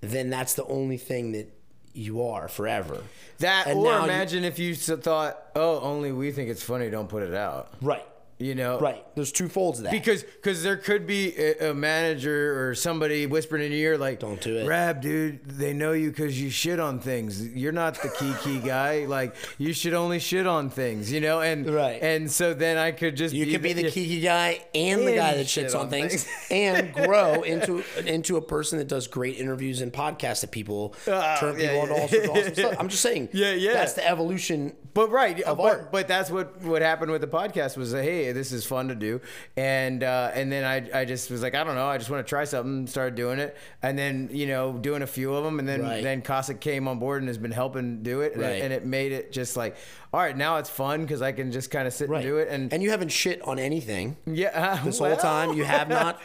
[0.00, 1.52] then that's the only thing that
[1.94, 3.02] you are forever.
[3.38, 6.90] that And or now you- imagine if you thought oh only we think it's funny
[6.90, 8.04] don't put it out right,
[8.38, 9.04] you know right.
[9.16, 9.92] There's two folds of that.
[9.92, 14.20] because because there could be a, a manager or somebody whispering in your ear like
[14.20, 14.66] Don't do it.
[14.68, 18.58] Raab dude they know you because you shit on things you're not the key key
[18.64, 22.00] guy like you should only shit on things you know and Right.
[22.00, 25.34] and so then I could just You could be the kiki guy and the guy
[25.34, 26.46] that shit shits on on things, things.
[26.50, 31.36] and grow into into a person that does great interviews and podcasts that people Ah,
[31.40, 32.00] turn yeah, people on to yeah.
[32.00, 32.76] all sorts of awesome stuff.
[32.78, 33.72] I'm just saying, Yeah, yeah.
[33.74, 34.74] that's the evolution.
[34.94, 35.92] But right, of but, art.
[35.92, 37.98] but that's what what happened with the podcast was uh,
[38.28, 39.20] hey, this is fun to do,
[39.56, 42.24] and uh, and then I I just was like I don't know, I just want
[42.24, 45.58] to try something, started doing it, and then you know doing a few of them,
[45.58, 46.02] and then Right.
[46.02, 48.52] then Cossack came on board and has been helping do it, and, Right.
[48.56, 49.76] it, and it made it just like
[50.12, 52.18] all right, now it's fun because I can just kind of sit Right.
[52.18, 55.52] and do it, and, and you haven't shit on anything yeah, this well, whole time.
[55.54, 56.20] You have not.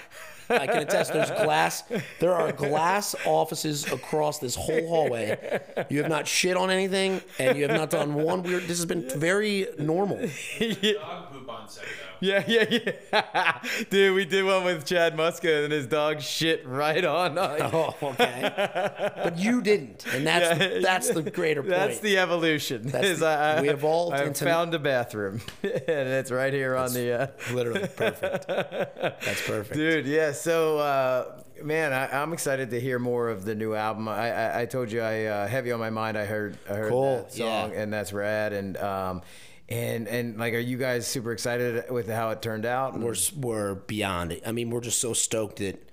[0.49, 1.13] I can attest.
[1.13, 1.83] There's glass.
[2.19, 5.61] There are glass offices across this whole hallway.
[5.89, 8.63] You have not shit on anything, and you have not done one weird.
[8.63, 10.17] This has been very normal.
[10.59, 12.27] Dog poop on set though.
[12.27, 12.79] Yeah, yeah,
[13.13, 13.59] yeah.
[13.89, 17.37] Dude, we did one with Chad Muska and his dog shit right on.
[17.73, 18.51] Oh, okay.
[19.23, 20.79] But you didn't, and that's Yeah.
[20.81, 21.71] that's the greater point.
[21.71, 22.83] That's the evolution.
[22.87, 26.75] That's is the- I, we evolved I into- found a bathroom, and it's right here
[26.75, 27.11] on the.
[27.13, 28.47] Uh, literally perfect.
[28.47, 29.73] That's perfect.
[29.73, 30.31] dude, yeah.
[30.31, 34.07] So, uh, man, I, I'm excited to hear more of the new album.
[34.07, 36.17] I, I, I told you, I uh, heavy on my mind.
[36.17, 37.79] I heard, I heard Cool, that song, yeah.
[37.81, 38.53] and that's rad.
[38.53, 39.21] And um,
[39.69, 42.99] and and like, are you guys super excited with how it turned out?
[42.99, 44.43] We're we're beyond it.
[44.45, 45.89] I mean, we're just so stoked that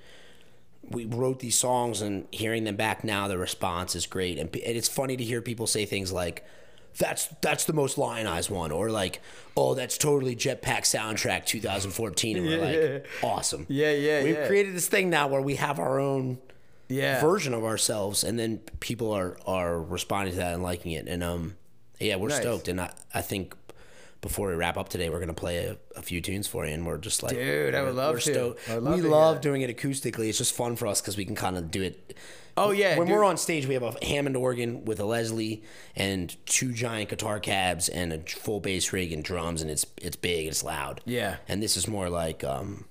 [0.89, 4.39] we wrote these songs and hearing them back now, the response is great.
[4.39, 6.45] And, and it's funny to hear people say things like,
[6.99, 9.21] "That's that's the most lionized one," or like,
[9.57, 14.47] "Oh, that's totally Jetpack soundtrack 2014," and we're like, "Awesome." Yeah, yeah, We've yeah.
[14.49, 16.39] created this thing now where we have our own
[16.89, 17.21] yeah.
[17.21, 21.07] version of ourselves, and then people are are responding to that and liking it.
[21.07, 21.57] And um,
[22.01, 22.41] yeah, we're Nice.
[22.41, 22.67] stoked.
[22.67, 23.55] And I I think.
[24.21, 26.87] Before we wrap up today, we're gonna play a, a few tunes for you, and
[26.87, 28.57] we're just like, Dude, I would love to.
[28.69, 29.43] Would love we to love that.
[29.43, 30.29] doing it acoustically.
[30.29, 32.17] It's just fun for us because we can kind of do it.
[32.57, 32.99] Oh yeah.
[32.99, 33.17] when dude.
[33.17, 35.63] we're on stage, we have a Hammond organ with a Leslie
[35.97, 40.17] and two giant guitar cabs and a full bass rig and drums, and it's it's
[40.17, 41.01] big, it's loud.
[41.07, 41.37] Yeah.
[41.49, 42.85] And this is more like um,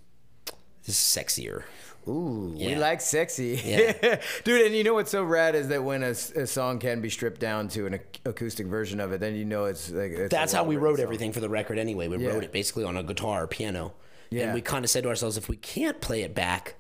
[0.86, 1.64] this is sexier.
[2.08, 3.62] Ooh, we like sexy.
[3.64, 4.20] Yeah.
[4.44, 7.40] Dude, and you know what's so rad is that when a song can be stripped
[7.40, 10.12] down to an acoustic version of it, then you know it's like.
[10.12, 11.04] It's That's how we wrote song.
[11.04, 12.08] everything for the record anyway.
[12.08, 12.30] We Yeah.
[12.32, 13.94] wrote it basically on a guitar or piano.
[14.32, 14.46] Yeah.
[14.46, 16.76] And we kind of said to ourselves, if we can't play it back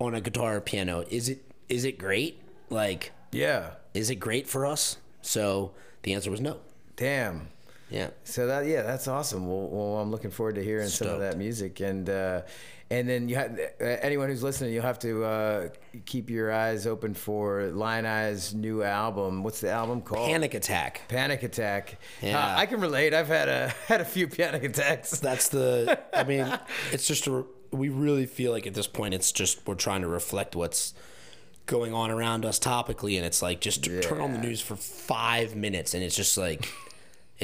[0.00, 2.40] on a guitar or piano, is it is it great?
[2.70, 3.70] Like, Yeah.
[3.94, 4.96] is it great for us?
[5.22, 5.72] So
[6.02, 6.58] the answer was no.
[6.96, 7.48] Damn.
[7.92, 8.10] Yeah.
[8.24, 9.46] So that yeah, that's awesome.
[9.46, 12.42] Well, well I'm looking forward to hearing some of that music, and uh,
[12.92, 15.68] and then you have uh, anyone who's listening, you'll have to uh,
[16.04, 19.42] keep your eyes open for Lionize new album.
[19.42, 20.28] What's the album called?
[20.28, 21.02] Panic attack.
[21.08, 21.98] Panic Attack.
[22.20, 22.38] Yeah.
[22.38, 23.14] Uh, I can relate.
[23.14, 25.20] I've had a had a few panic attacks.
[25.20, 25.98] That's the.
[26.12, 26.46] I mean,
[26.92, 27.46] it's just a.
[27.70, 30.92] We really feel like at this point, it's just we're trying to reflect what's
[31.64, 34.76] going on around us topically, and it's like just to turn on the news for
[34.76, 36.68] five minutes, and it's just like.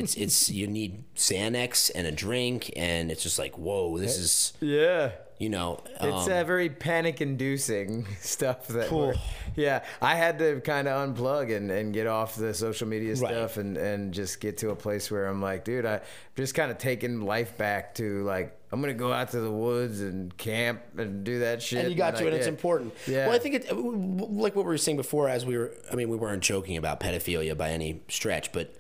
[0.05, 4.53] It's it's you need Xanax and a drink, and it's just like whoa, this is
[4.61, 5.13] Yeah.
[5.39, 5.83] you know.
[6.01, 8.69] It's um, uh, very panic-inducing stuff.
[8.69, 9.15] That we're,
[9.57, 13.19] yeah, I had to kind of unplug and, and get off the social media Right.
[13.31, 16.01] stuff and, and just get to a place where I'm like, dude, I'm
[16.37, 20.01] just kind of taking life back to like I'm gonna go out to the woods
[20.01, 21.81] and camp and do that shit.
[21.81, 22.95] and you got to, I and it's important.
[23.07, 23.27] Yeah.
[23.27, 25.73] Well, I think it, like what we were saying before, as we were.
[25.91, 28.75] I mean, we weren't joking about pedophilia by any stretch, but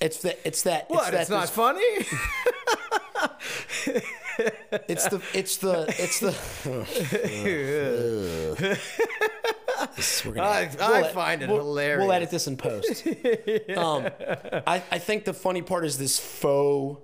[0.00, 0.38] it's that.
[0.44, 0.88] It's that.
[0.90, 1.10] What?
[1.12, 1.80] that It's, not funny.
[4.88, 6.34] it's the it's the it's the.
[9.94, 13.06] This- we're gonna- I- I find it hilarious We'll edit this in post.
[13.76, 14.08] um,
[14.66, 17.00] I I think the funny part is this faux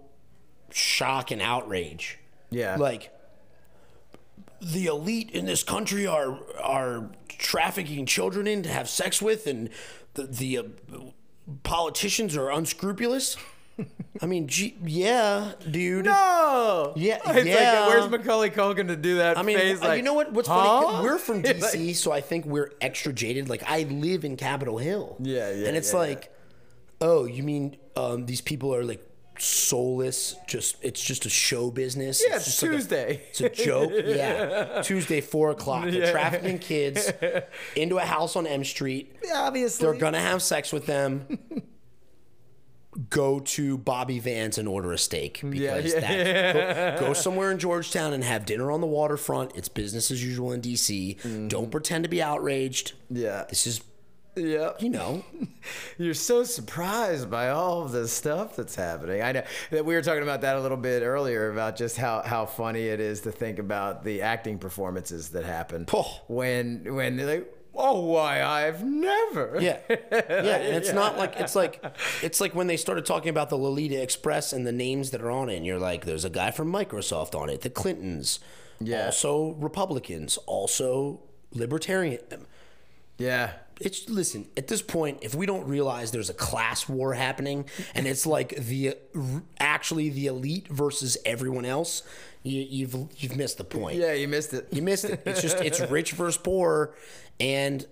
[0.70, 2.18] shock and outrage.
[2.50, 2.76] Yeah.
[2.76, 3.10] Like
[4.60, 9.68] the elite in this country are are trafficking children in to have sex with, and
[10.14, 10.62] the the uh,
[11.62, 13.36] politicians are unscrupulous.
[14.20, 16.04] I mean, gee, yeah, dude.
[16.04, 16.92] No.
[16.94, 17.80] Yeah, It's yeah.
[17.80, 19.80] Like, where's Macaulay Culkin to do that I mean, face?
[19.82, 20.32] uh, Like, you know what?
[20.32, 20.82] What's huh?
[20.82, 21.02] funny?
[21.04, 23.48] We're from Like- DC, so I think we're extra jaded.
[23.48, 25.16] Like I live in Capitol Hill.
[25.20, 26.32] Yeah, yeah, And it's yeah, like,
[27.00, 29.04] oh, you mean um, these people are like
[29.42, 30.36] soulless?
[30.46, 32.22] Just it's just a show business.
[32.26, 33.22] Yeah, it's just like a- Tuesday.
[33.30, 33.90] it's a joke.
[34.04, 35.84] yeah, Tuesday four o'clock.
[35.84, 36.10] They're Yeah.
[36.12, 37.10] trafficking kids
[37.76, 39.16] into a house on M Street.
[39.34, 39.84] Obviously.
[39.86, 41.26] They're gonna have sex with them.
[43.08, 47.58] Go to Bobby Van's and order a steak because yeah, that, Go, go somewhere in
[47.58, 49.52] Georgetown and have dinner on the waterfront.
[49.56, 51.18] It's business as usual in DC.
[51.22, 51.48] Mm.
[51.48, 52.92] Don't pretend to be outraged.
[53.08, 53.44] Yeah.
[53.48, 53.80] This is,
[54.34, 54.72] Yeah.
[54.78, 55.24] you know,
[55.98, 59.22] You're so surprised by all of the stuff that's happening.
[59.22, 62.22] I know that we were talking about that a little bit earlier about just how,
[62.22, 66.20] how funny it is to think about the acting performances that happen Oh.
[66.28, 69.58] when when they're like, oh, why I've never.
[69.60, 69.96] yeah, yeah.
[70.08, 71.84] And it's not like it's like
[72.22, 75.30] it's like when they started talking about the Lolita Express and the names that are
[75.30, 75.56] on it.
[75.56, 77.60] And you're like, there's a guy from Microsoft on it.
[77.60, 78.40] The Clintons,
[78.80, 79.06] Yeah.
[79.06, 81.20] also Republicans, also
[81.52, 82.20] libertarian.
[83.18, 83.52] Yeah.
[83.84, 87.64] It's listen at this point if we don't realize there's a class war happening
[87.94, 88.94] and it's like the
[89.58, 92.02] actually the elite versus everyone else
[92.44, 94.68] you, you've you've missed the point Yeah, you missed it.
[94.72, 96.94] you missed it it's just it's rich versus poor
[97.40, 97.86] and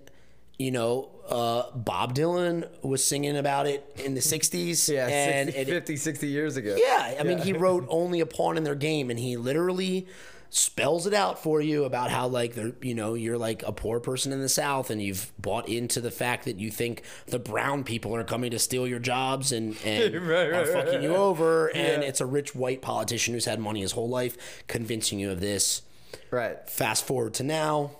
[0.57, 5.61] you know uh, bob dylan was singing about it in the 60s Yeah, and 60,
[5.61, 6.75] it- 50, 60 years ago.
[6.77, 10.07] yeah, I mean, he wrote only a pawn in their game, and he literally
[10.53, 14.01] spells it out for you about how like they're you know you're like a poor
[14.01, 17.85] person in the south and you've bought into the fact that you think the brown
[17.85, 21.11] people are coming to steal your jobs and and Right, are right, fucking right, you
[21.11, 21.17] right.
[21.17, 22.09] over and Yeah.
[22.09, 25.83] it's a rich white politician who's had money his whole life convincing you of this
[26.31, 26.69] Right.
[26.69, 27.91] fast forward to now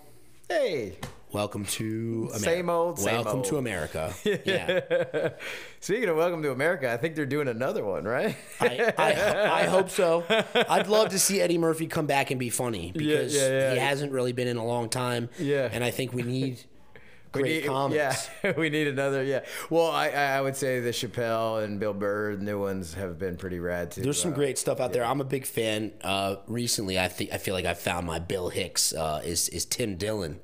[0.50, 0.98] Hey.
[1.32, 2.40] Welcome to America.
[2.40, 3.46] Same old, same welcome old.
[3.46, 4.14] to america
[4.46, 5.30] yeah
[5.82, 8.36] Speaking of Welcome to America, I think they're doing another one, right?
[8.60, 10.24] I, I, I hope so.
[10.54, 13.74] I'd love to see Eddie Murphy come back and be funny because yeah, yeah.
[13.74, 15.30] he hasn't really been in a long time.
[15.40, 15.70] Yeah.
[15.72, 16.64] and I think we need
[17.34, 18.30] We great need- comics.
[18.44, 19.24] Yeah, we need another.
[19.24, 19.42] Yeah.
[19.70, 23.60] Well, I I would say the Chappelle and Bill Burr new ones have been pretty
[23.60, 24.02] rad too.
[24.02, 25.06] There's some Uh, great stuff out there.
[25.06, 25.92] I'm a big fan.
[26.04, 28.94] Uh, recently, I think I feel like I found my Bill Hicks.
[28.94, 30.40] Uh, is is Tim Dillon,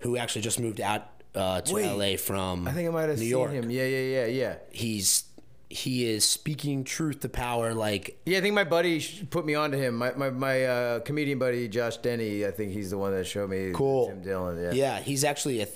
[0.00, 1.02] who actually just moved out
[1.34, 1.74] uh, to Oh.
[1.74, 1.86] Wait.
[1.86, 2.16] L.A.
[2.16, 3.50] from I think I might have New seen York.
[3.52, 3.70] him.
[3.70, 4.54] Yeah, yeah, yeah, yeah.
[4.70, 5.24] He's
[5.68, 7.74] he is speaking truth to power.
[7.74, 9.96] Like Yeah, I think my buddy put me onto him.
[9.96, 12.46] My my, my uh, comedian buddy Josh Denny.
[12.46, 14.08] I think he's the one that showed me cool.
[14.08, 14.62] Tim Dillon.
[14.62, 14.72] Yeah.
[14.72, 15.00] yeah.
[15.00, 15.66] He's actually a.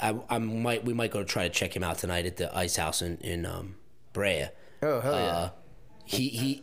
[0.00, 2.76] I, I might we might go try to check him out tonight at the Ice
[2.76, 3.76] House in in um,
[4.12, 4.46] Brea.
[4.82, 5.26] Oh hell yeah.
[5.26, 5.50] Uh,
[6.04, 6.62] he he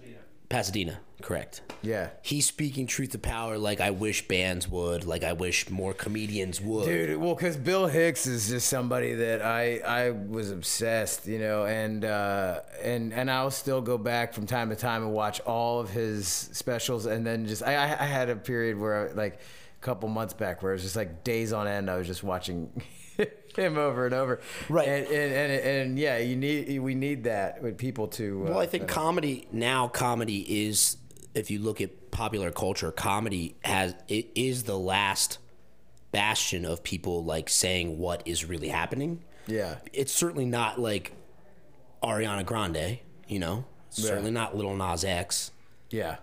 [0.49, 1.61] Pasadena, correct.
[1.83, 2.09] yeah.
[2.23, 6.59] He's speaking truth to power like I wish bands would, like I wish more comedians
[6.59, 6.85] would.
[6.85, 11.65] Dude, well, because Bill Hicks is just somebody that I I was obsessed, you know,
[11.65, 15.79] and uh, and and I'll still go back from time to time and watch all
[15.79, 19.39] of his specials, and then just I I I had a period where like a
[19.81, 22.81] couple months back where it was just like days on end I was just watching
[23.55, 24.39] him over and over,
[24.69, 24.87] Right.
[24.87, 28.45] And and, and and yeah, you need we need that with people to.
[28.45, 30.97] Uh, Well, I think comedy now comedy is
[31.33, 35.37] if you look at popular culture, comedy has it is the last
[36.11, 39.23] bastion of people like saying what is really happening.
[39.47, 41.13] yeah, It's certainly not like
[42.01, 43.65] Ariana Grande, you know.
[43.91, 45.51] Certainly not Lil Nas X.
[45.89, 46.17] yeah,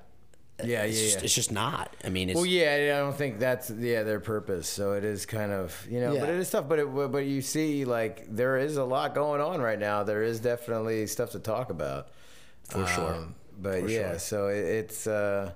[0.65, 1.25] yeah, yeah, It's, just, yeah.
[1.25, 1.95] it's just not.
[2.05, 4.69] I mean, it's Well, yeah, I don't think that's yeah their purpose.
[4.69, 6.69] So it is kind of you know, but it is tough.
[6.69, 10.03] But it, but you see, like there is a lot going on right now.
[10.03, 12.09] There is definitely stuff to talk about
[12.69, 13.15] for sure.
[13.15, 14.19] Um, but For yeah, sure.
[14.19, 15.53] so it, it's uh,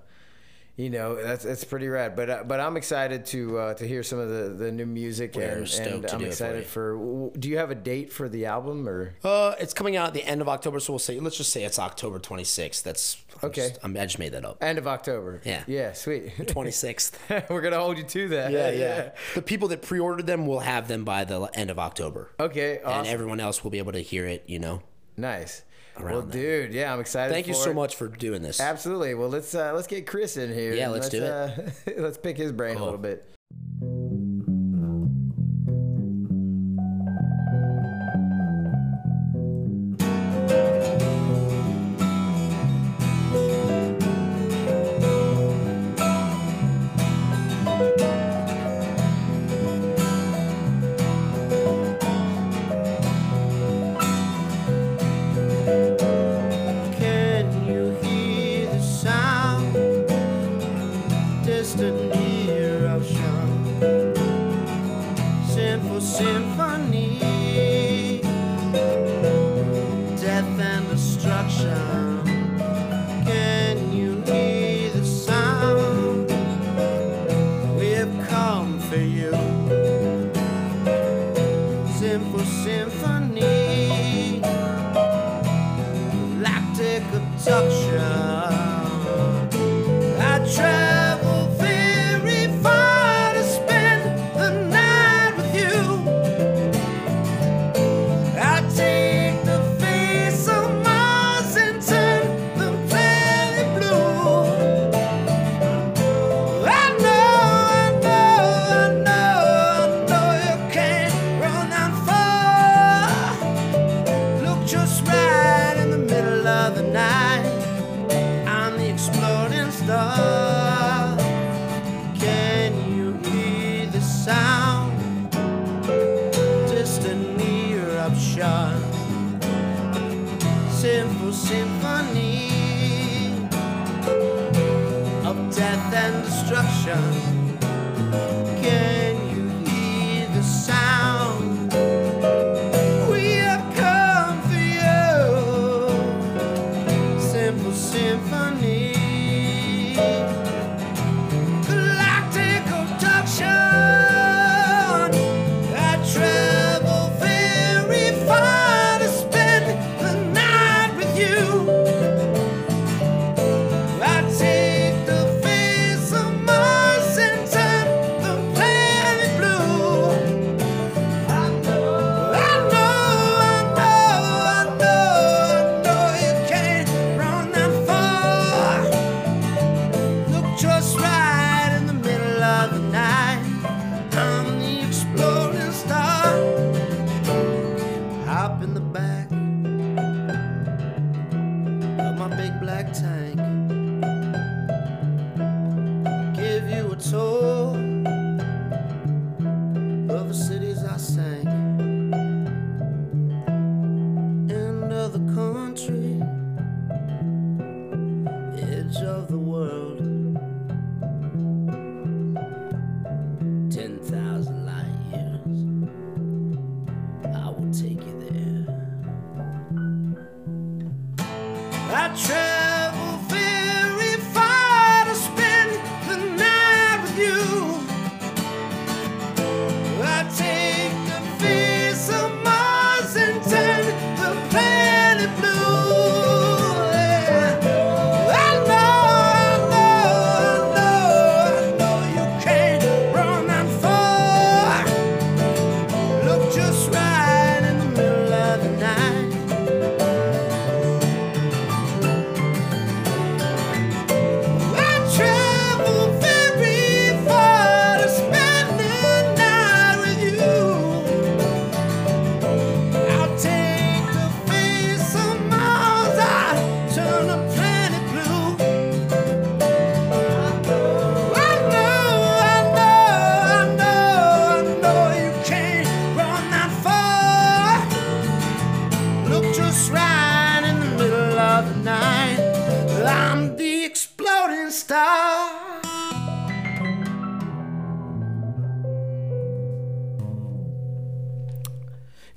[0.80, 2.16] you know that's it's pretty rad.
[2.16, 5.34] But uh, but I'm excited to uh, to hear some of the, the new music
[5.34, 6.64] We're and, stoked and to I'm do it for excited you.
[6.64, 7.30] for.
[7.38, 9.14] Do you have a date for the album or?
[9.22, 11.64] Uh, it's coming out at the end of October, so we'll say let's just say
[11.64, 12.82] it's October 26th.
[12.82, 13.68] That's I'm Okay.
[13.70, 14.62] Just, I just made that up.
[14.62, 15.40] End of October.
[15.44, 15.64] Yeah.
[15.66, 15.92] Yeah.
[15.92, 16.36] Sweet.
[16.38, 17.48] 26th.
[17.50, 18.52] We're gonna hold you to that.
[18.52, 19.10] yeah, yeah.
[19.34, 22.80] The people that pre-ordered them will have them by the end of October, Okay.
[22.84, 23.00] Awesome.
[23.00, 24.44] and everyone else will be able to hear it.
[24.46, 24.82] You know.
[25.16, 25.62] nice.
[26.02, 26.32] Well, that.
[26.32, 27.32] dude, yeah, I'm excited.
[27.32, 27.74] Thank you so it.
[27.74, 28.60] much for doing this.
[28.60, 29.14] Absolutely.
[29.14, 30.74] Well, let's uh, let's get Chris in here.
[30.74, 33.26] Yeah, and let's do Uh, let's pick his brain a little bit.
[61.60, 62.09] distant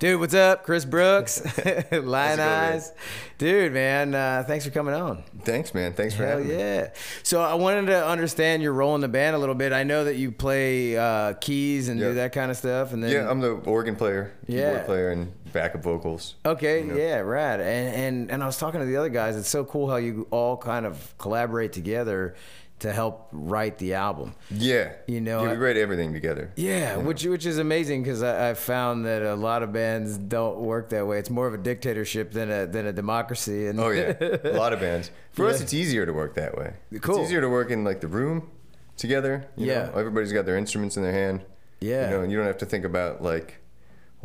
[0.04, 0.64] Dude, what's up?
[0.66, 1.40] Chris Brooks,
[1.94, 2.92] Lionize.
[3.38, 5.24] Dude, man, uh, thanks for coming on.
[5.44, 5.94] Thanks, man.
[5.94, 6.58] Thanks for Hell having me.
[6.58, 6.90] yeah.
[7.24, 9.72] So I wanted to understand your role in the band a little bit.
[9.72, 12.08] I know that you play uh, keys and Yeah.
[12.10, 12.92] do that kind of stuff.
[12.92, 14.72] And then Yeah, I'm the organ player, Yeah.
[14.72, 16.36] keyboard player, and backup vocals.
[16.46, 16.96] Okay, you know.
[16.98, 17.62] yeah, rad.
[17.62, 19.38] And, and and I was talking to the other guys.
[19.38, 22.36] It's so cool how you all kind of collaborate together
[22.84, 24.36] to help write the album.
[24.52, 24.92] Yeah.
[25.08, 26.52] You know, yeah, we write everything together.
[26.56, 30.60] Yeah, which which is amazing because I, I found that a lot of bands don't
[30.60, 31.18] work that way.
[31.18, 33.68] It's more of a dictatorship than a than a democracy.
[33.68, 35.12] And Oh yeah, a lot of bands.
[35.32, 36.74] For us, it's easier to work that way.
[37.02, 37.18] Cool.
[37.20, 38.50] It's easier to work in like the room
[38.98, 39.48] together.
[39.56, 39.86] You Yeah.
[39.86, 40.00] Know?
[40.00, 41.44] Everybody's got their instruments in their hand.
[41.80, 42.10] Yeah.
[42.10, 43.58] You know, and you don't have to think about like,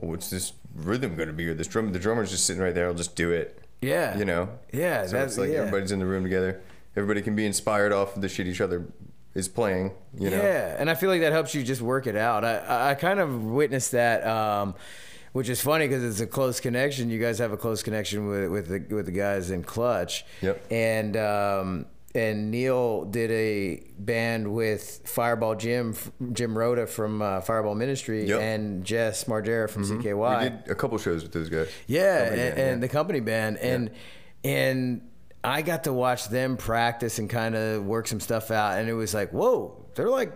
[0.03, 1.93] oh, what's this rhythm going to be or this drum?
[1.93, 2.87] The drummer's just sitting right there.
[2.87, 3.63] I'll just do it.
[3.81, 4.49] yeah, You know.
[4.73, 5.59] yeah, So that's it's like yeah.
[5.61, 6.61] everybody's in the room together.
[6.99, 8.87] Everybody can be inspired off of the shit each other
[9.35, 9.93] is playing.
[10.19, 10.37] You know.
[10.37, 12.45] Yeah, and I feel like that helps you just work it out.
[12.45, 14.75] I I- kind of witnessed that, um,
[15.33, 17.09] which is funny because it's a close connection.
[17.11, 20.25] You guys have a close connection with with the with the guys in Clutch.
[20.43, 20.65] Yep.
[20.73, 25.95] And um, and Neil did a band with Fireball Jim,
[26.33, 28.41] Jim Rota from uh, Fireball Ministry, Yep.
[28.41, 30.43] and Jess Margera from CKY.
[30.43, 31.69] We did a couple shows with those guys.
[31.87, 33.91] Yeah, and, band, and the company band, and
[34.43, 35.03] and
[35.45, 38.95] I got to watch them practice and kind of work some stuff out, and it
[38.95, 40.33] was like, whoa, they're like,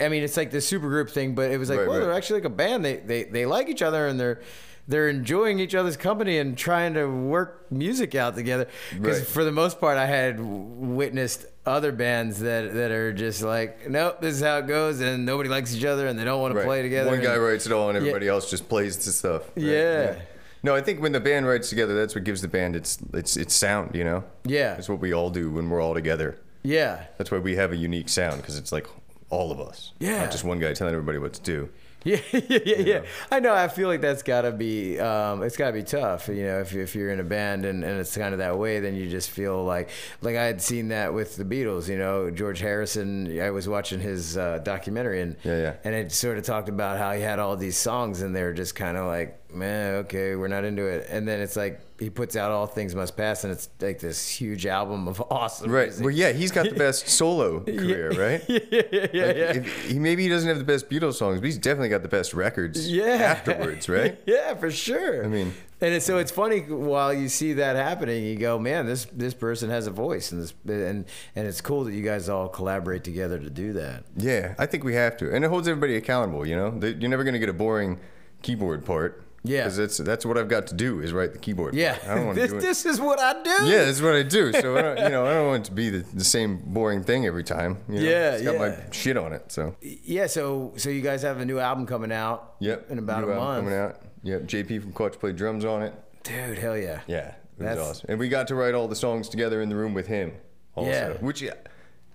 [0.00, 2.00] I mean, it's like the super group thing, but it was like, Right, whoa, right.
[2.04, 2.84] they're actually like a band.
[2.84, 4.40] They they they like each other, and they're
[4.88, 8.68] they're enjoying each other's company and trying to work music out together.
[8.94, 9.26] Because Right.
[9.28, 14.20] for the most part, I had witnessed other bands that that are just like, nope,
[14.20, 16.62] this is how it goes, and nobody likes each other, and they don't want to
[16.62, 17.10] play together.
[17.10, 19.42] One guy writes it all, and everybody else just plays the stuff.
[19.56, 19.64] right?
[19.64, 20.16] Yeah.
[20.62, 23.36] No, I think when the band writes together, that's what gives the band its its
[23.36, 23.94] its sound.
[23.94, 24.24] You know.
[24.44, 24.74] Yeah.
[24.74, 26.38] That's what we all do when we're all together.
[26.62, 27.04] yeah.
[27.18, 28.86] That's why we have a unique sound because it's like
[29.30, 29.92] all of us.
[30.00, 30.20] Yeah.
[30.22, 31.68] Not just one guy telling everybody what to do.
[32.06, 33.02] Yeah, yeah, yeah, yeah.
[33.32, 33.52] I know.
[33.52, 36.28] I feel like that's gotta be, um, it's gotta be tough.
[36.28, 38.78] You know, if, if you're in a band and, and it's kind of that way,
[38.78, 39.88] then you just feel like,
[40.22, 41.88] like I had seen that with the Beatles.
[41.88, 43.40] You know, George Harrison.
[43.40, 45.74] I was watching his uh, documentary and Yeah, yeah.
[45.82, 48.52] and it sort of talked about how he had all these songs and they were
[48.54, 51.06] just kind of like, man, okay, we're not into it.
[51.10, 54.28] And then it's like he puts out All Things Must Pass, and it's like this
[54.28, 55.70] huge album of awesome.
[55.70, 55.86] Right.
[55.88, 56.04] music.
[56.04, 58.42] Well, yeah, he's got the best solo career, right?
[58.48, 59.56] yeah, yeah, yeah, Like, yeah.
[59.56, 62.08] if- he maybe he doesn't have the best Beatles songs, but he's definitely got the
[62.08, 62.90] best records.
[62.90, 63.04] yeah.
[63.04, 64.20] Afterwards, right?
[64.26, 65.24] yeah, for sure.
[65.24, 68.86] I mean- and it's, so it's funny while you see that happening, you go, man,
[68.86, 71.04] this this person has a voice, and this and
[71.34, 74.04] and it's cool that you guys all collaborate together to do that.
[74.16, 76.46] Yeah, I think we have to, and it holds everybody accountable.
[76.46, 78.00] You know, you're never going to get a boring
[78.40, 79.22] keyboard part.
[79.46, 79.62] Yeah.
[79.64, 81.74] because that's that's what I've got to do is write the keyboard.
[81.74, 81.98] Yeah.
[82.06, 83.66] I don't want to this do this is what I do.
[83.66, 84.52] Yeah, that's what I do.
[84.52, 87.02] So I don't, you know, I don't want it to be the, the same boring
[87.02, 87.78] thing every time.
[87.88, 88.00] You know?
[88.10, 89.50] Yeah, it's got my shit on it.
[89.52, 90.26] So yeah.
[90.26, 92.54] So so you guys have a new album coming out.
[92.60, 93.64] yep, in about new a album month.
[93.64, 94.02] coming out.
[94.22, 95.94] Yep, JP from Clutch played drums on it.
[96.24, 97.00] Dude, hell yeah.
[97.06, 98.06] Yeah, it was That's- awesome.
[98.10, 100.32] And we got to write all the songs together in the room with him.
[100.74, 101.12] Also, Yeah.
[101.20, 101.54] which yeah,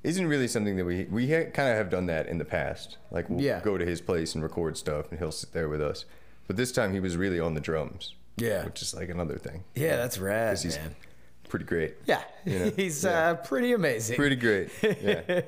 [0.04, 2.98] isn't really something that we we ha- kind of have done that in the past.
[3.12, 3.62] Like we'll Yeah.
[3.62, 6.04] go to his place and record stuff, and he'll sit there with us.
[6.48, 8.16] But this time he was really on the drums.
[8.38, 8.66] Yeah.
[8.66, 9.64] which is like another thing.
[9.76, 10.96] Yeah, that's rad, he's man.
[11.48, 11.96] pretty great.
[12.06, 12.72] Yeah, you know?
[12.76, 13.30] he's Yeah.
[13.32, 14.16] uh, pretty amazing.
[14.16, 14.70] Pretty great.
[14.82, 15.42] Yeah.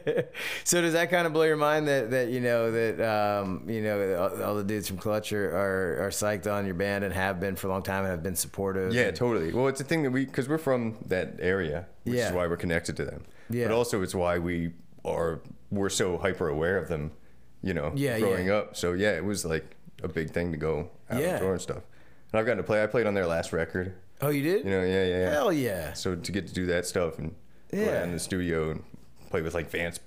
[0.63, 3.81] so does that kind of blow your mind that, that you know that um, you
[3.81, 7.13] know all, all the dudes from Clutch are, are are psyched on your band and
[7.13, 8.93] have been for a long time and have been supportive?
[8.93, 9.51] Yeah, and- totally.
[9.53, 12.27] Well, it's a thing that we, because we're from that area, which Yeah.
[12.27, 13.23] is why we're connected to them.
[13.49, 13.67] Yeah.
[13.69, 14.73] But also, it's why we
[15.05, 15.39] are
[15.71, 17.11] we're so hyper aware of them.
[17.63, 18.55] You know, Yeah, growing yeah.
[18.55, 18.75] up.
[18.75, 19.65] So yeah, it was like
[20.03, 21.29] a big thing to go out Yeah.
[21.31, 21.83] and tour and stuff.
[22.31, 22.83] And I've gotten to play.
[22.83, 23.93] I played on their last record.
[24.21, 24.65] Oh, you did?
[24.65, 25.29] You know, yeah, yeah, yeah.
[25.31, 25.93] Hell yeah.
[25.93, 27.33] So to get to do that stuff and
[27.71, 27.97] Yeah.
[27.99, 28.83] out in the studio and
[29.29, 29.99] play with like Vance,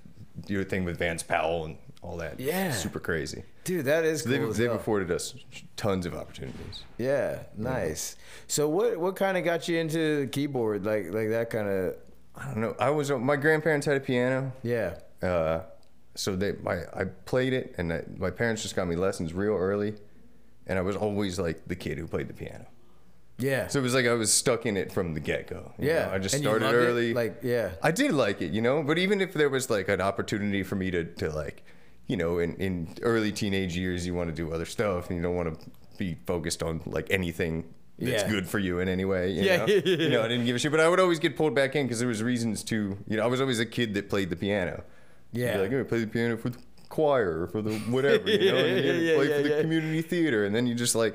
[0.47, 2.39] do a thing with Vance Powell and all that.
[2.41, 2.71] Yeah.
[2.73, 3.43] super crazy.
[3.65, 4.47] Dude, that is So cool.
[4.49, 5.35] they've, they've afforded us
[5.77, 6.85] tons of opportunities.
[6.99, 8.17] Yeah, nice.
[8.47, 10.85] So what what kind of got you into the keyboard?
[10.85, 11.97] Like like that kind of
[12.37, 12.77] I don't know.
[12.79, 14.53] I was my grandparents had a piano.
[14.63, 14.95] yeah.
[15.23, 15.63] uh,
[16.17, 19.55] so they my I played it, and I, my parents just got me lessons real
[19.55, 19.95] early,
[20.67, 22.67] and I was always like the kid who played the piano.
[23.39, 23.67] Yeah.
[23.69, 25.73] So it was like I was stuck in it from the get go.
[25.79, 26.09] yeah.
[26.11, 26.79] I just And started loved it?
[26.79, 27.15] early.
[27.15, 27.73] Like yeah.
[27.83, 28.83] I did like it, you know.
[28.83, 31.63] But even if there was like an opportunity for me to to like,
[32.07, 35.23] you know, in in early teenage years, you want to do other stuff, and you
[35.23, 37.65] don't want to be focused on like anything.
[37.99, 38.31] That's Yeah.
[38.31, 39.31] good for you in any way.
[39.33, 39.67] You Yeah, know?
[39.67, 40.23] yeah, yeah, You know.
[40.23, 42.09] I didn't give a shit, but I would always get pulled back in because there
[42.09, 42.97] was reasons to.
[43.07, 44.83] You know, I was always a kid that played the piano.
[45.37, 45.59] Yeah.
[45.59, 46.59] Like, oh, play the piano for the
[46.89, 49.61] choir or for the whatever, you know, and you Yeah, yeah, play yeah, for the
[49.63, 51.15] community theater, and then you just like,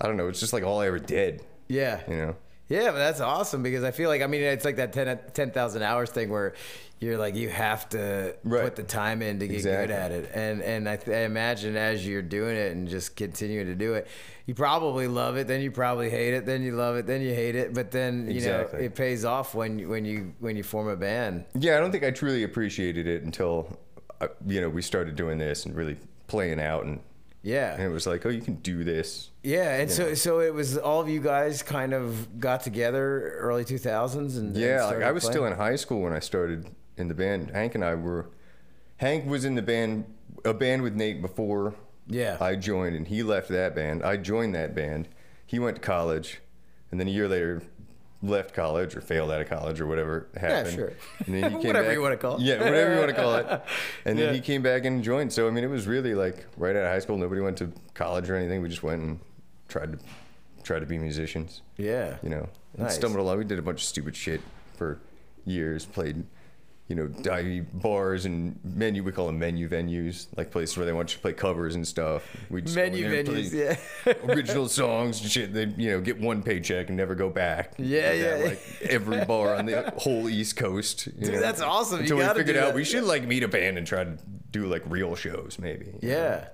[0.00, 2.00] I don't know, it's just like all I ever did, Yeah.
[2.08, 2.36] you know.
[2.68, 5.82] Yeah, but that's awesome because I feel like I mean it's like that 10 10,000
[5.82, 6.54] hours thing where
[7.02, 8.62] you're like you have to Right.
[8.64, 9.86] put the time in to get Exactly.
[9.88, 13.16] good at it, and and I, th- I imagine as you're doing it and just
[13.16, 14.06] continuing to do it,
[14.46, 17.34] you probably love it, then you probably hate it, then you love it, then you
[17.34, 18.78] hate it, but then you Exactly.
[18.78, 21.44] know it pays off when you- when you when you form a band.
[21.58, 23.78] Yeah, I don't think I truly appreciated it until,
[24.20, 25.96] uh, you know, we started doing this and really
[26.28, 27.00] playing out, and,
[27.42, 29.30] Yeah, and it was like, oh, you can do this.
[29.42, 33.64] yeah, and so so it was all of you guys kind of got together early
[33.64, 36.66] 2000s and and Yeah, like I was still in high school when I started
[37.02, 37.50] in the band.
[37.50, 38.30] Hank and I were,
[38.96, 40.06] Hank was in the band,
[40.46, 41.74] a band with Nate before
[42.06, 42.38] Yeah.
[42.40, 44.02] I joined, and he left that band.
[44.02, 45.08] I joined that band.
[45.44, 46.40] He went to college,
[46.90, 47.62] and then a year later,
[48.22, 50.70] left college or failed out of college or whatever happened.
[50.70, 50.92] Yeah, sure.
[51.26, 52.42] And then he came Whatever back- you wanna call it.
[52.42, 53.46] Yeah, whatever you want to call it.
[54.04, 54.32] And then Yeah.
[54.34, 55.32] he came back and joined.
[55.32, 57.16] So I mean, it was really like right out of high school.
[57.18, 58.62] Nobody went to college or anything.
[58.62, 59.18] We just went and
[59.68, 59.98] tried to
[60.62, 62.18] tried to be musicians yeah.
[62.22, 62.48] you know,
[62.78, 62.94] Nice.
[62.94, 63.38] stumbled along.
[63.38, 64.40] We did a bunch of stupid shit
[64.76, 65.00] for
[65.44, 65.84] years.
[65.84, 66.22] Played
[66.88, 69.02] you know, dive bars and menu.
[69.02, 71.86] We call them menu venues, like places where they want you to play covers and
[71.86, 72.22] stuff.
[72.50, 74.12] We just Menu venues, yeah.
[74.24, 75.54] original songs and shit.
[75.54, 77.74] They you know get one paycheck and never go back.
[77.78, 78.44] Yeah, Like that, yeah.
[78.46, 81.06] Like every bar on the whole East Coast.
[81.06, 81.40] you Dude, know.
[81.40, 81.98] that's awesome.
[81.98, 84.18] You Until we figured out we should like meet a band and try to
[84.50, 85.86] do like real shows, maybe.
[85.86, 85.98] know?
[86.02, 86.48] Yeah.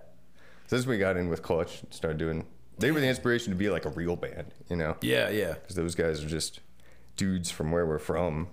[0.68, 2.46] So as we got in with Clutch, started doing.
[2.78, 5.54] They were the inspiration to be like a real band, you know, Yeah, yeah.
[5.54, 6.60] because those guys are just
[7.16, 8.46] dudes from where we're from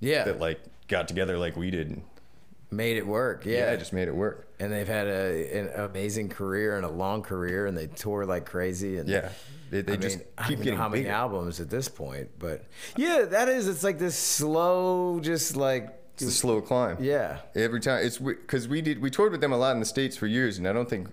[0.00, 0.24] Yeah.
[0.24, 1.88] that like got together like we did.
[1.88, 2.02] And,
[2.72, 3.44] Made it work.
[3.44, 3.76] yeah, Yeah.
[3.76, 4.46] just made it work.
[4.60, 8.46] and they've had a, an amazing career and a long career and they tour like
[8.46, 9.30] crazy and Yeah,
[9.70, 11.12] they, they I just mean, I keep know getting how many bigger.
[11.14, 12.64] albums at this point, but
[12.96, 13.66] yeah, that is.
[13.68, 16.98] It's like this slow, just like It's a slow climb.
[17.00, 19.86] yeah, Every time it's because we did we toured with them a lot in the
[19.86, 21.08] states for years, and I don't think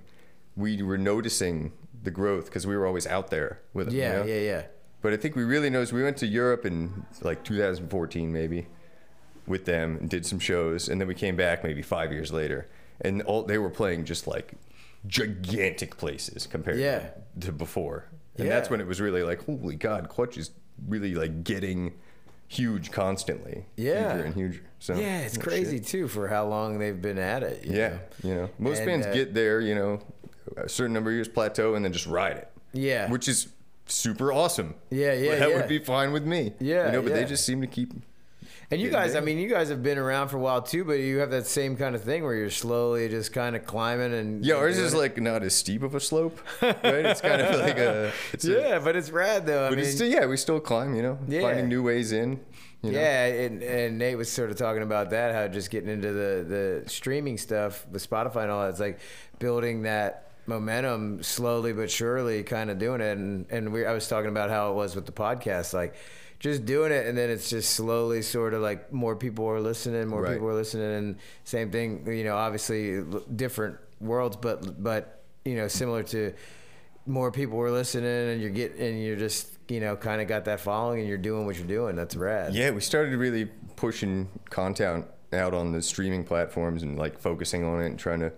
[0.55, 1.71] we were noticing
[2.03, 3.95] the growth because we were always out there with them.
[3.95, 4.25] you yeah, know?
[4.25, 4.61] yeah, yeah.
[5.01, 5.91] But I think we really noticed.
[5.93, 8.67] We went to Europe in like 2014 maybe
[9.47, 12.67] with them and did some shows, and then we came back maybe five years later,
[13.01, 14.53] and all they were playing just like
[15.05, 16.99] gigantic places compared Yeah.
[17.39, 18.05] to, to before,
[18.37, 18.53] and Yeah.
[18.55, 20.51] that's when it was really like, holy God, Clutch is
[20.87, 21.93] really like getting
[22.47, 24.13] huge constantly, Yeah.
[24.13, 24.61] huger and huger.
[24.79, 25.87] So Yeah, it's oh, crazy shit.
[25.87, 27.65] too for how long they've been at it.
[27.65, 27.99] you Yeah, know?
[28.23, 29.99] you know, most And, bands uh, get there, you know,
[30.55, 32.47] a certain number of years plateau and then just ride it.
[32.73, 33.09] Yeah.
[33.09, 33.47] which is
[33.87, 34.75] super awesome.
[34.91, 35.55] Yeah, yeah, that yeah.
[35.55, 36.53] would be fine with me.
[36.59, 37.15] Yeah, you know, but yeah.
[37.17, 37.91] they just seem to keep.
[38.69, 40.99] And you guys, I mean, you guys have been around for a while too, but
[40.99, 44.45] you have that same kind of thing where you're slowly just kind of climbing and
[44.45, 44.97] Yeah, ours is it.
[44.97, 46.83] like not as steep of a slope, right?
[46.83, 48.11] It's kind of like a.
[48.33, 49.67] It's a- yeah, but it's rad though.
[49.67, 50.95] I but mean, still, yeah, we still climb.
[50.95, 51.41] You know, Yeah.
[51.43, 52.41] finding new ways in.
[52.83, 52.99] You know?
[52.99, 56.45] Yeah, and, and Nate was sort of talking about that, how just getting into the,
[56.83, 58.69] the streaming stuff with Spotify and all that.
[58.71, 58.99] It's like
[59.39, 63.17] building that momentum slowly but surely, kind of doing it.
[63.17, 65.95] And and we, I was talking about how it was with the podcast, like
[66.39, 70.07] just doing it, and then it's just slowly, sort of like more people are listening,
[70.07, 70.33] more Right.
[70.33, 72.05] people are listening, and same thing.
[72.07, 73.03] You know, obviously
[73.35, 76.33] different worlds, but but you know, similar to
[77.05, 80.45] more people were listening, and you're getting, and you're just you know, kind of got
[80.45, 81.95] that following, and you're doing what you're doing.
[81.95, 82.53] That's rad.
[82.53, 87.81] Yeah, we started really pushing content out on the streaming platforms and like focusing on
[87.81, 88.31] it and trying to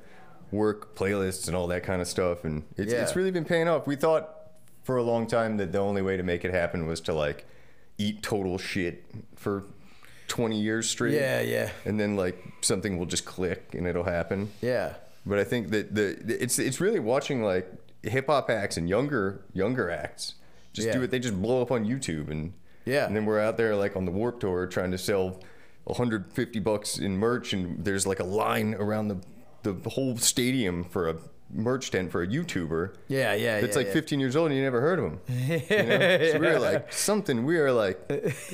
[0.52, 2.46] work playlists and all that kind of stuff.
[2.46, 3.04] And it's, Yeah.
[3.04, 3.86] it's really been paying off.
[3.86, 4.28] We thought
[4.82, 7.46] for a long time that the only way to make it happen was to like
[8.00, 9.06] eat total shit
[9.36, 9.66] for
[10.30, 11.14] 20 years straight.
[11.14, 11.70] Yeah, yeah.
[11.86, 14.50] And then like something will just click and it'll happen.
[14.62, 14.94] Yeah.
[15.26, 17.72] But I think that the it's it's really watching like
[18.02, 20.36] hip hop acts and younger younger acts
[20.74, 20.94] just Yeah.
[20.94, 21.12] do it.
[21.12, 22.54] They just blow up on YouTube and
[22.86, 23.06] Yeah.
[23.06, 25.42] and then we're out there like on the Warped Tour trying to sell
[25.86, 29.18] 150 bucks in merch and there's like a line around the
[29.64, 31.16] the whole stadium for a
[31.52, 32.94] merch tent for a YouTuber.
[33.08, 33.94] Yeah, yeah, That's yeah, like yeah.
[33.94, 35.20] 15 years old and you never heard of him.
[35.28, 36.32] You know?
[36.32, 37.44] So we were like something.
[37.46, 38.00] We are like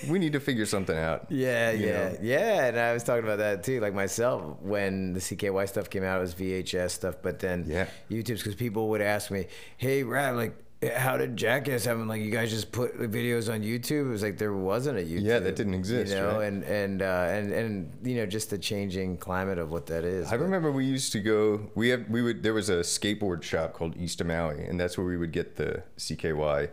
[0.07, 1.27] we need to figure something out.
[1.31, 2.17] Yeah, yeah, know?
[2.21, 2.65] yeah.
[2.67, 3.79] And I was talking about that too.
[3.81, 7.15] Like myself, when the CKY stuff came out, it was VHS stuff.
[7.21, 7.87] But then Yeah.
[8.09, 9.47] YouTube's because people would ask me,
[9.77, 10.55] "Hey, Raab, like,
[10.93, 12.07] how did Jackass happen?
[12.07, 15.23] Like, you guys just put videos on YouTube?" It was like there wasn't a YouTube.
[15.23, 16.45] Yeah, that didn't exist, You know, right?
[16.47, 20.31] and and uh, and and you know, just the changing climate of what that is.
[20.31, 21.69] I remember we used to go.
[21.75, 24.97] We have we would there was a skateboard shop called East of Maui, and that's
[24.97, 26.69] where we would get the CKY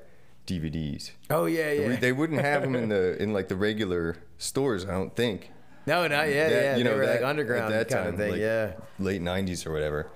[0.47, 1.11] DVDs.
[1.31, 1.97] Oh yeah, yeah.
[1.97, 4.85] They wouldn't have them in the in like the regular stores.
[4.85, 5.51] I don't think.
[5.87, 6.77] no, not yeah, That- yeah.
[6.77, 8.31] you they know, were like underground at that kind time, of thing.
[8.33, 8.73] like yeah.
[8.99, 10.09] late '90s or whatever.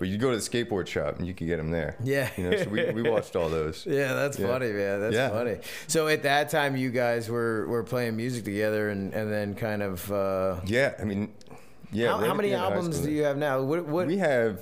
[0.00, 1.94] But you'd go to the skateboard shop and you could get them there.
[2.02, 2.30] Yeah.
[2.36, 2.56] you know.
[2.56, 3.86] So we, we watched all those.
[3.86, 4.46] Yeah, that's Yeah.
[4.48, 5.00] funny, man.
[5.00, 5.28] That's Yeah.
[5.28, 5.58] funny.
[5.86, 9.82] So at that time, you guys were, were playing music together, and, and then kind
[9.82, 10.10] of.
[10.10, 11.32] Uh, Yeah, I mean,
[11.92, 12.08] yeah.
[12.12, 13.62] how, right how many the end of high albums do you have now?
[13.62, 13.84] What?
[13.84, 14.60] what We have,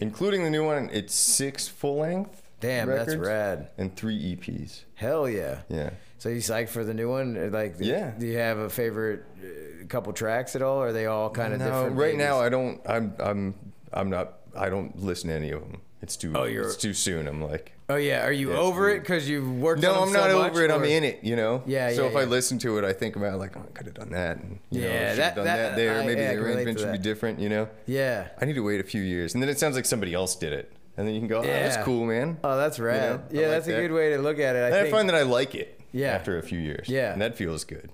[0.00, 2.42] including the new one, it's six full length.
[2.60, 3.68] Damn, that's rad.
[3.76, 4.84] And three EPs.
[4.94, 5.62] Hell yeah.
[5.68, 5.90] Yeah.
[6.18, 7.50] So you psyched for the new one?
[7.50, 8.12] Like, Yeah.
[8.16, 10.78] Do you have a favorite uh, couple tracks at all?
[10.78, 11.96] Or are they all kind of No, different?
[11.96, 12.18] right babies?
[12.24, 12.80] now I don't.
[12.88, 13.14] I'm.
[13.18, 13.54] I'm.
[13.92, 14.38] I'm not.
[14.56, 15.80] I don't listen to any of them.
[16.00, 16.32] It's too.
[16.34, 17.28] Oh, you're- It's too soon.
[17.28, 17.72] I'm like.
[17.88, 18.24] Oh yeah.
[18.26, 19.82] Are you Yeah, over it because you've worked?
[19.82, 20.70] No, on I'm them not so over much, it.
[20.72, 21.20] I'm in it.
[21.22, 21.62] You know.
[21.66, 23.86] Yeah, So yeah, if I listen to it, I think about like, oh, I could
[23.86, 24.38] have done that.
[24.38, 26.00] And, you Yeah, should that- done that- that, there.
[26.00, 27.38] I- Maybe yeah, the arrangement should be different.
[27.38, 27.68] You know.
[27.86, 28.28] Yeah.
[28.40, 30.52] I need to wait a few years, and then it sounds like somebody else did
[30.52, 31.68] it, and then you can go, oh, Yeah.
[31.68, 32.38] that's cool, man.
[32.42, 33.00] Oh, that's rad.
[33.00, 34.58] know, yeah, like that's a good way to look at it.
[34.72, 35.78] I and I find that I like it.
[35.92, 36.08] Yeah.
[36.12, 36.88] After a few years.
[36.88, 37.12] Yeah.
[37.12, 37.90] And that feels good.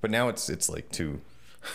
[0.00, 1.20] But now it's it's like too.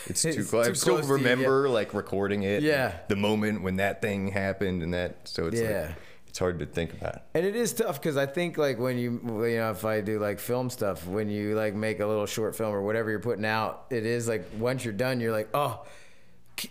[0.07, 0.67] It's, It's too close.
[0.67, 1.29] I still close you, yeah.
[1.29, 2.63] remember like recording it.
[2.63, 2.95] Yeah.
[3.07, 5.27] The moment when that thing happened and that.
[5.27, 5.87] So it's Yeah.
[5.87, 5.95] like
[6.27, 7.21] it's hard to think about.
[7.35, 10.17] And it is tough because I think like when you you know if I do
[10.19, 13.45] like film stuff when you like make a little short film or whatever you're putting
[13.45, 15.85] out it is like once you're done you're like oh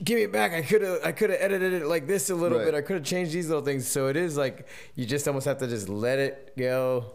[0.04, 2.34] give me it back I could have I could have edited it like this a
[2.34, 2.64] little Right.
[2.66, 4.66] bit I could have changed these little things so it is like
[4.96, 7.12] you just almost have to just let it go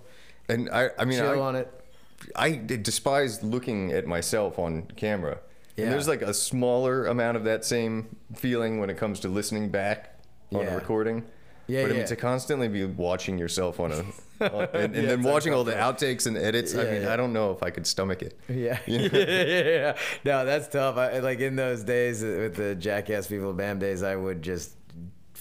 [0.47, 1.69] And I I mean chill I, on it
[2.35, 5.39] I despise looking at myself on camera
[5.77, 5.83] Yeah.
[5.85, 9.69] And there's like a smaller amount of that same feeling when it comes to listening
[9.69, 10.19] back
[10.53, 10.71] on Yeah.
[10.73, 11.23] a recording.
[11.67, 12.05] Yeah, but I mean, yeah.
[12.05, 13.95] to constantly be watching yourself on a,
[14.55, 17.05] on, and, and Yeah, then watching all the outtakes and edits, I mean.
[17.05, 18.39] I don't know if I could stomach it.
[18.47, 18.79] Yeah.
[18.87, 19.97] yeah, yeah, yeah.
[20.23, 20.95] No, that's tough.
[20.97, 24.76] I, like in those days with the Jackass People Bam days, I would just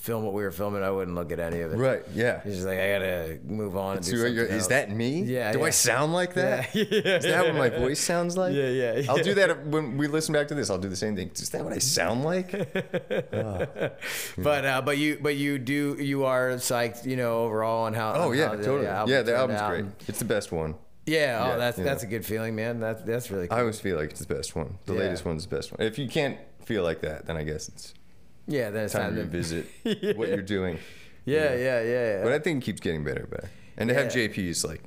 [0.07, 0.83] film what we were filming.
[0.85, 1.77] I wouldn't look at any of it.
[1.77, 2.03] Right?
[2.15, 2.41] Yeah.
[2.45, 3.97] He's like I gotta move on.
[3.97, 5.23] And do is that me?
[5.23, 5.65] Yeah, Do yeah.
[5.65, 6.73] I sound like that?
[6.75, 8.55] Yeah, yeah, Is that what my voice sounds like?
[8.55, 10.71] Yeah, yeah, I'll do that when we listen back to this.
[10.71, 11.31] I'll do the same thing.
[11.35, 12.53] Is that what I sound like?
[14.39, 18.13] But uh, but you but you do you are psyched, you know, overall on how.
[18.15, 18.87] Oh on yeah, how the totally.
[18.87, 19.71] album yeah, the album's out.
[19.71, 19.85] great.
[20.09, 20.75] It's the best one.
[21.07, 21.41] Yeah.
[21.43, 21.85] Oh, Yeah, that's yeah.
[21.85, 22.81] that's a good feeling, man.
[22.81, 23.49] That's that's really.
[23.49, 23.57] Cool.
[23.57, 24.79] I always feel like it's the best one.
[24.87, 25.01] The Yeah.
[25.01, 25.87] latest one's the best one.
[25.87, 27.95] If you can't feel like that, then I guess it's
[28.47, 28.71] yeah.
[28.71, 29.67] Then it's time to revisit
[30.17, 30.79] what you're doing.
[31.25, 31.83] Yeah, yeah, yeah,
[32.19, 32.23] yeah.
[32.23, 33.51] But I think it keeps getting better and better.
[33.77, 34.29] And to have Yeah.
[34.29, 34.83] JP is like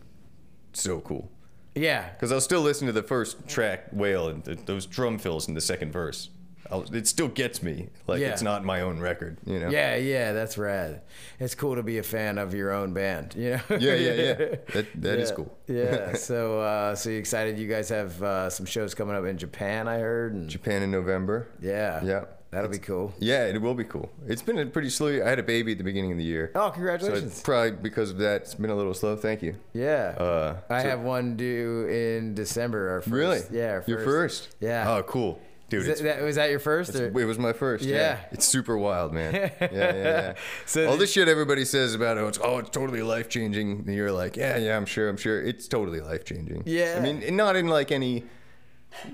[0.73, 1.29] so cool.
[1.75, 2.09] yeah.
[2.11, 5.53] Because I'll still listen to the first track, Whale, and th- those drum fills in
[5.53, 6.29] the second verse.
[6.71, 7.89] I'll, it still gets me.
[8.05, 8.29] Like Yeah.
[8.29, 9.69] it's not my own record, you know?
[9.69, 11.01] Yeah, yeah, that's rad.
[11.39, 13.61] It's cool to be a fan of your own band, you know.
[13.77, 14.33] Yeah, yeah, yeah.
[14.73, 15.57] That, that is Yeah, cool.
[15.67, 16.13] yeah.
[16.15, 17.57] So, uh, so you excited?
[17.57, 20.33] You guys have uh, some shows coming up in Japan, I heard.
[20.35, 21.47] And Japan in November.
[21.59, 22.25] yeah, Yeah.
[22.51, 23.13] That'll be cool.
[23.19, 24.09] Yeah, it will be cool.
[24.27, 25.07] It's been a pretty slow.
[25.23, 26.51] I had a baby at the beginning of the year.
[26.55, 27.31] Oh, congratulations!
[27.31, 29.15] it's probably because of that, it's been a little slow.
[29.15, 29.55] Thank you.
[29.73, 32.89] yeah, Uh, I so- have one due in December.
[32.89, 33.11] Our first.
[33.11, 33.41] Really?
[33.51, 34.55] Yeah, our Your first?
[34.59, 34.85] Yeah.
[34.89, 35.39] Oh, cool.
[35.69, 36.95] Dude, that, was that your first?
[36.95, 37.85] It was my first.
[37.85, 37.95] Yeah.
[37.95, 38.17] Yeah.
[38.31, 39.33] It's super wild, man.
[39.61, 40.33] Yeah, yeah, yeah.
[40.65, 43.83] So All this shit everybody says about it, it's, oh, it's totally life changing.
[43.85, 45.39] And you're like, yeah, yeah, I'm sure, I'm sure.
[45.39, 46.63] It's totally life changing.
[46.65, 46.95] Yeah.
[46.97, 48.23] I mean, not in like any,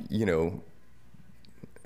[0.09, 0.63] you know,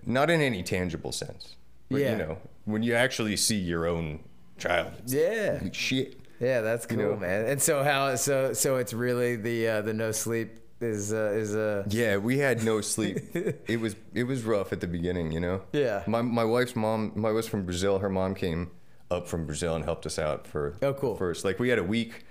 [0.05, 1.55] not in any tangible sense.
[1.89, 2.11] But, Yeah.
[2.11, 4.19] you know, when you actually see your own
[4.57, 5.59] child, Yeah.
[5.61, 6.19] like, shit.
[6.39, 7.15] Yeah, that's cool, know?
[7.17, 7.45] man.
[7.47, 8.15] And so how?
[8.15, 12.37] So so it's really the uh, the no sleep is uh, is uh, Yeah, we
[12.37, 13.17] had no sleep.
[13.67, 15.61] it was it was rough at the beginning, you know.
[15.73, 16.03] Yeah.
[16.07, 17.99] My my wife's mom, my wife's from Brazil.
[17.99, 18.71] Her mom came
[19.11, 21.15] up from Brazil and helped us out for Oh, cool.
[21.17, 21.43] first.
[21.43, 22.23] Like we had a week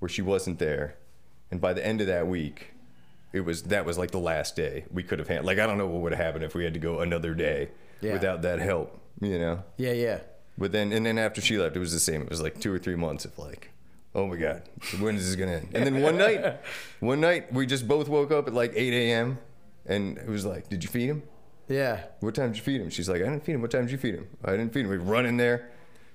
[0.00, 0.96] where she wasn't there,
[1.50, 2.74] and by the end of that week,
[3.36, 5.44] it was that was like the last day we could have had.
[5.44, 7.68] Like I don't know what would have happened if we had to go another day
[8.00, 8.14] Yeah.
[8.14, 9.62] without that help, you know.
[9.76, 10.18] yeah yeah
[10.58, 12.22] But then and then after she left, it was the same.
[12.22, 13.70] It was like two or three months of like,
[14.14, 14.62] oh my god,
[15.00, 15.68] when is this gonna end?
[15.74, 16.60] And then one night,
[17.00, 19.38] one night we just both woke up at like 8 a.m.
[19.84, 21.22] and it was like, did you feed him?
[21.68, 22.04] yeah.
[22.20, 22.90] What time did you feed him?
[22.90, 23.62] She's like, I didn't feed him.
[23.62, 24.28] What time did you feed him?
[24.44, 24.90] I didn't feed him.
[24.90, 25.70] We run in there.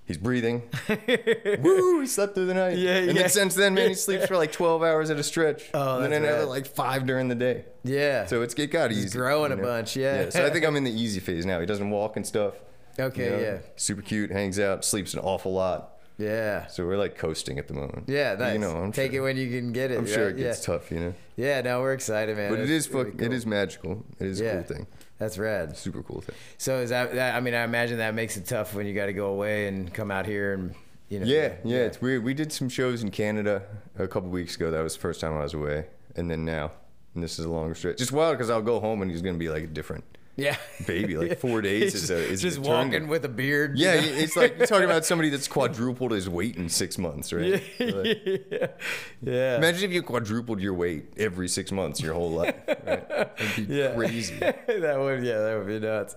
[0.06, 0.64] He's breathing.
[1.62, 2.02] Woo!
[2.02, 2.78] He slept through the night.
[2.78, 3.14] Yeah, And yeah.
[3.14, 5.70] then since then, man, he sleeps for like 12 hours at a stretch.
[5.74, 7.66] Oh, and then another like five during the day.
[7.84, 8.26] Yeah.
[8.26, 9.04] So it's it got easy.
[9.04, 10.24] He's growing you a bunch, yeah.
[10.24, 10.30] yeah.
[10.30, 11.60] So I think I'm in the easy phase now.
[11.60, 12.56] He doesn't walk and stuff.
[13.00, 13.40] Okay, you know?
[13.40, 13.58] yeah.
[13.78, 15.94] Super cute, hangs out, sleeps an awful lot.
[16.18, 16.68] yeah.
[16.68, 18.04] So we're like coasting at the moment.
[18.08, 18.54] Yeah, nice.
[18.54, 19.98] You know, I'm Take sure, it when you can get it.
[19.98, 20.74] I'm sure it gets yeah.
[20.74, 21.14] tough, you know.
[21.38, 22.50] Yeah, no, we're excited, man.
[22.50, 23.32] But it It's is fuck, it cool.
[23.32, 24.06] is magical.
[24.20, 24.88] It is a cool thing.
[25.22, 25.78] That's rad.
[25.78, 26.36] Super cool thing.
[26.58, 27.36] So is that, that?
[27.36, 29.94] I mean, I imagine that makes it tough when you got to go away and
[29.94, 30.74] come out here and
[31.10, 31.28] you know.
[31.28, 32.24] Yeah, yeah, it's weird.
[32.24, 33.62] We did some shows in Canada
[34.00, 34.72] a couple weeks ago.
[34.72, 35.86] That was the first time I was away,
[36.16, 36.72] and then now,
[37.14, 38.00] and this is a longer stretch.
[38.00, 40.04] Just wild because I'll go home and he's gonna be like a different
[40.42, 40.58] Yeah.
[40.88, 41.16] baby.
[41.18, 43.10] Like four days is a is just walking eternity.
[43.12, 43.78] with a beard.
[43.78, 44.08] you Yeah, know?
[44.24, 47.62] it's like you're talking about somebody that's quadrupled his weight in six months, right?
[47.80, 48.68] Like, yeah.
[49.22, 49.58] Yeah.
[49.58, 52.56] imagine if you quadrupled your weight every six months your whole life.
[52.68, 53.08] Right?
[53.10, 53.94] That'd be Yeah.
[53.96, 54.36] crazy.
[54.40, 56.16] that would yeah, that would be nuts.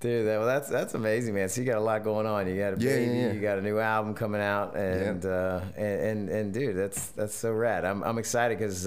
[0.00, 1.48] Dude, that, well, that's that's amazing, man.
[1.48, 2.46] So you got a lot going on.
[2.46, 3.32] You got a Yeah, yeah, yeah.
[3.32, 7.34] you got a new album coming out, and uh, and, and and dude, that's that's
[7.34, 7.86] so rad.
[7.86, 8.86] I'm I'm excited because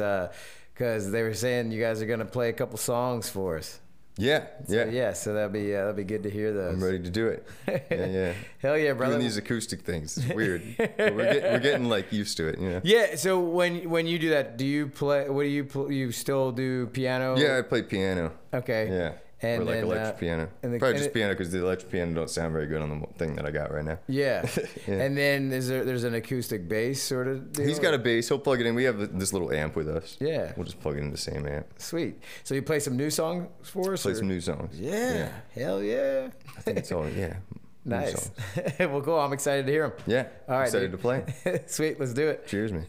[0.76, 3.80] because they were saying you guys are gonna play a couple songs for us.
[4.20, 5.14] Yeah, So, yeah, yeah.
[5.14, 6.74] So that'll be uh, that'll be good to hear those.
[6.74, 7.46] I'm ready to do it.
[7.92, 8.34] Yeah, yeah.
[8.60, 9.14] Hell yeah, brother.
[9.14, 10.64] Doing these acoustic things, it's weird.
[10.80, 10.88] we're,
[11.34, 12.82] get, we're getting like used to it, you know.
[12.84, 13.16] yeah.
[13.16, 15.30] So when when you do that, do you play?
[15.30, 17.38] What do you pl- you still do piano?
[17.38, 18.32] Yeah, I play piano.
[18.54, 18.90] Okay.
[18.90, 19.12] Yeah.
[19.42, 20.50] And or like then, electric uh, piano.
[20.64, 22.82] and the- Probably and just it- piano because the electric piano don't sound very good
[22.82, 24.00] on the thing that I got right now.
[24.08, 24.48] Yeah.
[24.88, 24.96] Yeah.
[25.02, 27.68] And then is there there's an acoustic bass sort of deal?
[27.68, 28.30] He's got a bass.
[28.30, 28.74] He'll plug it in.
[28.74, 30.18] We have this little amp with us.
[30.20, 30.54] Yeah.
[30.56, 31.68] We'll just plug it in the same amp.
[31.78, 32.20] Sweet.
[32.44, 34.04] So you play some new songs for us?
[34.04, 34.80] Play or- some new songs.
[34.80, 35.30] Yeah.
[35.54, 36.30] Hell yeah.
[36.58, 37.36] I think it's all, yeah.
[37.86, 38.32] nice.
[38.80, 39.20] well, cool.
[39.20, 39.98] I'm excited to hear them.
[40.08, 40.28] Yeah.
[40.50, 40.66] All right.
[40.66, 41.00] Excited dude.
[41.00, 41.02] to
[41.44, 41.62] play.
[41.68, 42.00] Sweet.
[42.00, 42.48] Let's do it.
[42.48, 42.88] Cheers, man.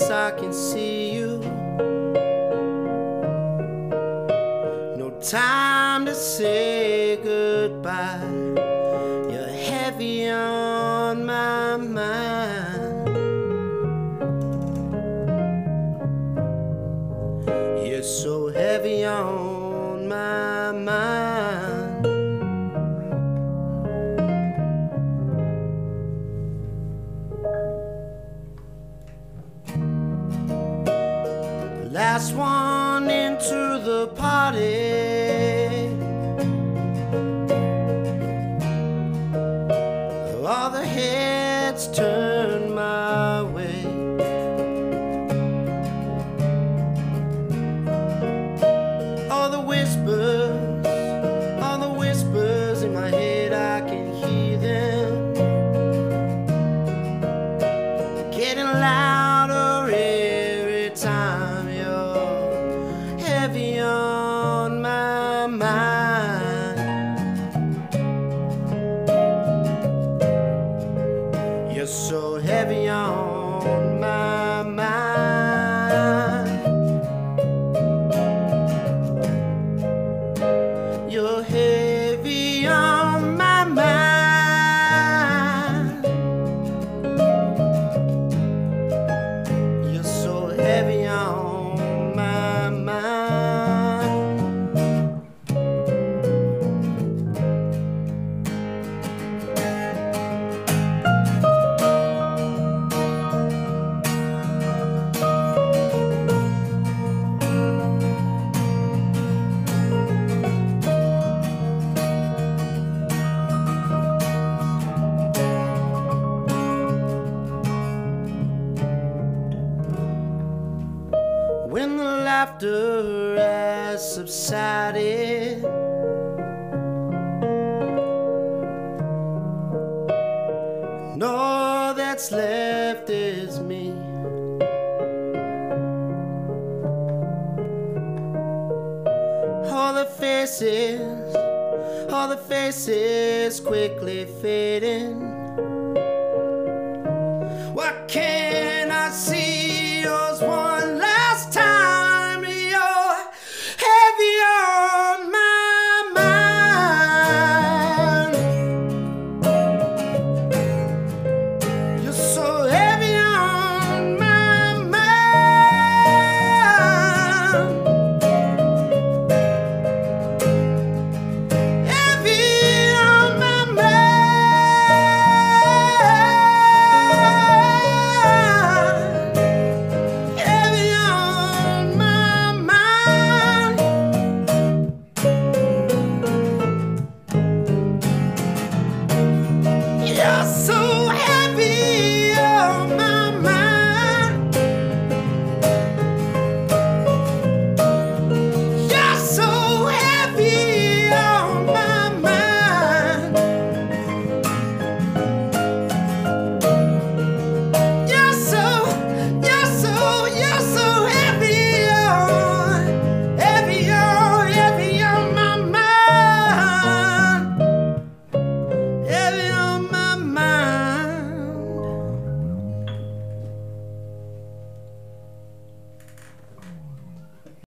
[0.00, 1.38] yes, I can see you.
[4.96, 5.67] No time.
[32.18, 35.07] last one into the party.